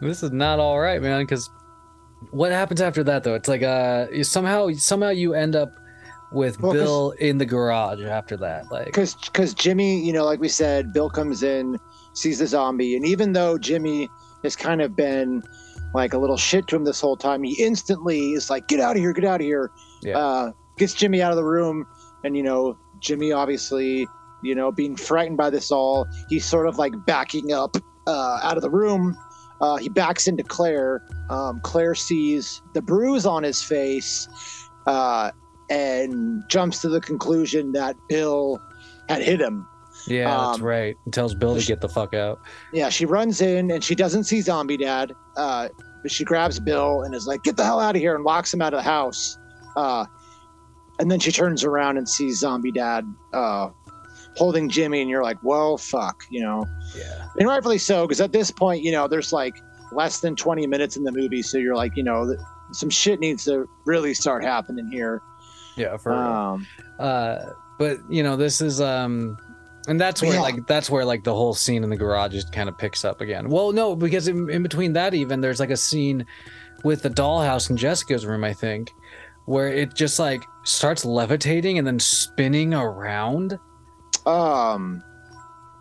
[0.00, 1.22] this is not all right, man.
[1.22, 1.50] Because
[2.30, 3.34] what happens after that though?
[3.34, 5.72] It's like uh, somehow somehow you end up
[6.32, 8.70] with Well, Bill in the garage after that.
[8.70, 11.78] Like, Because because Jimmy, you know, like we said, Bill comes in,
[12.14, 14.08] sees the zombie, and even though Jimmy
[14.42, 15.42] has kind of been
[15.94, 18.96] like a little shit to him this whole time, he instantly is like, "Get out
[18.96, 19.12] of here!
[19.12, 19.70] Get out of here!"
[20.02, 20.18] Yeah.
[20.18, 21.86] Uh, gets Jimmy out of the room,
[22.24, 24.06] and you know, Jimmy obviously,
[24.42, 28.56] you know, being frightened by this all, he's sort of like backing up uh, out
[28.56, 29.16] of the room.
[29.60, 31.02] Uh, he backs into Claire.
[31.30, 34.28] Um, Claire sees the bruise on his face
[34.86, 35.30] uh,
[35.70, 38.60] and jumps to the conclusion that Bill
[39.08, 39.68] had hit him.
[40.06, 40.96] yeah, that's um, right.
[41.04, 42.40] And tells Bill to get the fuck out.
[42.72, 45.68] Yeah, she runs in and she doesn't see Zombie Dad, uh,
[46.02, 48.52] but she grabs Bill and is like, "Get the hell out of here!" and locks
[48.52, 49.38] him out of the house.
[49.76, 50.06] Uh,
[50.98, 53.70] and then she turns around and sees Zombie Dad uh,
[54.36, 57.28] holding Jimmy, and you're like, well, fuck, you know, Yeah.
[57.38, 60.96] and rightfully so, because at this point, you know, there's like less than 20 minutes
[60.96, 62.34] in the movie, so you're like, you know,
[62.72, 65.20] some shit needs to really start happening here.
[65.76, 66.20] Yeah, for real.
[66.20, 66.66] Um,
[66.98, 67.38] uh
[67.78, 69.36] but you know this is um
[69.88, 70.40] and that's where yeah.
[70.40, 73.20] like that's where like the whole scene in the garage just kind of picks up
[73.20, 76.24] again well no because in, in between that even there's like a scene
[76.84, 78.90] with the dollhouse in jessica's room i think
[79.46, 83.58] where it just like starts levitating and then spinning around
[84.26, 85.02] um,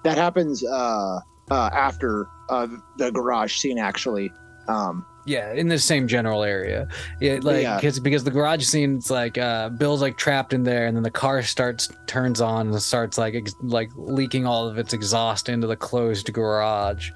[0.04, 1.20] that happens uh,
[1.50, 4.32] uh, after uh, the garage scene, actually.
[4.68, 6.88] Um, yeah in the same general area
[7.20, 7.76] yeah like Yeah.
[7.76, 11.04] because because the garage scene, it's like uh bill's like trapped in there and then
[11.04, 15.48] the car starts turns on and starts like ex- like leaking all of its exhaust
[15.48, 17.12] into the closed garage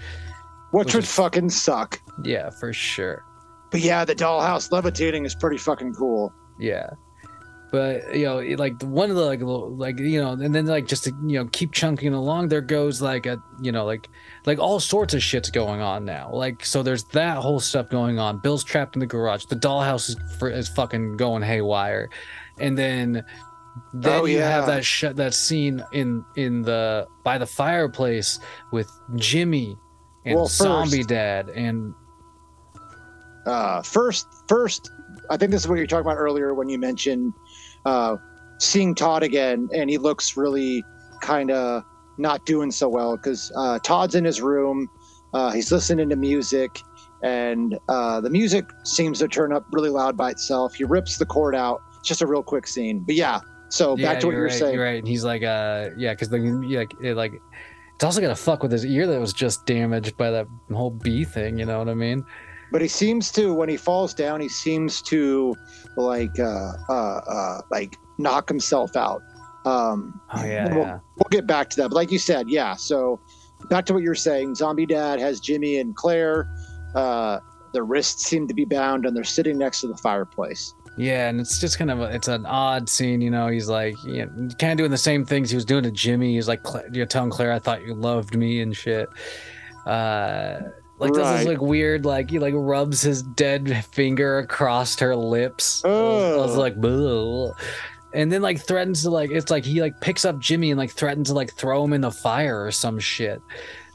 [0.69, 1.99] which Which would is- fucking suck.
[2.23, 3.23] yeah for sure
[3.71, 6.31] But yeah, the dollhouse levitating is pretty fucking cool.
[6.59, 6.91] Yeah.
[7.75, 10.65] But you know, it- like one of the like little- like you know, and then
[10.65, 14.07] like just to you know keep chunking along, there goes like a you know like
[14.45, 16.29] like all sorts of shit's going on now.
[16.31, 18.39] Like so, there's that whole stuff going on.
[18.39, 19.43] Bill's trapped in the garage.
[19.45, 22.09] The dollhouse is for, is fucking going haywire,
[22.59, 23.25] and then
[23.93, 28.39] then Oh, you have that sh- that scene in in the by the fireplace
[28.71, 29.75] with Jimmy
[30.23, 31.93] and Well, Zombie first- Dad and
[33.45, 34.89] Uh, first, first,
[35.29, 37.31] I think this is what you're talking about earlier when you mentioned
[37.85, 38.17] uh,
[38.59, 40.83] seeing Todd again, and he looks really
[41.21, 41.83] kind of
[42.17, 44.89] not doing so well because uh, Todd's in his room,
[45.33, 46.79] uh, he's listening to music,
[47.23, 50.75] and uh, the music seems to turn up really loud by itself.
[50.75, 51.81] He rips the cord out.
[51.99, 53.39] It's just a real quick scene, but yeah.
[53.69, 54.75] So back to what you were right, saying.
[54.75, 54.99] You're right.
[54.99, 57.33] And he's like, uh, yeah, because the like, it, like,
[57.95, 61.25] it's also gonna fuck with his ear that was just damaged by that whole bee
[61.25, 61.57] thing.
[61.57, 62.23] You know what I mean?
[62.71, 65.55] But he seems to when he falls down he seems to
[65.97, 66.93] like uh uh,
[67.27, 69.21] uh like knock himself out
[69.65, 70.99] um Oh yeah, we'll, yeah.
[71.17, 73.19] we'll get back to that but like you said yeah so
[73.69, 76.47] back to what you're saying zombie dad has jimmy and claire
[76.95, 77.39] uh
[77.73, 81.41] their wrists seem to be bound and they're sitting next to the fireplace Yeah, and
[81.41, 83.49] it's just kind of a, it's an odd scene, you know.
[83.49, 86.35] He's like, you know, kind of doing the same things he was doing to Jimmy.
[86.35, 86.61] He's like,
[86.93, 89.09] you're telling Claire, I thought you loved me and shit.
[89.85, 90.59] Uh,
[90.99, 91.47] like does this Right.
[91.47, 95.83] like weird, like he like rubs his dead finger across her lips.
[95.85, 96.59] I was, I was Oh.
[96.59, 97.53] like, "Bleh."
[98.13, 100.91] and then like threatens to like it's like he like picks up Jimmy and like
[100.91, 103.41] threatens to like throw him in the fire or some shit.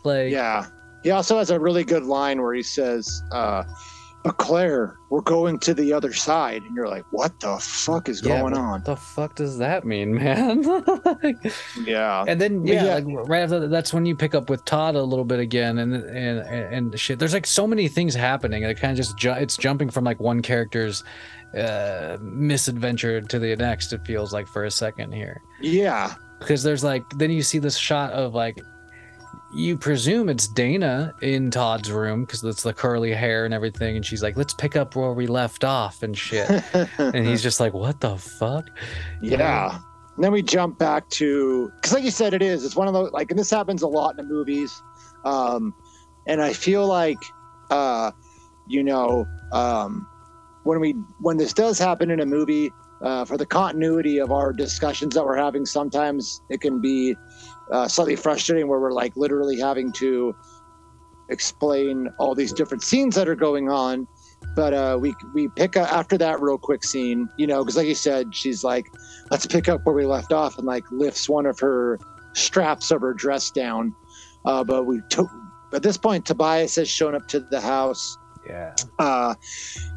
[0.05, 0.67] Like, yeah
[1.03, 3.65] he also has a really good line where he says uh
[4.23, 8.23] but claire we're going to the other side and you're like what the fuck is
[8.23, 10.63] Yeah, going what on the fuck does that mean, man?
[11.23, 11.37] Like,
[11.85, 12.95] yeah and then yeah, yeah.
[12.97, 15.79] like right after that, that's when you pick up with Todd a little bit again,
[15.79, 17.19] and and and, and shit.
[17.19, 18.63] There's like so many things happening.
[18.63, 21.03] It kind of just ju- it's jumping from like one character's
[21.57, 23.93] uh misadventure to the next.
[23.93, 27.77] It feels like for a second here yeah because there's like then you see this
[27.77, 28.59] shot of like
[29.53, 34.07] you presume it's Dana in Todd's room because it's the curly hair and everything, and
[34.07, 36.49] she's like, "Let's pick up where we left off" and shit.
[36.99, 38.69] and he's just like, "What the fuck?"
[39.21, 39.79] Yeah.
[40.17, 42.65] And then we jump back to because, like you said, it is.
[42.65, 44.83] It's one of those like, and this happens a lot in the movies.
[45.25, 45.75] Um,
[46.27, 47.19] and I feel like,
[47.71, 48.13] uh,
[48.69, 50.07] you know, um,
[50.65, 52.71] when we when this does happen in a movie,
[53.03, 57.17] uh, for the continuity of our discussions that we're having, sometimes it can be
[57.73, 60.35] uh, slightly frustrating where we're like literally having to
[61.29, 64.07] explain all these different scenes that are going on.
[64.57, 67.87] But uh, we we pick up after that real quick scene, you know, because like
[67.87, 68.87] you said, she's like,
[69.31, 71.99] let's pick up where we left off, and like lifts one of her
[72.35, 73.95] straps of her dress down.
[74.47, 75.29] Uh, but we took
[75.73, 78.17] at this point, Tobias has shown up to the house,
[78.47, 78.75] Yeah.
[78.99, 79.35] uh,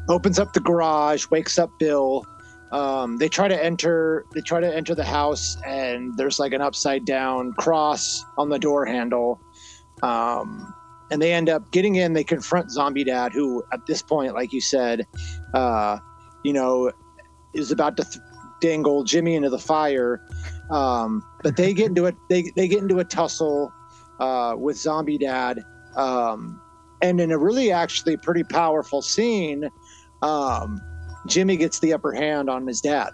[0.08, 2.24] opens up the garage, wakes up Bill.
[2.72, 4.26] Um, they try to enter.
[4.34, 8.58] They try to enter the house, and there's like an upside down cross on the
[8.58, 9.40] door handle.
[10.02, 10.74] Um,
[11.10, 12.12] and they end up getting in.
[12.12, 15.06] They confront Zombie Dad, who at this point, like you said,
[15.52, 15.98] uh,
[16.42, 16.90] you know,
[17.54, 18.18] is about to th-
[18.60, 20.20] dangle Jimmy into the fire.
[20.70, 22.16] Um, but they get into it.
[22.28, 23.72] They they get into a tussle
[24.18, 25.62] uh, with Zombie Dad.
[25.96, 26.60] Um,
[27.02, 29.68] and in a really actually pretty powerful scene,
[30.22, 30.80] um,
[31.26, 33.10] Jimmy gets the upper hand on his dad.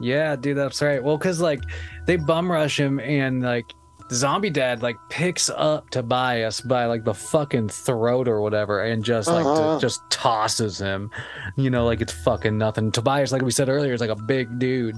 [0.00, 1.02] Yeah, dude, that's right.
[1.02, 1.60] Well, because like
[2.06, 3.64] they bum rush him and like
[4.10, 9.28] zombie dad like picks up Tobias by like the fucking throat or whatever and just
[9.28, 9.76] like Uh-huh.
[9.76, 11.10] t- just tosses him,
[11.56, 12.90] you know, like it's fucking nothing.
[12.92, 14.96] Tobias, like we said earlier, is like a big dude.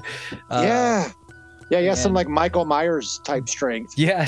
[0.51, 1.11] Uh, yeah,
[1.71, 3.95] yeah, he has some like Michael Myers type strength.
[3.97, 4.27] Yeah,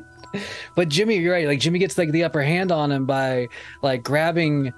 [0.76, 1.46] but Jimmy, you're right.
[1.46, 3.48] Like Jimmy gets like the upper hand on him by
[3.82, 4.72] like grabbing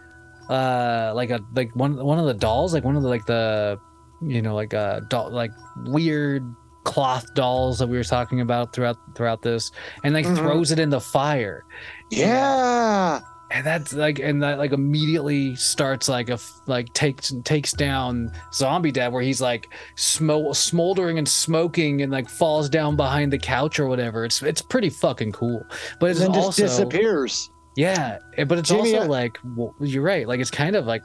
[0.48, 3.78] uh like a like one one of the dolls, like one of the like the
[4.22, 5.50] you know like a doll like
[5.86, 6.42] weird
[6.84, 9.70] cloth dolls that we were talking about throughout throughout this,
[10.04, 10.36] and like Mhm.
[10.36, 11.64] throws it in the fire.
[12.10, 13.20] Yeah.
[13.50, 18.92] and that's like and that like immediately starts like a like takes takes down zombie
[18.92, 23.80] dad where he's like smo- smoldering and smoking and like falls down behind the couch
[23.80, 25.62] or whatever it's it's pretty fucking cool
[25.98, 27.48] but then just also disappears.
[27.78, 30.84] Yeah eh, but it's Jimmy, also uh, like well, you're right like it's kind of
[30.86, 31.02] like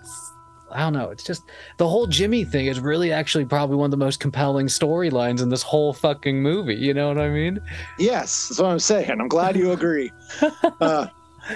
[0.71, 1.11] I don't know.
[1.11, 1.43] It's just
[1.77, 5.49] the whole Jimmy thing is really actually probably one of the most compelling storylines in
[5.49, 6.73] this whole fucking movie.
[6.73, 7.59] You know what I mean?
[7.99, 9.11] Yes, that's what I'm saying.
[9.11, 10.11] I'm glad you agree.
[10.81, 11.07] uh,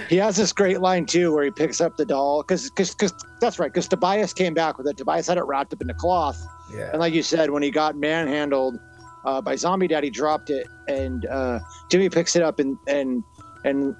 [0.08, 2.94] he has this great line too, where he picks up the doll because because
[3.40, 3.72] that's right.
[3.72, 4.96] Because Tobias came back with it.
[4.96, 6.40] Tobias had it wrapped up in a cloth,
[6.72, 6.90] Yeah.
[6.92, 8.78] and like you said, when he got manhandled
[9.24, 11.58] uh, by Zombie Daddy, dropped it, and uh,
[11.90, 13.24] Jimmy picks it up and and
[13.64, 13.96] and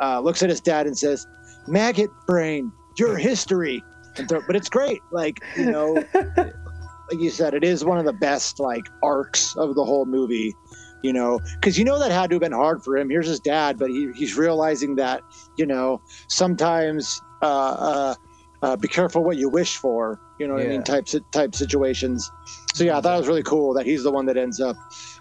[0.00, 1.26] uh, looks at his dad and says,
[1.66, 3.82] "Maggot brain, your history."
[4.28, 8.12] Throw, but it's great, like you know, like you said, it is one of the
[8.12, 10.54] best like arcs of the whole movie.
[11.02, 13.10] You know, because you know that had to have been hard for him.
[13.10, 15.22] Here's his dad, but he, he's realizing that
[15.58, 18.14] you know sometimes uh, uh,
[18.62, 20.18] uh, be careful what you wish for.
[20.38, 20.82] You know what I mean?
[20.82, 22.30] Types type situations.
[22.72, 24.76] So yeah, I thought it was really cool that he's the one that ends up,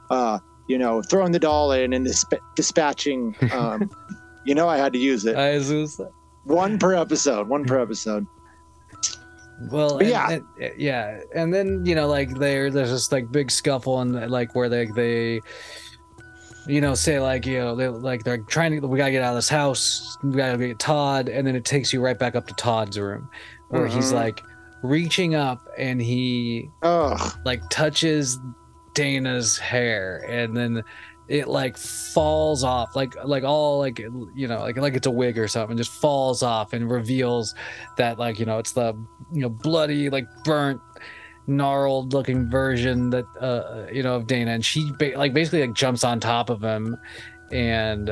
[0.09, 3.35] uh, you know, throwing the doll in and disp- dispatching.
[3.51, 3.91] Um,
[4.45, 5.35] you know, I had to use it.
[5.35, 5.99] I was-
[6.45, 7.47] One per episode.
[7.47, 8.25] One per episode.
[9.71, 10.29] Well, and- yeah.
[10.31, 10.45] and-
[10.77, 14.67] yeah, and then you know, like there, there's this like big scuffle, and like where
[14.67, 15.39] they they,
[16.67, 19.29] you know, say like you know, they like they're trying to, we gotta get out
[19.29, 22.47] of this house, we gotta get Todd, and then it takes you right back up
[22.47, 23.29] to Todd's room,
[23.69, 24.15] where he's Mhm.
[24.15, 24.41] like
[24.81, 27.31] reaching up and he Ugh.
[27.45, 28.37] like touches
[28.95, 30.83] Dana's hair, and then
[31.29, 35.37] it like falls off like like all like you know like like it's a wig
[35.39, 37.55] or something just falls off and reveals
[37.97, 38.93] that like you know it's the
[39.31, 40.81] you know bloody like burnt
[41.47, 45.73] gnarled looking version that uh you know of Dana and she ba- like basically like
[45.73, 46.97] jumps on top of him
[47.51, 48.09] and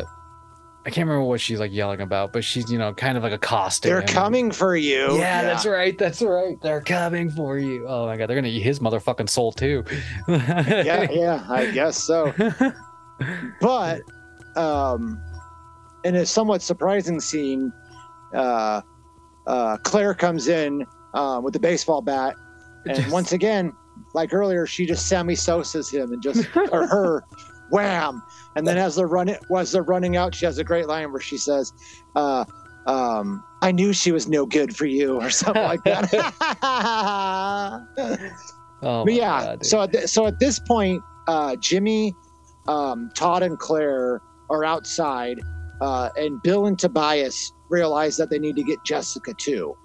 [0.83, 3.33] I can't remember what she's like yelling about but she's you know kind of like
[3.33, 4.07] accosting They're him.
[4.07, 5.17] coming for you.
[5.17, 5.97] yeah, that's right.
[5.97, 6.59] That's right.
[6.61, 7.87] They're coming for you.
[7.87, 9.83] Oh my god, they're gonna eat his motherfucking soul too.
[10.27, 12.33] Yeah, yeah, I guess so.
[13.61, 14.01] but
[14.55, 15.21] um,
[16.03, 17.71] in a somewhat surprising scene,
[18.33, 18.81] uh,
[19.47, 22.35] uh, Claire comes in uh, with the baseball bat,
[22.85, 23.73] and Just- once again,
[24.13, 27.23] like earlier, she just Sammy Sosa's him and just or her,
[27.69, 28.21] wham!
[28.55, 31.21] And then as they're running, as they're running out, she has a great line where
[31.21, 31.71] she says,
[32.15, 32.45] uh,
[32.87, 36.09] um, "I knew she was no good for you," or something like that.
[38.81, 42.15] oh But yeah, God, so at th- so at this point, uh, Jimmy,
[42.67, 45.39] um, Todd, and Claire are outside,
[45.81, 49.75] uh, and Bill and Tobias realize that they need to get Jessica too.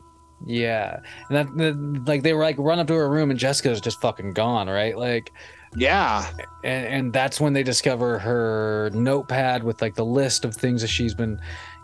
[0.45, 1.01] yeah,
[1.31, 4.01] and that, that like they were like run up to her room and Jessica's just
[4.01, 4.97] fucking gone, right?
[4.97, 5.33] Like,
[5.77, 6.27] Yeah,
[6.65, 10.89] and, and that's when they discover her notepad with like the list of things that
[10.89, 11.41] she's been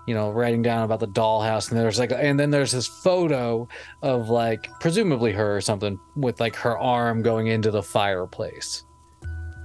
[0.07, 3.69] you know writing down about the dollhouse and there's like and then there's this photo
[4.03, 8.85] of like presumably her or something with like her arm going into the fireplace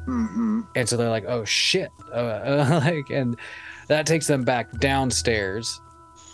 [0.07, 1.91] hmm and so they're like oh shit.
[2.13, 3.37] Uh, like and
[3.87, 5.81] that takes them back downstairs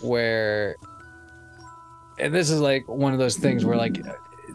[0.00, 0.76] where
[2.18, 4.00] and this is like one of those things where like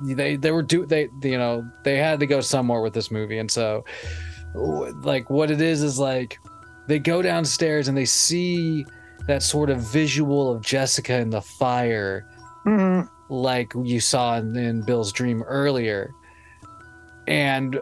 [0.01, 3.39] they they were do they you know they had to go somewhere with this movie.
[3.39, 3.83] And so
[4.55, 6.39] like what it is is like
[6.87, 8.85] they go downstairs and they see
[9.27, 12.25] that sort of visual of Jessica in the fire
[12.63, 16.11] hmm like you saw in, in Bill's dream earlier.
[17.27, 17.79] And,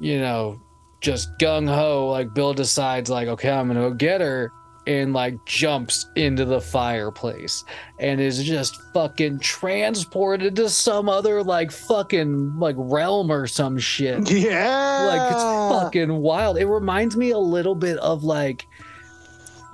[0.00, 0.60] you know,
[1.06, 4.52] just gung ho, like Bill decides, like, okay, I'm gonna go get her,
[4.86, 7.64] and like jumps into the fireplace
[7.98, 14.30] and is just fucking transported to some other like fucking like realm or some shit.
[14.30, 15.42] yeah, Like it's
[15.82, 16.58] fucking wild.
[16.58, 18.66] It reminds me a little bit of like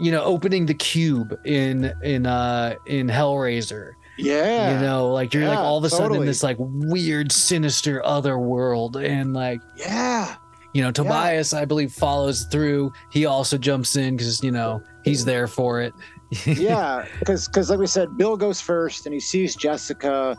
[0.00, 3.92] you know, opening the cube in in uh in Hellraiser.
[4.18, 8.04] yeah, You know, like you're like all of a sudden in this like weird, sinister
[8.04, 10.36] other world, and like yeah,
[10.74, 12.92] you know, Tobias, I believe, follows through.
[13.10, 15.92] He also jumps in because you know he's there for it.
[16.46, 17.06] yeah.
[17.18, 20.36] Because because like we said, Bill goes first, and he sees Jessica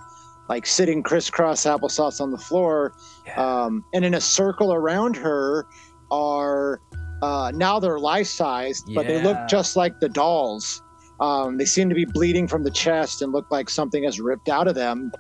[0.50, 2.94] like sitting crisscross applesauce on the floor,
[3.26, 3.64] Yeah.
[3.64, 5.66] um, and in a circle around her
[6.12, 6.82] are
[7.22, 10.84] uh, now they're life sized, but they look just like the dolls.
[11.22, 14.50] Um, they seem to be bleeding from the chest and look like something has ripped
[14.50, 15.12] out of them.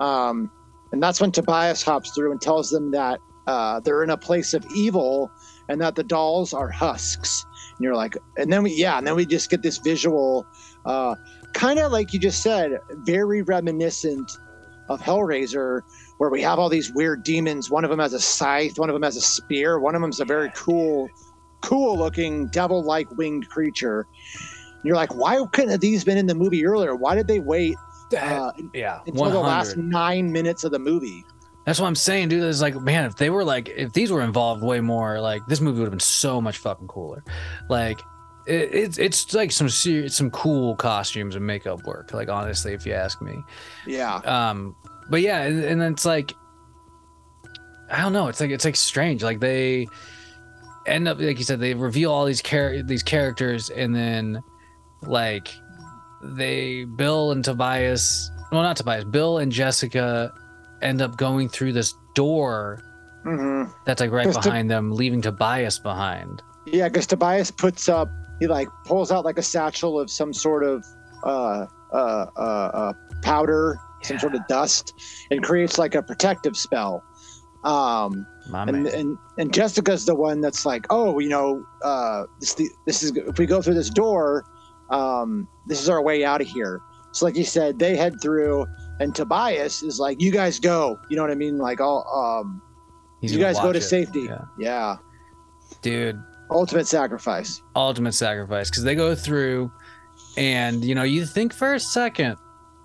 [0.00, 0.50] Um,
[0.92, 4.54] and that's when Tobias hops through and tells them that uh, they're in a place
[4.54, 5.30] of evil
[5.68, 7.44] and that the dolls are husks.
[7.76, 10.46] And you're like, and then we, yeah, and then we just get this visual,
[10.84, 11.16] uh,
[11.52, 14.30] kind of like you just said, very reminiscent
[14.88, 15.82] of Hellraiser,
[16.18, 17.70] where we have all these weird demons.
[17.70, 20.20] One of them has a scythe, one of them has a spear, one of them's
[20.20, 21.08] a very cool,
[21.60, 24.06] cool looking devil like winged creature.
[24.74, 26.94] And you're like, why couldn't have these been in the movie earlier?
[26.94, 27.76] Why did they wait
[28.16, 31.24] uh, yeah, until the last nine minutes of the movie?
[31.66, 32.44] That's what I'm saying, dude.
[32.44, 35.60] It's like, man, if they were like, if these were involved way more, like this
[35.60, 37.24] movie would have been so much fucking cooler.
[37.68, 38.00] Like,
[38.46, 42.14] it, it's it's like some serious, some cool costumes and makeup work.
[42.14, 43.34] Like, honestly, if you ask me.
[43.84, 44.14] Yeah.
[44.18, 44.76] Um,
[45.10, 46.32] but yeah, and, and then it's like,
[47.90, 48.28] I don't know.
[48.28, 49.24] It's like it's like strange.
[49.24, 49.88] Like they
[50.86, 54.40] end up, like you said, they reveal all these char- these characters, and then
[55.02, 55.48] like
[56.22, 60.32] they Bill and Tobias, well, not Tobias, Bill and Jessica
[60.82, 62.82] end up going through this door
[63.24, 66.42] hmm that's like right Just to- behind them, leaving Tobias behind.
[66.66, 68.08] Yeah, because Tobias puts up,
[68.40, 70.84] he like pulls out like a satchel of some sort of
[71.24, 72.92] uh, uh, uh, uh,
[73.22, 74.92] powder, some sort of dust,
[75.30, 77.02] and creates like a protective spell.
[77.64, 82.68] Um, and, and and Jessica's the one that's like, oh, you know, uh, this the,
[82.86, 84.44] this is if we go through this door,
[84.90, 86.80] um, this is our way out of here.
[87.12, 88.66] So like you said, they head through,
[89.00, 90.98] and Tobias is like, you guys go.
[91.08, 91.58] You know what I mean?
[91.58, 92.06] Like, all
[92.40, 92.62] um,
[93.20, 93.82] He's you guys go to it.
[93.82, 94.22] safety.
[94.22, 94.44] Yeah.
[94.58, 94.96] yeah.
[95.82, 97.60] Dude, Ultimate sacrifice.
[97.74, 99.70] ultimate sacrifice because they go through
[100.36, 102.36] and you know you think for a second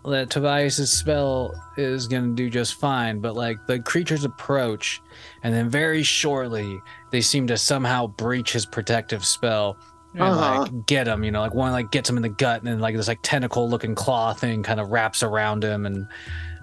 [0.03, 4.99] that tobias's spell is going to do just fine but like the creatures approach
[5.43, 6.79] and then very shortly
[7.11, 9.77] they seem to somehow breach his protective spell
[10.13, 10.61] and Uh-huh.
[10.61, 12.79] like get him you know like one like gets him in the gut and then
[12.79, 16.05] like this like tentacle looking claw thing kind of wraps around him and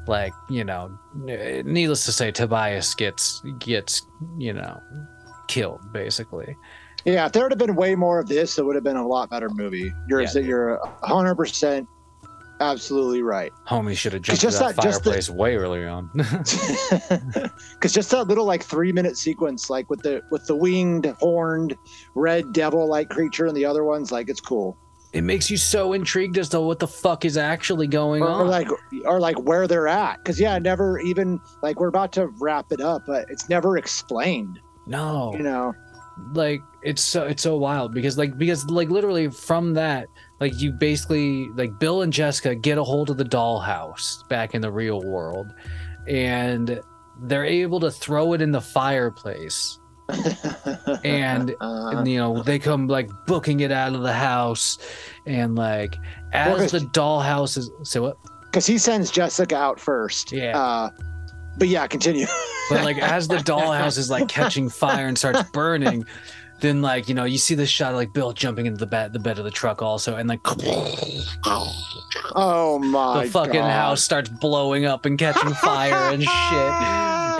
[0.06, 0.90] like you know
[1.64, 4.06] needless to say tobias gets gets
[4.38, 4.80] you know
[5.48, 6.54] killed basically
[7.04, 9.06] Yeah, if there would have been way more of this, it would have been a
[9.06, 9.92] lot better movie.
[10.08, 11.88] You're Yeah, you're hundred percent
[12.60, 13.52] absolutely right.
[13.68, 16.10] Homie should have jumped just to that, that- just the- fireplace way earlier on.
[17.74, 21.76] Because just that little like three minute sequence, like with the with the winged, horned,
[22.14, 24.76] red devil like creature and the other ones, like it's cool.
[25.12, 28.42] it makes you so intrigued as to what the fuck is actually going Or, or
[28.42, 28.48] on.
[28.48, 28.68] like
[29.04, 30.18] or like where they're at.
[30.18, 34.58] Because yeah, never even like we're about to wrap it up, but it's never explained.
[34.86, 35.74] no, You know.
[36.34, 40.08] like it's so it's so wild because like because like literally from that
[40.40, 44.60] like you basically like Bill and Jessica get a hold of the dollhouse back in
[44.62, 45.52] the real world,
[46.06, 46.80] and
[47.22, 49.78] they're able to throw it in the fireplace.
[51.04, 54.78] And- Uh, and you know they come like booking it out of the house
[55.26, 55.94] and like
[56.32, 60.32] as the dollhouse is so what because he sends Jessica out first.
[60.32, 60.58] Yeah.
[60.58, 60.90] Uh,
[61.58, 62.26] but yeah, continue.
[62.70, 66.04] But like as the dollhouse is like catching fire and starts burning,
[66.60, 69.12] then like you know you see the shot of like Bill jumping into the bed
[69.12, 70.40] the bed of the truck also, and like
[72.34, 73.24] oh my!
[73.24, 73.70] the fucking God.
[73.70, 76.72] house starts blowing up and catching fire and shit.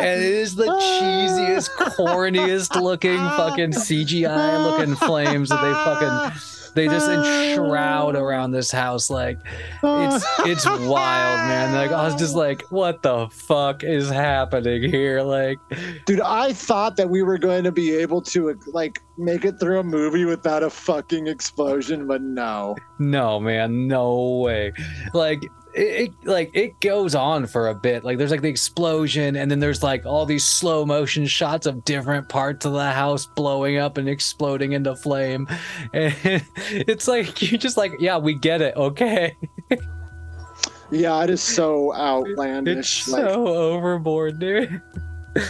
[0.00, 6.86] And it is the cheesiest, corniest looking fucking CGI looking flames that they fucking they
[6.86, 8.22] just enshroud oh.
[8.22, 9.38] around this house like
[9.82, 15.22] it's it's wild man like i was just like what the fuck is happening here
[15.22, 15.58] like
[16.06, 19.80] Dude, I thought that we were going to be able to like make it through
[19.80, 22.76] a movie without a fucking explosion, but no.
[22.98, 24.72] No, man, no way.
[25.12, 25.42] Like
[25.78, 28.04] it, it like it goes on for a bit.
[28.04, 31.84] Like there's like the explosion and then there's like all these slow motion shots of
[31.84, 35.46] different parts of the house blowing up and exploding into flame.
[35.92, 36.14] And
[36.70, 38.76] it's like you just like, yeah, we get it.
[38.76, 39.34] Okay.
[40.90, 43.08] Yeah, it is so It's outlandish.
[43.08, 44.80] like, so overboard, dude.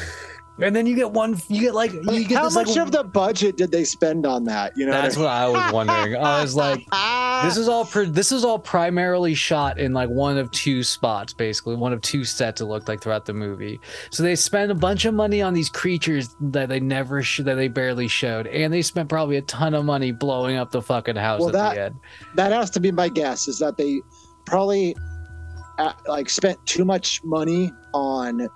[0.60, 2.90] And then you get one you get like you get how this much like of
[2.92, 4.76] the budget did they spend on that?
[4.76, 6.16] You know, That's what I was wondering.
[6.16, 6.84] I was like
[7.44, 11.32] this is all pr- this is all primarily shot in like one of two spots
[11.32, 13.78] basically one of two sets it looked like throughout the movie
[14.10, 17.54] so they spent a bunch of money on these creatures that they never sh- that
[17.54, 21.14] they barely showed and they spent probably a ton of money blowing up the fucking
[21.14, 21.94] house Well, at that- the end
[22.34, 23.46] that has to be my guess.
[23.46, 24.00] Is that they
[24.44, 24.96] probably
[25.78, 28.48] uh, like spent too much money on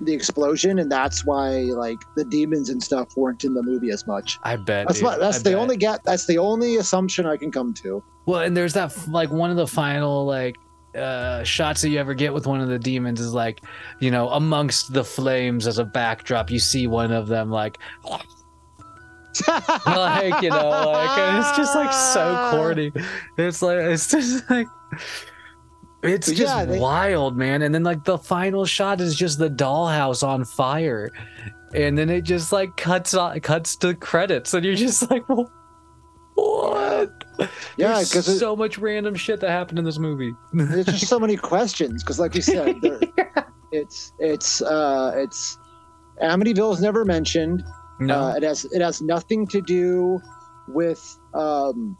[0.00, 4.06] the explosion, and that's why like the demons and stuff weren't in the movie as
[4.06, 4.38] much.
[4.44, 5.00] i bet That's.
[5.00, 5.54] That's I the bet.
[5.58, 6.02] only get.
[6.04, 8.02] That's the only assumption I can come to.
[8.26, 10.56] well and there's that like one of the final like
[10.94, 13.60] uh shots that you ever get with one of the demons is like
[14.00, 17.78] you know amongst the flames as a backdrop you see one of them like
[19.86, 22.92] like you know like and it's just like so corny
[23.38, 24.66] it's like it's just like
[26.02, 29.38] it's But just yeah, they- wild man and then like the final shot is just
[29.38, 31.10] the dollhouse on fire
[31.74, 35.50] and then it just like cuts on cuts to credits and you're just like well,
[36.34, 37.24] what
[37.76, 40.32] Yeah, because so much random shit that happened in this movie.
[40.52, 42.02] there's just so many questions.
[42.02, 42.98] Because, like you said, there,
[43.72, 45.58] it's it's uh, it's
[46.22, 47.62] Amityville is never mentioned.
[47.98, 50.20] no, Uh, it has it has nothing to do
[50.68, 51.02] with
[51.34, 51.96] um,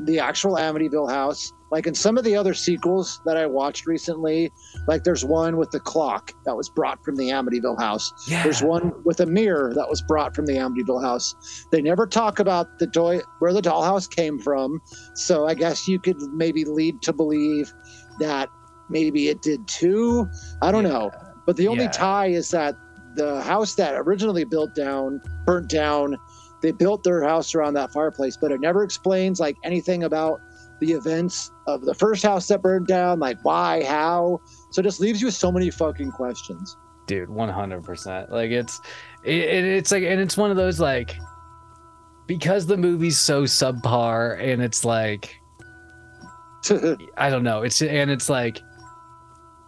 [0.00, 1.52] the actual Amityville house.
[1.72, 4.52] Like in some of the other sequels that I watched recently,
[4.86, 8.12] like there's one with the clock that was brought from the Amityville house.
[8.28, 8.42] yeah.
[8.42, 11.34] There's one with a mirror that was brought from the Amityville house.
[11.72, 14.82] They never talk about the toy where the dollhouse came from.
[15.14, 17.72] So I guess you could maybe lead to believe
[18.20, 18.50] that
[18.90, 20.28] maybe it did too.
[20.60, 20.90] I don't Yeah.
[20.90, 21.10] know.
[21.46, 21.90] But the only Yeah.
[21.92, 22.76] tie is that
[23.16, 26.18] the house that originally built down, burnt down,
[26.60, 30.40] they built their house around that fireplace, but it never explains like anything about
[30.82, 34.40] the events of the first house that burned down, like why, how.
[34.70, 36.76] So it just leaves you with so many fucking questions.
[37.06, 38.80] dude 100% like it's
[39.24, 41.16] it, it- it's like and it's one of those like
[42.26, 45.36] because the movie's so subpar and it's like
[47.16, 48.60] i don't know it's and it's like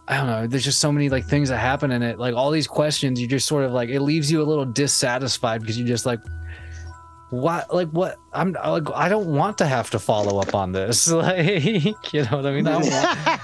[0.07, 2.51] i don't know there's just so many like things that happen in it like all
[2.51, 5.87] these questions you just sort of like it leaves you a little dissatisfied because you're
[5.87, 6.21] just like
[7.31, 11.07] what like what i'm like i don't want to have to follow up on this
[11.11, 12.85] like you know what i mean i want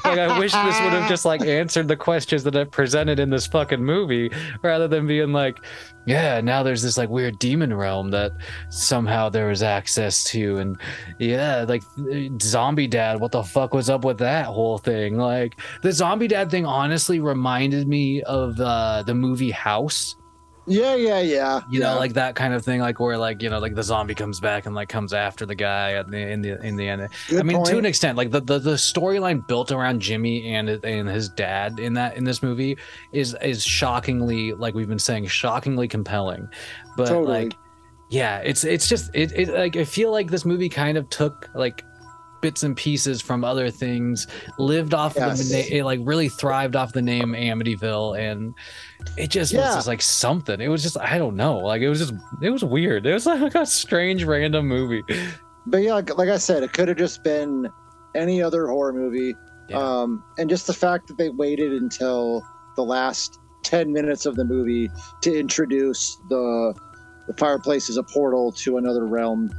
[0.05, 3.29] like I wish this would have just like answered the questions that i presented in
[3.29, 4.29] this fucking movie
[4.61, 5.59] rather than being like,
[6.05, 8.31] yeah, now there's this like weird demon realm that
[8.69, 10.77] somehow there was access to, and
[11.19, 11.83] yeah, like
[12.41, 15.17] zombie dad, what the fuck was up with that whole thing?
[15.17, 20.15] Like the zombie dad thing honestly reminded me of uh, the movie House.
[20.71, 21.61] Yeah, yeah, yeah.
[21.69, 21.93] You yeah.
[21.93, 24.39] know, like that kind of thing, like where like you know, like the zombie comes
[24.39, 27.07] back and like comes after the guy at the in the in the end.
[27.29, 27.69] Good I mean, point.
[27.69, 31.79] to an extent, like the the, the storyline built around Jimmy and and his dad
[31.79, 32.77] in that in this movie
[33.11, 36.47] is is shockingly, like we've been saying, shockingly compelling.
[36.95, 37.45] But Totally.
[37.45, 37.53] like,
[38.09, 41.49] yeah, it's it's just it, it like I feel like this movie kind of took
[41.53, 41.83] like
[42.41, 44.27] bits and pieces from other things,
[44.57, 45.51] lived off of the Yes.
[45.69, 48.53] na- it like really thrived off the name Amityville, and
[49.17, 50.59] it just was just like something.
[50.59, 53.05] It was just I don't know, like it was just it was weird.
[53.05, 55.03] It was like a strange random movie.
[55.67, 57.69] but yeah, like, like I said, it could have just been
[58.15, 59.35] any other horror movie.
[59.69, 59.77] Yeah.
[59.77, 62.45] Um, and just the fact that they waited until
[62.75, 64.89] the last 10 minutes of the movie
[65.21, 66.73] to introduce the
[67.27, 69.49] the fireplace is a portal to another realm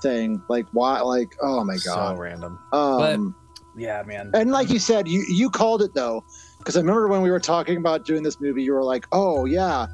[0.00, 0.42] thing.
[0.48, 1.00] Like, why?
[1.00, 2.18] Like, oh my god, So God.
[2.18, 2.58] random.
[2.72, 3.34] um,
[3.76, 4.30] Yeah, man.
[4.34, 6.24] and like you said, you, you called it though.
[6.58, 9.44] Because I remember when we were talking about doing this movie, you were like, oh,
[9.44, 9.86] yeah.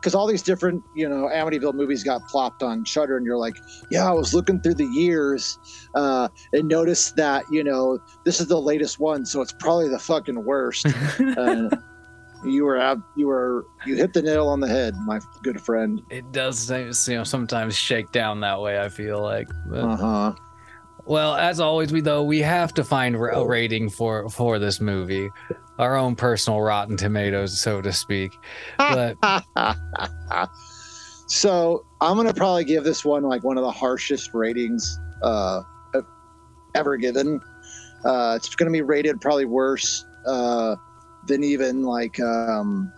[0.00, 3.54] Because all these different, you know, Amityville movies got plopped on Shudder, and you're like,
[3.90, 5.56] yeah, I was looking through the years
[5.94, 9.98] uh, and noticed that, you know, this is the latest one, so it's probably the
[10.00, 10.86] fucking worst.
[11.36, 11.68] uh,
[12.44, 16.02] you were you were you hit the nail on the head, my good friend.
[16.10, 20.32] it does you know sometimes shake down that way i feel like Uh huh.
[21.04, 25.28] well as always we though we have to find a rating for for this movie
[25.78, 28.32] our own personal rotten tomatoes so to speak
[28.78, 29.16] but
[31.28, 35.62] so I'm gonna probably give this one like one of the harshest ratings uh,
[36.74, 37.40] ever given.
[38.04, 40.74] Uh, it's gonna be rated probably worse uh,
[41.26, 42.92] than even like um,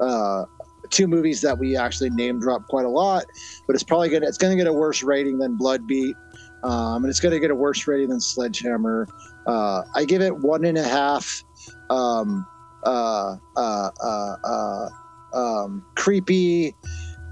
[0.00, 0.44] uh,
[0.90, 3.24] two movies that we actually name drop quite a lot.
[3.66, 6.16] But it's probably gonna it's gonna get a worse rating than Blood Beat,
[6.64, 9.06] um, and it's gonna get a worse rating than Sledgehammer.
[9.46, 11.42] Uh, I give it one and a half.
[11.90, 12.46] Um,
[12.84, 14.88] uh, uh, uh, uh,
[15.34, 16.74] um, creepy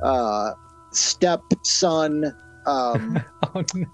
[0.03, 0.53] uh,
[0.93, 2.35] stepson
[2.67, 3.23] um,
[3.55, 3.87] oh no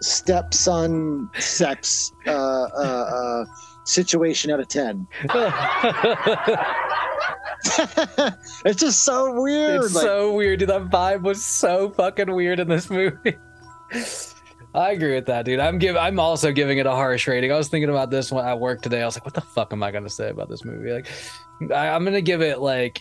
[0.00, 3.44] stepson sex uh, uh, uh,
[3.88, 5.06] situation out of 10
[8.64, 12.60] it's just so weird it's like, so weird dude that vibe was so fucking weird
[12.60, 13.36] in this movie
[14.74, 15.60] I agree with that, dude.
[15.60, 15.96] I'm give.
[15.96, 17.50] I'm also giving it a harsh rating.
[17.50, 19.00] I was thinking about this one at work today.
[19.02, 21.08] I was like, "What the fuck am I gonna say about this movie?" Like,
[21.74, 23.00] I, I'm gonna give it like,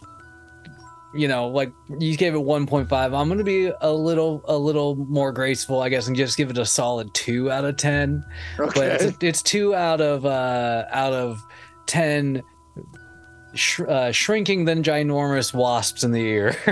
[1.17, 2.91] you know, like you gave it 1.5.
[2.91, 6.57] I'm gonna be a little, a little more graceful, I guess, and just give it
[6.57, 8.23] a solid two out of ten.
[8.57, 11.41] But it's, it's two out of uh out of
[11.85, 12.43] ten.
[13.53, 16.55] Sh- uh, shrinking than ginormous wasps in the ear.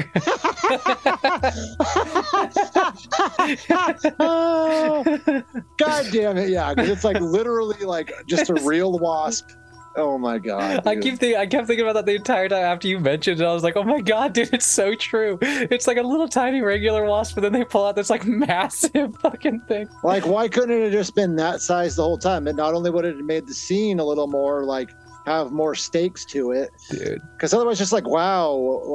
[5.78, 9.50] god damn it yeah it's like literally like just a real wasp
[9.98, 12.88] oh my god I keep thinking, I kept thinking about that the entire time after
[12.88, 13.46] you mentioned it.
[13.46, 15.38] I was like, oh my god, dude, it's so true.
[15.42, 19.16] It's like a little tiny regular wasp, but then they pull out this like massive
[19.18, 19.88] fucking thing.
[20.04, 22.48] Like, why couldn't it have just been that size the whole time?
[22.48, 24.92] And not only would it have made the scene a little more like
[25.26, 27.22] have more stakes to it, Dude.
[27.34, 28.52] because otherwise, just like, wow,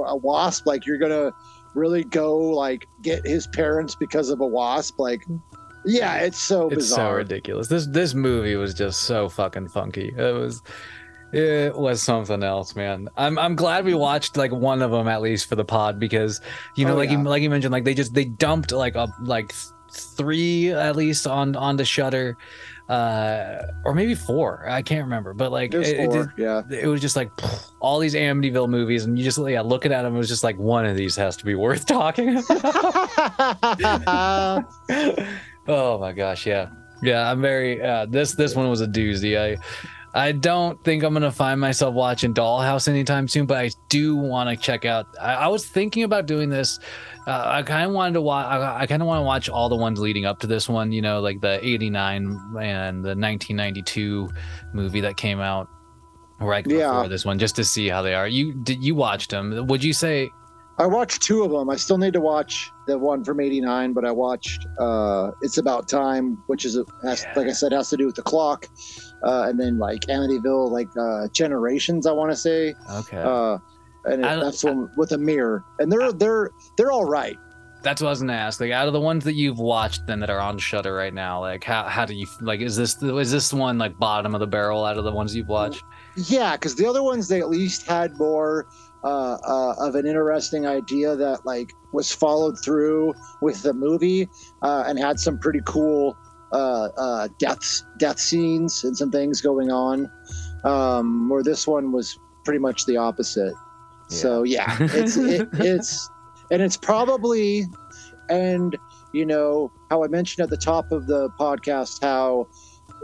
[0.07, 1.33] a wasp, like you're gonna
[1.75, 5.25] really go like get his parents because of a wasp, like,
[5.85, 7.69] Yeah, it's so it's so ridiculous.
[7.69, 10.13] This this movie was just so fucking funky.
[10.17, 10.63] It was
[11.33, 13.09] it was something else, man.
[13.17, 16.41] I'm I'm glad we watched like one of them at least for the pod because
[16.77, 17.19] you know Oh, like yeah.
[17.19, 19.53] you like you mentioned like they just they dumped like a like
[19.93, 22.37] three at least on on the Shudder
[22.89, 26.63] uh or maybe four i can't remember but like There's it, it, four, yeah.
[26.71, 27.31] it was just like
[27.79, 30.59] all these amityville movies and you just yeah looking at them it was just like
[30.59, 33.57] one of these has to be worth talking about
[35.71, 36.69] oh my gosh, yeah,
[37.03, 37.31] yeah.
[37.31, 37.81] I'm very.
[37.83, 39.39] Uh, this this one was a doozy.
[39.39, 39.57] I
[40.13, 44.51] I don't think I'm gonna find myself watching Dollhouse anytime soon, but I do want
[44.51, 45.07] to check out.
[45.21, 46.79] I, I was thinking about doing this.
[47.27, 48.47] Uh, I kind of wanted to watch.
[48.47, 50.91] I, I kind of want to watch all the ones leading up to this one.
[50.91, 52.17] You know, like the '89
[52.61, 54.29] and the 1992
[54.75, 55.69] movie that came out
[56.41, 57.07] right before Yeah.
[57.09, 58.27] this one, just to see how they are.
[58.27, 59.67] You did you watched them?
[59.69, 60.31] Would you say?
[60.81, 61.69] I watched two of them.
[61.69, 65.89] I still need to watch the one from '89, but I watched uh, "It's About
[65.89, 67.33] Time," which is a, has, Yeah.
[67.37, 68.67] like I said, has to do with the clock,
[69.23, 72.07] uh, and then like Amityville, like uh, Generations.
[72.07, 73.19] I want to say, Okay.
[73.19, 73.59] uh,
[74.07, 77.37] and it, I don't- that's one with a mirror, and they're they're they're all right.
[77.83, 78.61] That's what I was gonna ask.
[78.61, 81.41] Like, out of the ones that you've watched, then that are on Shudder right now,
[81.41, 82.61] like, how how do you like?
[82.61, 85.49] Is this is this one like bottom of the barrel out of the ones you've
[85.49, 85.83] watched?
[86.17, 88.67] Yeah, because the other ones they at least had more
[89.05, 94.29] uh, uh, of an interesting idea that like was followed through with the movie
[94.63, 96.17] uh, and had some pretty cool
[96.53, 100.11] uh, uh, deaths, death scenes, and some things going on.
[100.65, 103.55] Um, where this one was pretty much the opposite.
[104.09, 106.11] So yeah, it's it, it's
[106.51, 107.67] and it's probably
[108.29, 108.77] and
[109.13, 112.49] you know how I mentioned at the top of the podcast how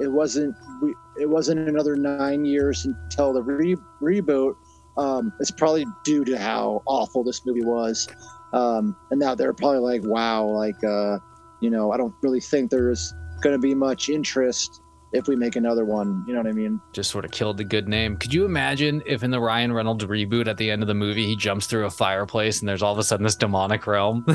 [0.01, 4.56] it wasn't we, it wasn't another nine years until the re- reboot.
[4.98, 8.09] Um, it's probably due to how awful this movie was,
[8.52, 11.18] um, and now they're probably like, wow, like uh,
[11.60, 14.81] you know, I don't really think there's going to be much interest
[15.12, 16.24] if we make another one.
[16.27, 16.81] You know what I mean?
[16.93, 18.16] Just sort of killed the good name.
[18.16, 21.27] Could you imagine if in the Ryan Reynolds reboot at the end of the movie
[21.27, 24.24] he jumps through a fireplace and there's all of a sudden this demonic realm?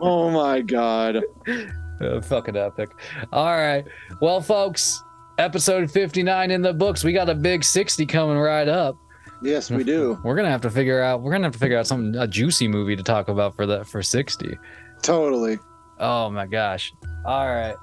[0.00, 1.22] oh my god.
[2.00, 2.90] Uh, fucking epic.
[3.32, 3.84] All right.
[4.20, 5.03] Well, folks,
[5.38, 7.04] episode 59 in the books.
[7.04, 8.96] We got a big 60 coming right up.
[9.42, 10.18] Yes, we do.
[10.24, 11.22] We're gonna have to figure out.
[11.22, 13.86] We're gonna have to figure out something a juicy movie to talk about for that
[13.86, 14.56] for 60.
[15.02, 15.58] Totally.
[15.98, 16.92] Oh my gosh.
[17.26, 17.76] All right.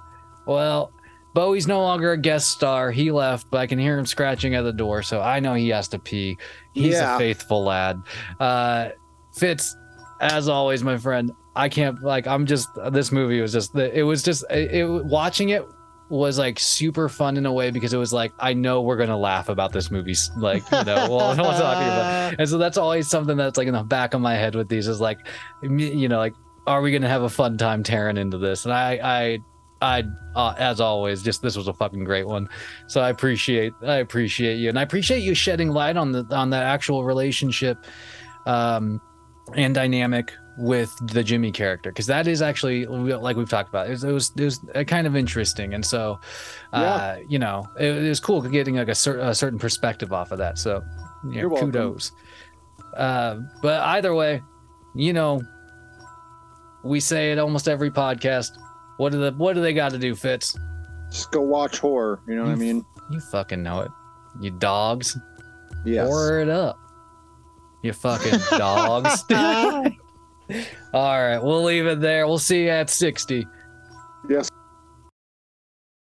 [0.47, 0.91] Well,
[1.33, 2.91] Bowie's no longer a guest star.
[2.91, 5.69] He left, but I can hear him scratching at the door, so I know he
[5.69, 6.37] has to pee.
[6.73, 7.15] He's Yeah.
[7.15, 8.01] a faithful lad.
[8.39, 8.89] Uh,
[9.33, 9.75] Fitz,
[10.19, 11.31] as always, my friend.
[11.55, 12.27] I can't like.
[12.27, 12.69] I'm just.
[12.91, 13.75] This movie was just.
[13.75, 14.43] It was just.
[14.49, 15.65] It, it watching it
[16.11, 19.17] was like super fun in a way because it was like I know we're gonna
[19.17, 20.15] laugh about this movie.
[20.35, 22.35] Like you know, while while talking about.
[22.37, 24.89] And so that's always something that's like in the back of my head with these
[24.89, 25.19] is like,
[25.63, 26.33] you know, like,
[26.67, 28.65] are we gonna have a fun time tearing into this?
[28.65, 29.39] And I, I,
[29.81, 30.03] I,
[30.35, 32.49] uh, as always, just this was a fucking great one.
[32.87, 36.49] So I appreciate, I appreciate you, and I appreciate you shedding light on the on
[36.49, 37.85] that actual relationship,
[38.45, 38.99] um,
[39.55, 43.87] and dynamic with the Jimmy character because that is actually like we've talked about.
[43.87, 46.19] It was it was, it was uh, kind of interesting, and so,
[46.73, 50.31] uh, you know, it, it was cool getting like a, cer- a certain perspective off
[50.31, 50.57] of that.
[50.57, 50.83] So,
[51.29, 51.71] You're welcome.
[51.71, 52.11] kudos.
[52.97, 54.41] Uh, but either way,
[54.95, 55.41] you know,
[56.83, 58.57] we say it almost every podcast.
[58.97, 60.57] What do the what do they got to do, Fitz?
[61.09, 62.21] Just go watch horror.
[62.27, 62.85] You know what I mean?
[63.09, 63.91] You fucking know it.
[64.41, 65.17] You dogs,
[65.85, 66.07] Yes.
[66.07, 66.77] pour it up.
[67.83, 69.23] You fucking dogs.
[70.93, 72.27] All right, we'll leave it there.
[72.27, 73.47] We'll see you at 60.